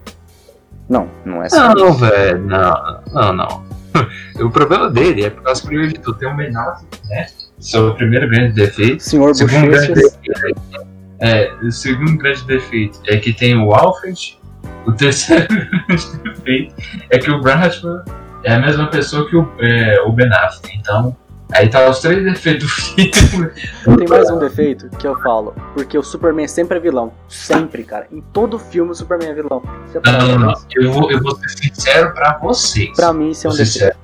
Não, 0.89 1.09
não 1.25 1.43
é 1.43 1.49
só 1.49 1.75
Não, 1.75 1.91
isso. 1.91 1.99
velho, 1.99 2.39
não, 2.47 3.01
não, 3.13 3.33
não. 3.33 3.65
O 4.45 4.51
problema 4.51 4.91
dele 4.91 5.25
é 5.25 5.31
por 5.31 5.43
causa 5.43 5.63
que 5.63 5.69
primeiro 5.69 5.93
de 5.95 6.01
tudo 6.01 6.19
tem 6.19 6.29
um 6.29 6.33
Affleck, 6.33 7.09
né? 7.09 7.27
Seu 7.61 7.95
primeiro 7.95 8.29
grande 8.29 8.53
defeito. 8.53 9.03
Senhor 9.03 9.35
segundo 9.35 9.71
grande 9.71 9.95
defeito 9.95 10.95
é, 11.21 11.51
o 11.63 11.71
segundo 11.71 12.19
grande 12.19 12.45
defeito 12.45 13.01
é 13.07 13.17
que 13.17 13.33
tem 13.33 13.57
o 13.57 13.73
Alfred. 13.73 14.39
O 14.87 14.93
terceiro 14.93 15.49
defeito 16.23 16.75
é 17.11 17.19
que 17.19 17.31
o 17.31 17.41
Batman 17.41 18.05
é 18.45 18.55
a 18.55 18.59
mesma 18.59 18.89
pessoa 18.89 19.29
que 19.29 19.37
o, 19.37 19.49
é, 19.59 20.01
o 20.03 20.13
Ben 20.13 20.33
Affleck. 20.33 20.77
Então, 20.79 21.17
Aí 21.53 21.69
tá 21.69 21.89
os 21.89 22.01
três 22.01 22.25
defeitos 22.25 22.65
do 22.65 22.69
filme. 22.69 23.51
Tem 23.99 24.09
mais 24.09 24.31
um 24.31 24.39
defeito 24.39 24.89
que 24.97 25.07
eu 25.07 25.17
falo. 25.21 25.55
Porque 25.75 25.97
o 25.97 26.03
Superman 26.03 26.49
sempre 26.49 26.79
é 26.79 26.81
vilão. 26.81 27.13
Sempre, 27.29 27.85
cara. 27.85 28.09
Em 28.11 28.21
todo 28.21 28.59
filme 28.59 28.91
o 28.91 28.95
Superman 28.95 29.29
é 29.29 29.35
vilão. 29.35 29.63
Não, 30.05 30.13
não, 30.13 30.29
não, 30.29 30.39
não. 30.39 30.55
Eu 30.75 30.91
vou, 30.91 31.11
eu 31.13 31.23
vou 31.23 31.37
ser 31.37 31.49
sincero 31.51 32.13
pra 32.13 32.39
vocês. 32.39 32.91
Pra 32.97 33.13
mim 33.13 33.31
isso 33.31 33.47
é 33.47 33.51
um 33.51 33.53
Vou 33.53 33.59
defeito. 33.59 33.73
sincero. 33.73 33.97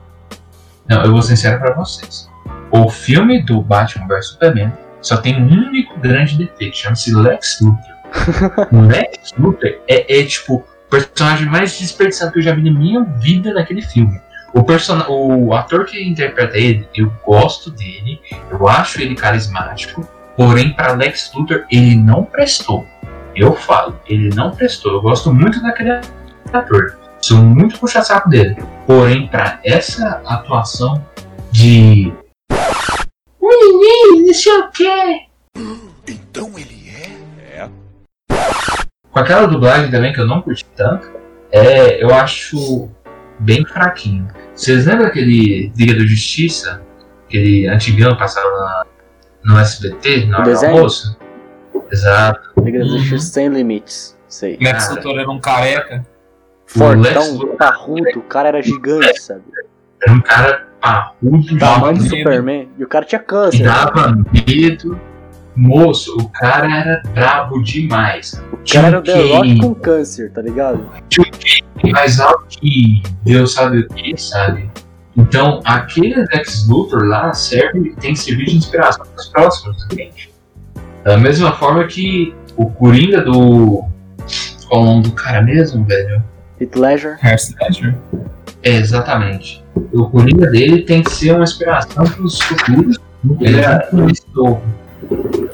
Não, 0.88 1.04
eu 1.04 1.10
vou 1.12 1.22
ser 1.22 1.36
sincero 1.36 1.58
pra 1.58 1.74
vocês. 1.74 2.28
O 2.70 2.88
filme 2.88 3.42
do 3.42 3.60
Batman 3.62 4.06
vs 4.06 4.26
Superman 4.28 4.72
só 5.00 5.16
tem 5.16 5.42
um 5.42 5.46
único 5.46 5.98
grande 5.98 6.36
defeito, 6.36 6.76
chama-se 6.76 7.12
Lex 7.14 7.58
Luthor. 7.60 8.68
Lex 8.86 9.32
Luthor 9.38 9.70
é, 9.88 10.20
é, 10.20 10.24
tipo 10.24 10.64
personagem 10.90 11.46
mais 11.46 11.78
desperdiçado 11.78 12.32
que 12.32 12.38
eu 12.38 12.42
já 12.42 12.54
vi 12.54 12.62
na 12.68 12.78
minha 12.78 13.02
vida 13.04 13.52
naquele 13.54 13.82
filme. 13.82 14.20
O, 14.52 14.64
person... 14.64 15.04
o 15.08 15.54
ator 15.54 15.86
que 15.86 16.02
interpreta 16.02 16.58
ele, 16.58 16.88
eu 16.94 17.12
gosto 17.24 17.70
dele, 17.70 18.20
eu 18.50 18.68
acho 18.68 19.00
ele 19.00 19.14
carismático, 19.14 20.06
porém 20.36 20.72
para 20.72 20.92
Lex 20.92 21.30
Luthor 21.34 21.64
ele 21.70 21.94
não 21.96 22.24
prestou. 22.24 22.86
Eu 23.34 23.54
falo, 23.54 23.98
ele 24.06 24.28
não 24.34 24.50
prestou. 24.50 24.92
Eu 24.92 25.00
gosto 25.00 25.32
muito 25.32 25.62
daquele 25.62 26.00
ator. 26.52 26.98
Sou 27.20 27.38
muito 27.38 27.78
puxa-saco 27.78 28.28
dele. 28.28 28.56
Porém, 28.86 29.28
para 29.28 29.60
essa 29.64 30.20
atuação 30.26 31.04
de. 31.52 32.12
Menino, 33.40 34.26
não 34.26 34.34
sei 34.34 34.52
o 34.52 34.70
quê. 34.70 35.26
Então 36.08 36.50
ele 36.58 36.90
é? 36.90 37.68
Com 39.12 39.18
aquela 39.18 39.46
dublagem 39.46 39.90
também 39.90 40.12
que 40.12 40.20
eu 40.20 40.26
não 40.26 40.40
curti 40.40 40.64
tanto, 40.76 41.10
é, 41.50 42.02
eu 42.02 42.14
acho 42.14 42.88
bem 43.40 43.64
fraquinho. 43.64 44.28
Vocês 44.54 44.86
lembram 44.86 45.06
aquele 45.06 45.72
Liga 45.76 45.94
da 45.94 46.04
Justiça? 46.06 46.82
Aquele 47.26 47.66
antigão 47.66 48.16
passava 48.16 48.48
na, 48.50 48.86
no 49.44 49.58
SBT, 49.58 50.26
na 50.26 50.38
hora 50.38 50.54
do 50.54 50.66
almoço? 50.66 51.18
Exato. 51.90 52.52
Liga 52.62 52.78
da 52.80 52.84
Justiça 52.84 53.32
sem 53.32 53.48
limites. 53.48 54.16
Sei. 54.28 54.56
Lex 54.60 54.84
Cara. 54.84 54.94
Luthor 54.94 55.18
era 55.18 55.30
um 55.30 55.40
careca. 55.40 56.06
Fortão, 56.66 57.56
parrudo, 57.56 58.18
o 58.20 58.22
cara 58.22 58.48
era 58.48 58.62
gigante, 58.62 59.20
sabe? 59.20 59.42
era 60.00 60.12
um 60.12 60.20
cara 60.20 60.68
parrudo, 60.80 61.58
Tamanho 61.58 61.98
de 61.98 62.08
Superman. 62.08 62.70
E 62.78 62.84
o 62.84 62.88
cara 62.88 63.04
tinha 63.04 63.18
que 63.18 63.26
câncer. 63.26 63.64
dava 63.64 64.14
medo. 64.46 64.98
Moço, 65.60 66.16
o 66.16 66.28
cara 66.30 66.74
era 66.74 67.02
brabo 67.12 67.62
demais. 67.62 68.32
O 68.50 68.72
cara 68.72 68.86
era 68.88 68.98
o 68.98 69.02
The 69.02 69.22
Rock 69.28 69.60
com 69.60 69.74
câncer, 69.74 70.32
tá 70.32 70.40
ligado? 70.40 70.88
game 71.10 71.92
mais 71.92 72.18
alto 72.18 72.46
que 72.48 73.02
Deus 73.24 73.52
sabe 73.52 73.80
o 73.80 73.88
que, 73.88 74.16
sabe? 74.16 74.70
Então, 75.16 75.60
aquele 75.64 76.14
Lex 76.32 76.66
Luthor 76.66 77.04
lá 77.04 77.32
serve, 77.34 77.94
tem 78.00 78.14
que 78.14 78.20
servir 78.20 78.46
de 78.46 78.56
inspiração 78.56 79.04
para 79.04 79.20
os 79.20 79.28
próximos, 79.28 79.86
gente. 79.92 80.32
Da 81.04 81.18
mesma 81.18 81.52
forma 81.52 81.86
que 81.86 82.34
o 82.56 82.70
Coringa 82.70 83.20
do. 83.20 83.84
Qual 84.68 84.80
é 84.80 84.82
o 84.82 84.84
nome 84.84 85.02
do 85.02 85.12
cara 85.12 85.42
mesmo, 85.42 85.84
velho? 85.84 86.22
Heath 86.60 86.76
Ledger. 86.76 87.18
Heath 87.22 87.54
Ledger. 87.60 87.98
É, 88.62 88.76
exatamente. 88.76 89.64
O 89.92 90.08
Coringa 90.08 90.46
dele 90.46 90.82
tem 90.82 91.02
que 91.02 91.10
ser 91.10 91.32
uma 91.32 91.44
inspiração 91.44 92.04
para 92.04 92.22
os 92.22 92.40
futuros. 92.40 92.98
Ele 93.40 93.60
é 93.60 93.88
muito 93.92 94.22
novo. 94.34 94.62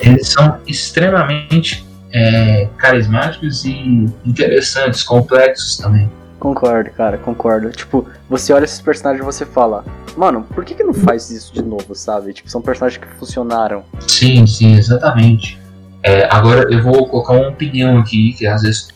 Eles 0.01 0.29
são 0.29 0.59
extremamente 0.67 1.87
é, 2.13 2.69
carismáticos 2.77 3.65
e 3.65 4.07
interessantes, 4.25 5.03
complexos 5.03 5.77
também. 5.77 6.11
Concordo, 6.39 6.91
cara, 6.91 7.19
concordo. 7.19 7.71
Tipo, 7.71 8.07
você 8.29 8.53
olha 8.53 8.65
esses 8.65 8.81
personagens 8.81 9.23
e 9.23 9.25
você 9.25 9.47
fala, 9.47 9.85
mano, 10.17 10.43
por 10.55 10.65
que 10.65 10.75
que 10.75 10.83
não 10.83 10.93
faz 10.93 11.31
isso 11.31 11.53
de 11.53 11.63
novo, 11.63 11.95
sabe? 11.95 12.33
Tipo, 12.33 12.49
são 12.51 12.61
personagens 12.61 13.03
que 13.03 13.09
funcionaram. 13.19 13.85
Sim, 14.07 14.47
sim, 14.47 14.77
exatamente. 14.77 15.59
É, 16.03 16.29
agora 16.31 16.71
eu 16.71 16.83
vou 16.83 17.09
colocar 17.09 17.33
uma 17.33 17.49
opinião 17.49 17.99
aqui 17.99 18.35
que 18.35 18.47
às 18.47 18.63
vezes 18.63 18.89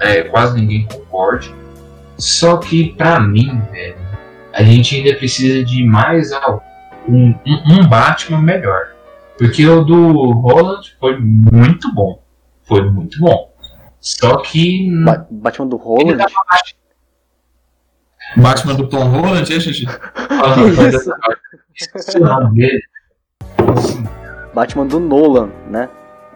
é, 0.00 0.22
quase 0.24 0.56
ninguém 0.56 0.86
concorde. 0.86 1.54
Só 2.18 2.56
que 2.58 2.92
pra 2.94 3.18
mim, 3.20 3.62
velho, 3.72 3.96
a 4.52 4.62
gente 4.62 4.96
ainda 4.96 5.16
precisa 5.16 5.64
de 5.64 5.84
mais 5.84 6.32
algo. 6.32 6.62
Um, 7.08 7.34
um 7.66 7.88
Batman 7.88 8.42
melhor. 8.42 8.88
Porque 9.40 9.66
o 9.66 9.82
do 9.82 10.32
Holland 10.32 10.94
foi 11.00 11.18
muito 11.18 11.90
bom. 11.94 12.22
Foi 12.62 12.82
muito 12.90 13.18
bom. 13.18 13.50
Só 13.98 14.36
que. 14.42 14.90
Ba- 15.02 15.26
Batman 15.30 15.66
do 15.66 15.76
Holland? 15.78 16.22
Batman 18.36 18.74
do 18.74 18.86
Tom 18.86 19.04
Holland, 19.08 19.50
é, 19.52 19.58
Gigi? 19.58 19.86
Ah, 20.30 20.56
Esqueci 21.74 22.18
o 22.18 22.20
nome 22.24 22.54
dele. 22.60 22.82
Batman 24.54 24.86
do 24.86 25.00
Nolan, 25.00 25.50
né? 25.68 25.88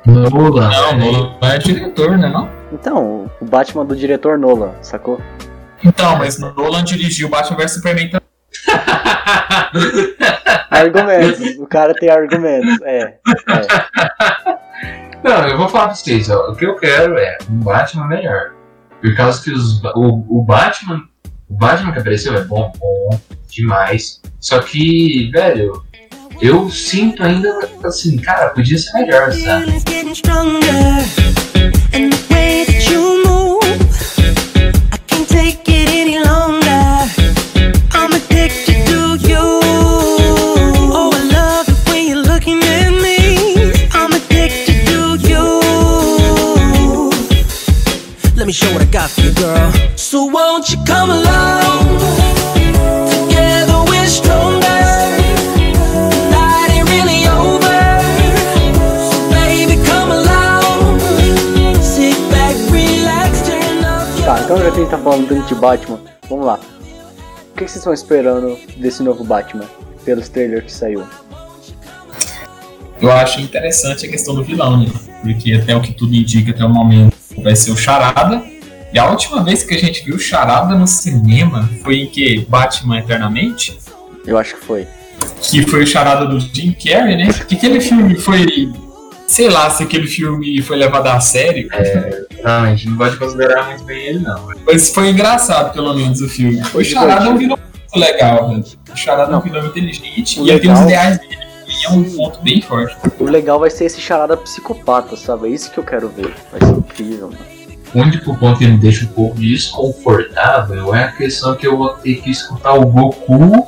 Nolan. 0.07 0.69
Não, 0.71 0.99
Nolan 0.99 1.37
é 1.43 1.59
diretor, 1.59 2.17
né? 2.19 2.29
Não? 2.29 2.51
Então, 2.73 3.31
o 3.41 3.45
Batman 3.45 3.85
do 3.85 3.95
diretor 3.95 4.39
Nolan, 4.39 4.73
sacou? 4.83 5.21
Então, 5.85 6.17
mas 6.19 6.39
Nolan 6.39 6.83
dirigiu 6.85 7.29
Batman 7.29 7.57
vs 7.59 7.73
Superman 7.73 8.09
também. 8.11 8.24
Argumentos. 10.71 11.57
o 11.59 11.67
cara 11.67 11.95
tem 11.95 12.11
argumentos. 12.11 12.81
É. 12.83 13.01
é. 13.01 13.19
Não, 15.23 15.49
eu 15.49 15.57
vou 15.57 15.69
falar 15.69 15.87
pra 15.87 15.95
vocês, 15.95 16.29
ó, 16.29 16.51
o 16.51 16.55
que 16.55 16.67
eu 16.67 16.77
quero 16.77 17.17
é 17.19 17.39
um 17.51 17.61
Batman 17.61 18.07
melhor. 18.09 18.53
Por 19.01 19.15
causa 19.17 19.43
que 19.43 19.51
os, 19.51 19.83
o, 19.95 20.41
o 20.41 20.43
Batman. 20.43 21.03
O 21.49 21.55
Batman 21.55 21.93
que 21.93 21.99
apareceu 21.99 22.35
é 22.35 22.43
bom, 22.45 22.71
bom, 22.79 23.19
demais. 23.49 24.21
Só 24.41 24.59
que, 24.61 25.31
velho, 25.31 25.83
eu 26.41 26.69
sinto 26.71 27.23
ainda 27.23 27.51
assim, 27.85 28.17
cara, 28.19 28.49
podia 28.51 28.79
ser 28.79 28.93
melhor, 28.95 29.31
sabe? 29.33 29.65
Feelings 29.65 29.85
getting 29.87 30.15
stronger, 30.15 31.05
and 31.95 32.11
the 32.11 32.35
way 32.35 32.65
that 32.65 32.91
you 32.91 33.23
move, 33.25 33.63
I 34.93 34.99
can't 35.07 35.29
take 35.29 35.71
it 35.71 35.74
Let 48.45 48.49
me 48.49 48.53
show 48.53 48.71
what 48.75 48.83
I 48.83 48.85
got 48.85 49.09
for 49.09 49.23
you, 49.23 49.33
girl. 49.33 49.73
So 49.97 50.27
won't 50.27 50.69
you 50.71 50.77
come 50.85 51.09
along? 51.09 51.97
Together 53.09 53.81
we're 53.89 54.07
stronger. 54.07 54.85
The 56.13 56.29
night 56.29 56.69
ain't 56.77 56.87
really 56.93 57.25
over. 57.25 57.81
So 59.09 59.17
baby, 59.31 59.83
come 59.89 60.11
along. 60.11 61.01
Sit 61.81 62.21
back, 62.29 62.55
relax, 62.71 63.49
turn 63.49 63.83
up 63.83 64.15
your 64.15 64.27
Tá, 64.27 64.43
então 64.45 64.59
já 64.59 64.71
que 64.71 64.77
a 64.77 64.81
gente 64.83 64.91
tá 64.91 64.99
falando 64.99 65.27
tanto 65.27 65.49
de 65.49 65.55
Batman, 65.55 66.01
vamos 66.29 66.45
lá. 66.45 66.61
O 66.61 67.57
que 67.57 67.65
que 67.65 67.71
vocês 67.71 67.77
estão 67.77 67.95
esperando 67.95 68.59
desse 68.77 69.03
novo 69.03 69.25
Batman? 69.25 69.65
Pelos 70.05 70.29
trailers 70.29 70.65
que 70.65 70.73
saiu. 70.73 71.03
Eu 73.01 73.11
acho 73.11 73.41
interessante 73.41 74.05
a 74.05 74.11
questão 74.11 74.35
do 74.35 74.45
vilão, 74.45 74.83
né? 74.83 74.93
Porque 75.23 75.55
até 75.55 75.75
o 75.75 75.81
que 75.81 75.95
tudo 75.95 76.15
indica 76.15 76.51
até 76.51 76.63
o 76.63 76.69
momento 76.69 77.24
vai 77.43 77.55
ser 77.57 77.71
o 77.71 77.77
Charada. 77.77 78.43
E 78.93 78.99
a 78.99 79.11
última 79.11 79.43
vez 79.43 79.63
que 79.65 79.75
a 79.75 79.79
gente 79.79 80.05
viu 80.05 80.19
Charada 80.19 80.75
no 80.77 80.87
cinema 80.87 81.69
foi 81.83 82.03
em 82.03 82.07
que? 82.07 82.47
Batman 82.49 82.99
Eternamente? 82.99 83.77
Eu 84.27 84.39
acho 84.39 84.55
que 84.57 84.65
foi. 84.65 84.87
Que 85.43 85.63
foi 85.67 85.83
o 85.83 85.87
Charada 85.87 86.27
do 86.27 86.39
Jim 86.41 86.73
Carrey, 86.73 87.17
né? 87.17 87.33
Que 87.47 87.55
aquele 87.57 87.81
filme 87.81 88.17
foi. 88.17 88.73
Sei 89.27 89.49
lá 89.49 89.69
se 89.71 89.83
aquele 89.83 90.07
filme 90.07 90.61
foi 90.63 90.77
levado 90.77 91.07
a 91.09 91.19
sério. 91.19 91.69
Não, 92.43 92.53
a 92.63 92.71
gente 92.71 92.89
não 92.91 92.97
pode 92.99 93.17
considerar 93.17 93.67
muito 93.69 93.83
bem 93.85 94.03
ele, 94.07 94.19
não. 94.21 94.49
Mas 94.67 94.91
foi 94.91 95.09
engraçado, 95.09 95.73
pelo 95.73 95.95
menos, 95.95 96.21
o 96.21 96.29
filme. 96.29 96.63
O 96.73 96.85
Charada 96.85 97.27
é 97.27 97.29
um 97.31 97.37
vilão 97.37 97.59
muito 97.59 97.99
legal, 98.07 98.49
velho. 98.51 98.65
O 98.93 98.97
Charada 98.97 99.33
é 99.33 99.37
um 99.37 99.41
vilão 99.41 99.67
inteligente 99.67 100.41
O 100.41 100.47
e 100.47 100.51
ele 100.51 100.61
tem 100.61 100.71
os 100.73 100.81
legal- 100.81 100.89
ideais 100.89 101.19
dele. 101.19 101.44
É 101.85 101.91
um 101.91 102.05
ponto 102.17 102.41
bem 102.43 102.61
forte. 102.63 102.97
O 103.19 103.25
legal 103.25 103.59
vai 103.61 103.71
ser 103.71 103.85
esse 103.87 104.01
charada 104.01 104.37
psicopata, 104.37 105.17
sabe? 105.17 105.49
É 105.49 105.51
isso 105.51 105.71
que 105.71 105.79
eu 105.79 105.85
quero 105.85 106.09
ver. 106.09 106.33
Vai 106.51 106.61
ser 106.61 106.77
incrível, 106.79 107.29
mano. 107.31 107.39
O 107.95 108.01
único 108.01 108.37
ponto 108.37 108.59
que 108.59 108.67
me 108.67 108.77
deixa 108.77 109.05
um 109.05 109.09
pouco 109.09 109.37
desconfortável 109.39 110.95
é 110.95 111.05
a 111.05 111.13
questão 111.13 111.55
que 111.55 111.67
eu 111.67 111.77
vou 111.77 111.91
ter 111.91 112.17
que 112.17 112.31
escutar 112.31 112.73
o 112.75 112.87
Goku 112.87 113.67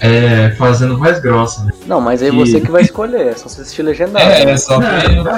é, 0.00 0.50
fazendo 0.58 0.98
voz 0.98 1.18
grossa, 1.20 1.64
né? 1.64 1.72
Não, 1.86 2.00
mas 2.00 2.22
aí 2.22 2.30
Que- 2.30 2.36
você 2.36 2.60
que 2.60 2.70
vai 2.70 2.82
escolher, 2.82 3.28
é 3.28 3.32
só 3.34 3.48
você 3.48 3.62
assistir 3.62 3.82
legendado. 3.82 4.24
É, 4.24 4.50
é 4.50 4.56
só 4.56 4.78
Não, 4.78 4.86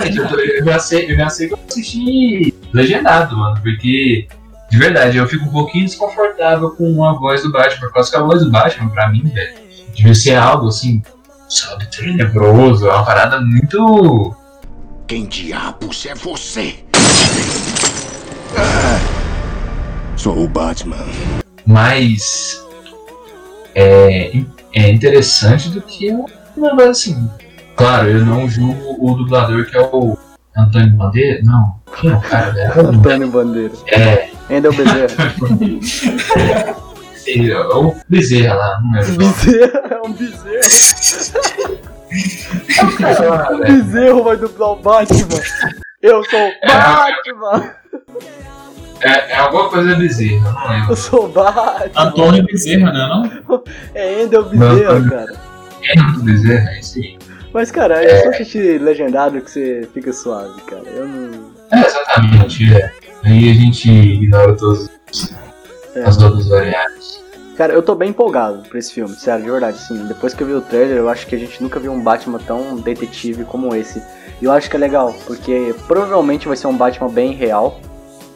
que. 0.01 0.19
eu, 0.19 0.27
eu 0.59 0.65
já 0.65 0.79
sei, 0.81 1.11
eu 1.13 1.17
já 1.17 1.29
sei 1.29 1.47
que 1.49 1.55
eu 1.55 1.59
assisti 1.69 2.53
legendado, 2.73 3.37
mano, 3.37 3.61
porque 3.63 4.27
de 4.71 4.77
verdade 4.79 5.19
eu 5.19 5.27
fico 5.29 5.45
um 5.45 5.53
pouquinho 5.53 5.85
desconfortável 5.85 6.71
com 6.71 7.05
a 7.05 7.13
voz 7.13 7.43
do 7.43 7.53
Batman, 7.53 7.87
por 7.87 7.93
causa 7.93 8.11
que 8.11 8.17
a 8.17 8.23
voz 8.23 8.43
do 8.43 8.51
Batman, 8.51 8.89
pra 8.89 9.09
mim, 9.09 9.23
velho, 9.23 9.55
devia 9.95 10.15
ser 10.15 10.35
algo 10.35 10.67
assim, 10.69 11.01
sabe, 11.49 11.87
tenebroso, 11.87 12.89
é 12.89 12.93
uma 12.93 13.05
parada 13.05 13.41
muito. 13.41 14.35
Quem 15.07 15.27
diabos 15.27 16.07
é 16.07 16.15
você? 16.15 16.75
Sou 20.17 20.45
o 20.45 20.49
Batman. 20.49 21.05
mais 21.65 22.61
é, 23.75 24.43
é 24.75 24.91
interessante 24.91 25.69
do 25.69 25.81
que 25.83 26.13
um 26.13 26.27
negócio 26.57 26.91
assim. 26.91 27.31
Claro, 27.77 28.09
eu 28.09 28.25
não 28.25 28.49
julgo 28.49 28.97
o 28.99 29.15
dublador 29.15 29.67
que 29.67 29.77
é 29.77 29.83
o 29.83 30.17
Antônio 30.57 30.97
Bandeira. 30.97 31.41
Não, 31.45 31.77
quem 32.01 32.11
é 32.11 32.15
o 32.15 32.21
cara 32.21 32.51
dela? 32.51 32.89
Antônio 32.89 33.29
Bandeira. 33.29 33.75
É. 33.89 34.31
Ainda 34.49 34.69
é 34.69 34.71
o 34.71 34.75
Bezerra. 34.75 36.77
É 37.29 37.59
o 37.59 37.95
Bezerra 38.09 38.55
lá, 38.55 38.81
não 38.81 38.93
lembro. 38.93 39.17
Bezerra 39.17 39.89
é 39.91 40.07
um 40.07 40.13
bezerro. 40.13 41.87
O 43.53 43.59
bezerro 43.59 44.23
vai 44.23 44.37
dublar 44.37 44.71
o 44.71 44.77
Batman. 44.77 45.41
Eu 46.01 46.23
sou 46.25 46.49
o 46.49 46.53
Batman. 46.67 47.75
É, 49.01 49.33
é 49.33 49.37
alguma 49.37 49.69
coisa 49.69 49.95
Bezerra, 49.97 50.53
não 50.53 50.69
lembro. 50.69 50.93
Eu 50.93 50.97
sou 50.97 51.25
o 51.25 51.29
Batman. 51.29 51.91
Antônio 51.97 52.45
Bezerra, 52.47 52.93
né? 52.93 53.09
Não? 53.49 53.65
É 53.95 54.23
Endel 54.23 54.45
Bezerra, 54.45 55.01
Não, 55.01 55.09
cara. 55.09 55.35
É 55.85 56.01
o 56.01 56.23
Bezerra, 56.23 56.71
é 56.71 56.81
isso 56.81 56.99
aí. 56.99 57.19
Mas, 57.53 57.71
cara, 57.71 58.05
é 58.05 58.23
só 58.23 58.29
assistir 58.31 58.81
legendado 58.81 59.41
que 59.41 59.51
você 59.51 59.89
fica 59.93 60.13
suave, 60.13 60.61
cara. 60.63 60.83
Eu 60.95 61.07
não. 61.09 61.51
É, 61.73 61.87
exatamente, 61.87 62.73
é. 62.73 62.93
Aí 63.25 63.51
a 63.51 63.55
gente 63.55 63.91
ignora 63.91 64.55
todas 64.55 64.91
É. 65.97 66.05
as 66.05 66.23
outras 66.23 66.49
variáveis. 66.49 67.25
Cara, 67.57 67.73
eu 67.73 67.83
tô 67.83 67.95
bem 67.95 68.11
empolgado 68.11 68.69
pra 68.69 68.79
esse 68.79 68.93
filme, 68.93 69.15
sério, 69.17 69.45
de 69.45 69.51
verdade, 69.51 69.79
sim. 69.79 70.07
Depois 70.07 70.35
que 70.35 70.43
eu 70.43 70.47
vi 70.47 70.53
o 70.53 70.61
trailer, 70.61 70.99
eu 70.99 71.09
acho 71.09 71.27
que 71.27 71.35
a 71.35 71.39
gente 71.39 71.63
nunca 71.63 71.81
viu 71.81 71.91
um 71.91 72.03
Batman 72.03 72.39
tão 72.39 72.77
detetive 72.77 73.45
como 73.45 73.75
esse. 73.75 74.03
E 74.43 74.45
eu 74.45 74.53
acho 74.53 74.69
que 74.69 74.77
é 74.77 74.79
legal, 74.79 75.15
porque 75.27 75.75
provavelmente 75.89 76.47
vai 76.47 76.57
ser 76.57 76.67
um 76.67 76.77
Batman 76.77 77.09
bem 77.09 77.33
real, 77.33 77.81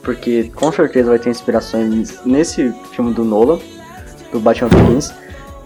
porque 0.02 0.50
com 0.54 0.72
certeza 0.72 1.10
vai 1.10 1.18
ter 1.18 1.28
inspirações 1.28 2.24
nesse 2.24 2.72
filme 2.92 3.12
do 3.12 3.22
Nolan, 3.22 3.58
do 4.32 4.40
Batman 4.40 4.70
Begins, 4.70 5.12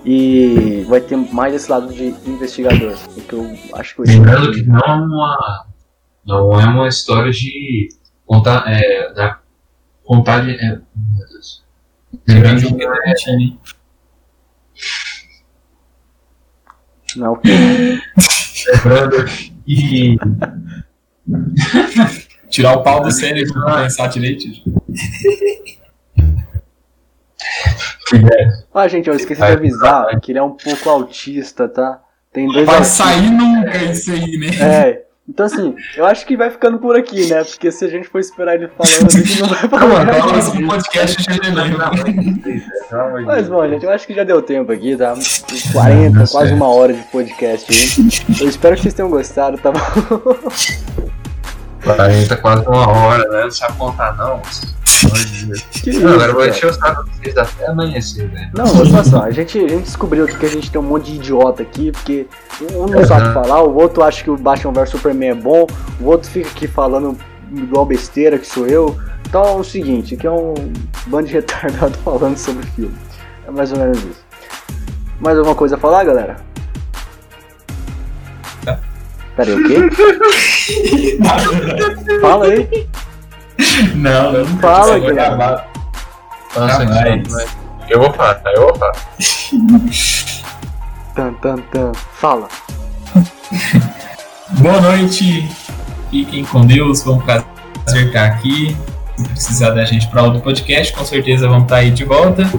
e 0.04 0.84
vai 0.88 1.00
ter 1.00 1.16
mais 1.16 1.54
esse 1.54 1.70
lado 1.70 1.92
de 1.92 2.08
investigador, 2.26 2.96
que 3.28 3.32
eu 3.32 3.56
acho 3.74 3.94
que 3.94 4.02
Lembrando 4.02 4.50
que 4.50 4.64
não 4.64 4.80
é 4.80 4.94
uma. 4.94 5.66
Não 6.26 6.60
é 6.60 6.64
uma 6.64 6.88
história 6.88 7.30
de 7.30 7.88
contar. 8.26 8.64
É, 8.66 9.12
da 9.12 9.38
contagem. 10.04 10.56
É, 10.56 10.70
meu 10.70 11.28
Deus. 11.30 11.63
Lembrando 12.28 12.76
que 12.76 12.84
não 12.86 12.94
é. 12.94 13.14
Não, 17.16 17.40
Lembrando 18.72 19.24
que. 19.66 20.16
Tirar 22.50 22.74
o 22.74 22.82
pau 22.82 23.02
do 23.02 23.10
cérebro 23.10 23.52
pra 23.52 23.82
pensar 23.82 24.06
direito. 24.08 24.44
Ah, 28.72 28.88
gente, 28.88 29.08
eu 29.08 29.14
esqueci 29.14 29.40
de 29.40 29.46
avisar 29.46 30.20
que 30.20 30.32
ele 30.32 30.38
é 30.38 30.42
um 30.42 30.56
pouco 30.56 30.88
autista, 30.88 31.68
tá? 31.68 32.00
Tem 32.32 32.46
dois 32.46 32.66
Vai 32.66 32.76
autistas. 32.76 33.06
sair 33.06 33.30
nunca 33.30 33.76
isso 33.84 34.12
aí, 34.12 34.36
né? 34.38 34.48
É. 34.60 35.04
Então 35.26 35.46
assim, 35.46 35.74
eu 35.96 36.04
acho 36.04 36.26
que 36.26 36.36
vai 36.36 36.50
ficando 36.50 36.78
por 36.78 36.94
aqui, 36.96 37.26
né? 37.26 37.42
Porque 37.42 37.72
se 37.72 37.82
a 37.84 37.88
gente 37.88 38.06
for 38.08 38.18
esperar 38.18 38.56
ele 38.56 38.68
falando, 38.68 39.06
a 39.06 39.18
gente 39.18 39.40
não 39.40 39.48
vai 39.48 39.58
falar. 39.68 40.04
Não, 40.04 40.28
próximo 40.28 40.68
podcast 40.68 41.22
já 41.22 41.32
Mas 43.24 43.48
bom, 43.48 43.66
gente, 43.66 43.84
eu 43.84 43.90
acho 43.90 44.06
que 44.06 44.14
já 44.14 44.22
deu 44.22 44.42
tempo 44.42 44.70
aqui, 44.70 44.94
tá? 44.96 45.14
40, 45.72 46.26
quase 46.30 46.52
uma 46.52 46.68
hora 46.68 46.92
de 46.92 47.02
podcast 47.04 47.72
aí. 47.72 47.88
Eu 48.38 48.48
espero 48.48 48.76
que 48.76 48.82
vocês 48.82 48.92
tenham 48.92 49.08
gostado, 49.08 49.56
tá 49.56 49.72
bom? 49.72 49.80
40, 51.84 52.36
quase 52.36 52.66
uma 52.66 52.88
hora, 52.88 53.28
né? 53.30 53.44
Não 53.44 53.50
sabe 53.50 53.78
contar, 53.78 54.14
não. 54.16 54.42
Que 55.82 55.92
Não, 55.98 56.14
agora 56.14 56.30
eu 56.30 56.34
vou 56.34 56.46
encher 56.46 56.66
o 56.66 56.72
saco 56.72 57.04
de 57.04 57.16
vocês 57.18 57.36
até 57.36 57.66
amanhecer, 57.66 58.28
velho. 58.28 58.50
Não, 58.54 58.64
olha 58.64 59.04
só, 59.04 59.22
a 59.24 59.30
gente, 59.30 59.58
a 59.58 59.68
gente 59.68 59.84
descobriu 59.84 60.26
que 60.26 60.46
a 60.46 60.48
gente 60.48 60.70
tem 60.70 60.80
um 60.80 60.84
monte 60.84 61.12
de 61.12 61.16
idiota 61.16 61.62
aqui, 61.62 61.92
porque 61.92 62.26
um 62.72 62.86
não 62.86 63.04
sabe 63.04 63.32
falar, 63.34 63.62
o 63.62 63.74
outro 63.76 64.02
acha 64.02 64.22
que 64.22 64.30
o 64.30 64.36
Batman 64.36 64.72
vs 64.72 64.90
Superman 64.90 65.30
é 65.30 65.34
bom, 65.34 65.66
o 66.00 66.06
outro 66.06 66.30
fica 66.30 66.48
aqui 66.48 66.66
falando 66.66 67.16
igual 67.52 67.84
besteira 67.84 68.38
que 68.38 68.46
sou 68.46 68.66
eu. 68.66 68.98
Então 69.28 69.42
é 69.42 69.52
o 69.52 69.64
seguinte, 69.64 70.14
aqui 70.14 70.26
é 70.26 70.30
um 70.30 70.54
bando 71.06 71.28
de 71.28 71.34
retardado 71.34 71.96
falando 71.98 72.36
sobre 72.36 72.66
filme. 72.68 72.94
É 73.46 73.50
mais 73.50 73.72
ou 73.72 73.78
menos 73.78 73.98
isso. 73.98 74.24
Mais 75.20 75.36
alguma 75.36 75.54
coisa 75.54 75.76
a 75.76 75.78
falar, 75.78 76.04
galera? 76.04 76.36
Pera 79.36 79.50
aí, 79.50 79.54
o 79.54 79.64
quê? 79.66 79.76
Fala 82.20 82.46
aí. 82.46 82.88
Não, 83.94 84.32
não. 84.32 84.46
Fala, 84.58 84.98
gravado. 84.98 85.62
Nossa, 86.56 86.86
Jamais. 86.86 87.46
eu 87.88 88.00
vou 88.00 88.12
falar, 88.12 88.34
tá? 88.34 88.52
Eu 88.52 88.62
vou 88.62 88.76
falar. 88.76 88.94
Tan, 91.14 91.32
tan, 91.34 91.56
tan. 91.70 91.92
Fala. 92.14 92.48
Boa 94.58 94.80
noite. 94.80 95.48
Fiquem 96.10 96.44
com 96.44 96.66
Deus. 96.66 97.04
Prazer 97.04 98.06
estar 98.08 98.24
aqui. 98.24 98.76
Se 99.16 99.28
precisar 99.28 99.70
da 99.70 99.84
gente 99.84 100.08
para 100.08 100.24
outro 100.24 100.40
podcast, 100.40 100.92
com 100.92 101.04
certeza 101.04 101.46
vamos 101.46 101.64
estar 101.64 101.76
aí 101.76 101.92
de 101.92 102.04
volta. 102.04 102.50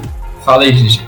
Fala 0.46 0.64
aí, 0.64 0.74
Gigi. 0.74 1.06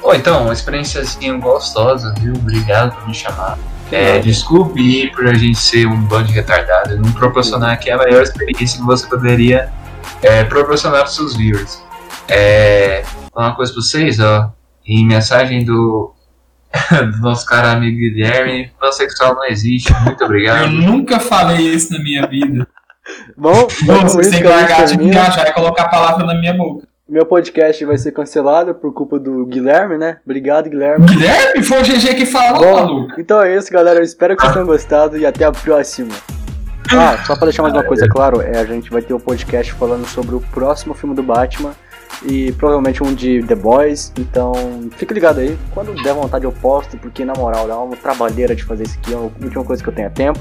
Pô, 0.00 0.12
então, 0.14 0.42
uma 0.42 0.52
experiênciazinha 0.52 1.38
gostosa, 1.38 2.12
viu? 2.18 2.34
Obrigado 2.34 2.96
por 2.96 3.06
me 3.06 3.14
chamar. 3.14 3.56
É, 3.92 4.18
desculpe 4.18 4.80
aí 4.80 5.10
por 5.10 5.26
a 5.26 5.34
gente 5.34 5.58
ser 5.58 5.86
um 5.86 6.00
bando 6.02 6.28
de 6.28 6.32
retardado 6.32 6.94
e 6.94 6.98
não 6.98 7.12
proporcionar 7.12 7.72
aqui 7.72 7.90
a 7.90 7.98
melhor 7.98 8.22
experiência 8.22 8.78
que 8.80 8.84
você 8.86 9.06
poderia 9.06 9.70
é, 10.22 10.44
proporcionar 10.44 11.00
para 11.00 11.08
seus 11.08 11.36
viewers. 11.36 11.82
É, 12.28 13.04
falar 13.32 13.48
uma 13.48 13.56
coisa 13.56 13.72
pra 13.72 13.82
vocês, 13.82 14.18
ó. 14.20 14.52
Em 14.86 15.06
mensagem 15.06 15.64
do, 15.64 16.14
do 16.90 17.20
nosso 17.20 17.46
cara 17.46 17.72
amigo 17.72 17.96
Guilherme, 17.98 18.70
pansexual 18.80 19.34
não 19.34 19.44
existe. 19.44 19.92
Muito 20.02 20.22
Eu 20.22 20.26
obrigado. 20.26 20.68
nunca 20.70 21.20
falei 21.20 21.68
isso 21.68 21.92
na 21.92 21.98
minha 22.00 22.26
vida. 22.26 22.66
Bom, 23.36 23.66
isso 24.06 24.18
têm 24.30 24.40
que 24.40 24.48
largar 24.48 24.84
de 24.86 24.96
termina. 24.96 25.12
viajar 25.12 25.48
e 25.48 25.52
colocar 25.52 25.84
a 25.84 25.88
palavra 25.88 26.24
na 26.26 26.34
minha 26.34 26.54
boca. 26.54 26.86
Meu 27.06 27.26
podcast 27.26 27.84
vai 27.84 27.98
ser 27.98 28.12
cancelado 28.12 28.74
por 28.74 28.90
culpa 28.94 29.18
do 29.18 29.44
Guilherme, 29.44 29.98
né? 29.98 30.16
Obrigado, 30.24 30.70
Guilherme. 30.70 31.04
Guilherme? 31.04 31.62
Foi 31.62 31.80
o 31.80 31.82
GG 31.82 32.14
que 32.14 32.24
falou, 32.24 32.60
Bom, 32.60 32.74
maluco. 32.76 33.20
então 33.20 33.42
é 33.42 33.54
isso, 33.54 33.70
galera. 33.70 34.00
Eu 34.00 34.02
espero 34.02 34.34
que 34.34 34.40
vocês 34.40 34.54
tenham 34.54 34.66
gostado 34.66 35.18
e 35.18 35.26
até 35.26 35.44
a 35.44 35.52
próxima. 35.52 36.14
Ah, 36.90 37.22
só 37.26 37.36
pra 37.36 37.44
deixar 37.44 37.62
mais 37.62 37.74
uma 37.74 37.84
coisa 37.84 38.08
claro, 38.08 38.40
é, 38.40 38.58
a 38.58 38.64
gente 38.64 38.90
vai 38.90 39.02
ter 39.02 39.12
um 39.12 39.20
podcast 39.20 39.70
falando 39.74 40.06
sobre 40.06 40.34
o 40.34 40.40
próximo 40.40 40.94
filme 40.94 41.14
do 41.14 41.22
Batman 41.22 41.74
e 42.24 42.52
provavelmente 42.52 43.02
um 43.02 43.12
de 43.12 43.42
The 43.42 43.54
Boys. 43.54 44.10
Então, 44.18 44.54
fique 44.96 45.12
ligado 45.12 45.40
aí. 45.40 45.58
Quando 45.74 45.94
der 46.02 46.14
vontade 46.14 46.46
eu 46.46 46.52
posto, 46.52 46.96
porque 46.96 47.22
na 47.22 47.34
moral, 47.34 47.68
dá 47.68 47.78
uma 47.78 47.96
trabalheira 47.96 48.56
de 48.56 48.64
fazer 48.64 48.84
isso 48.84 48.98
aqui, 49.02 49.12
é 49.12 49.16
a 49.16 49.20
última 49.20 49.62
coisa 49.62 49.82
que 49.82 49.88
eu 49.90 49.94
tenho 49.94 50.06
é 50.06 50.10
tempo. 50.10 50.40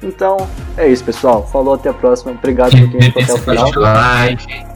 Então, 0.00 0.36
é 0.76 0.86
isso, 0.86 1.02
pessoal. 1.02 1.44
Falou, 1.48 1.74
até 1.74 1.88
a 1.88 1.94
próxima. 1.94 2.30
Obrigado 2.30 2.70
por 2.70 2.90
quem 2.90 3.02
ficou 3.02 3.22
até 3.22 3.32
o 3.32 3.38
final. 3.38 3.68
O 3.68 3.80
like. 3.80 4.73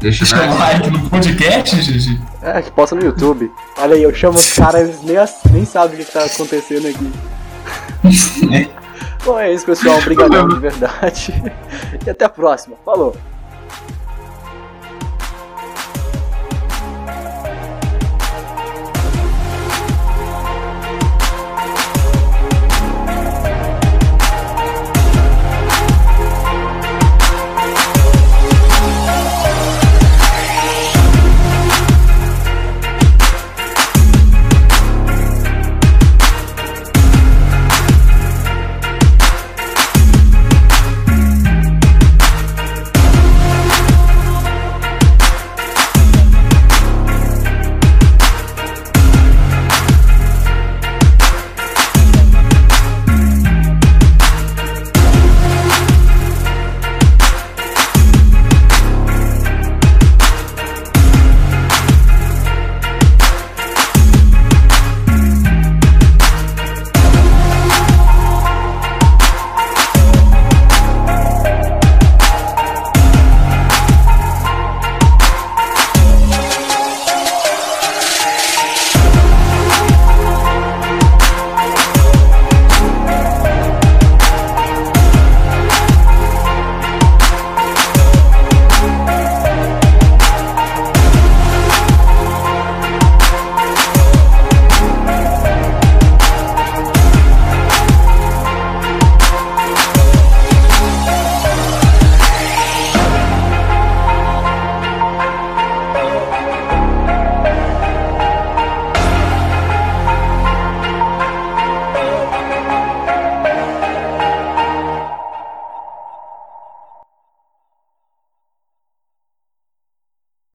Deixa 0.00 0.24
like. 0.34 0.58
like 0.58 0.90
no 0.90 1.10
podcast, 1.10 1.82
Gigi. 1.82 2.18
É, 2.42 2.62
que 2.62 2.70
posta 2.70 2.96
no 2.96 3.04
YouTube. 3.04 3.52
Olha 3.76 3.94
aí, 3.94 4.02
eu 4.02 4.14
chamo 4.14 4.38
os 4.38 4.52
caras, 4.54 4.80
eles 4.80 5.02
nem, 5.02 5.16
nem 5.52 5.64
sabem 5.66 6.00
o 6.00 6.04
que 6.04 6.10
tá 6.10 6.24
acontecendo 6.24 6.88
aqui. 6.88 7.12
Bom, 9.22 9.38
é 9.38 9.52
isso, 9.52 9.66
pessoal. 9.66 9.98
Obrigadão 9.98 10.48
de 10.48 10.58
verdade. 10.58 11.34
E 12.06 12.08
até 12.08 12.24
a 12.24 12.30
próxima. 12.30 12.76
Falou. 12.82 13.14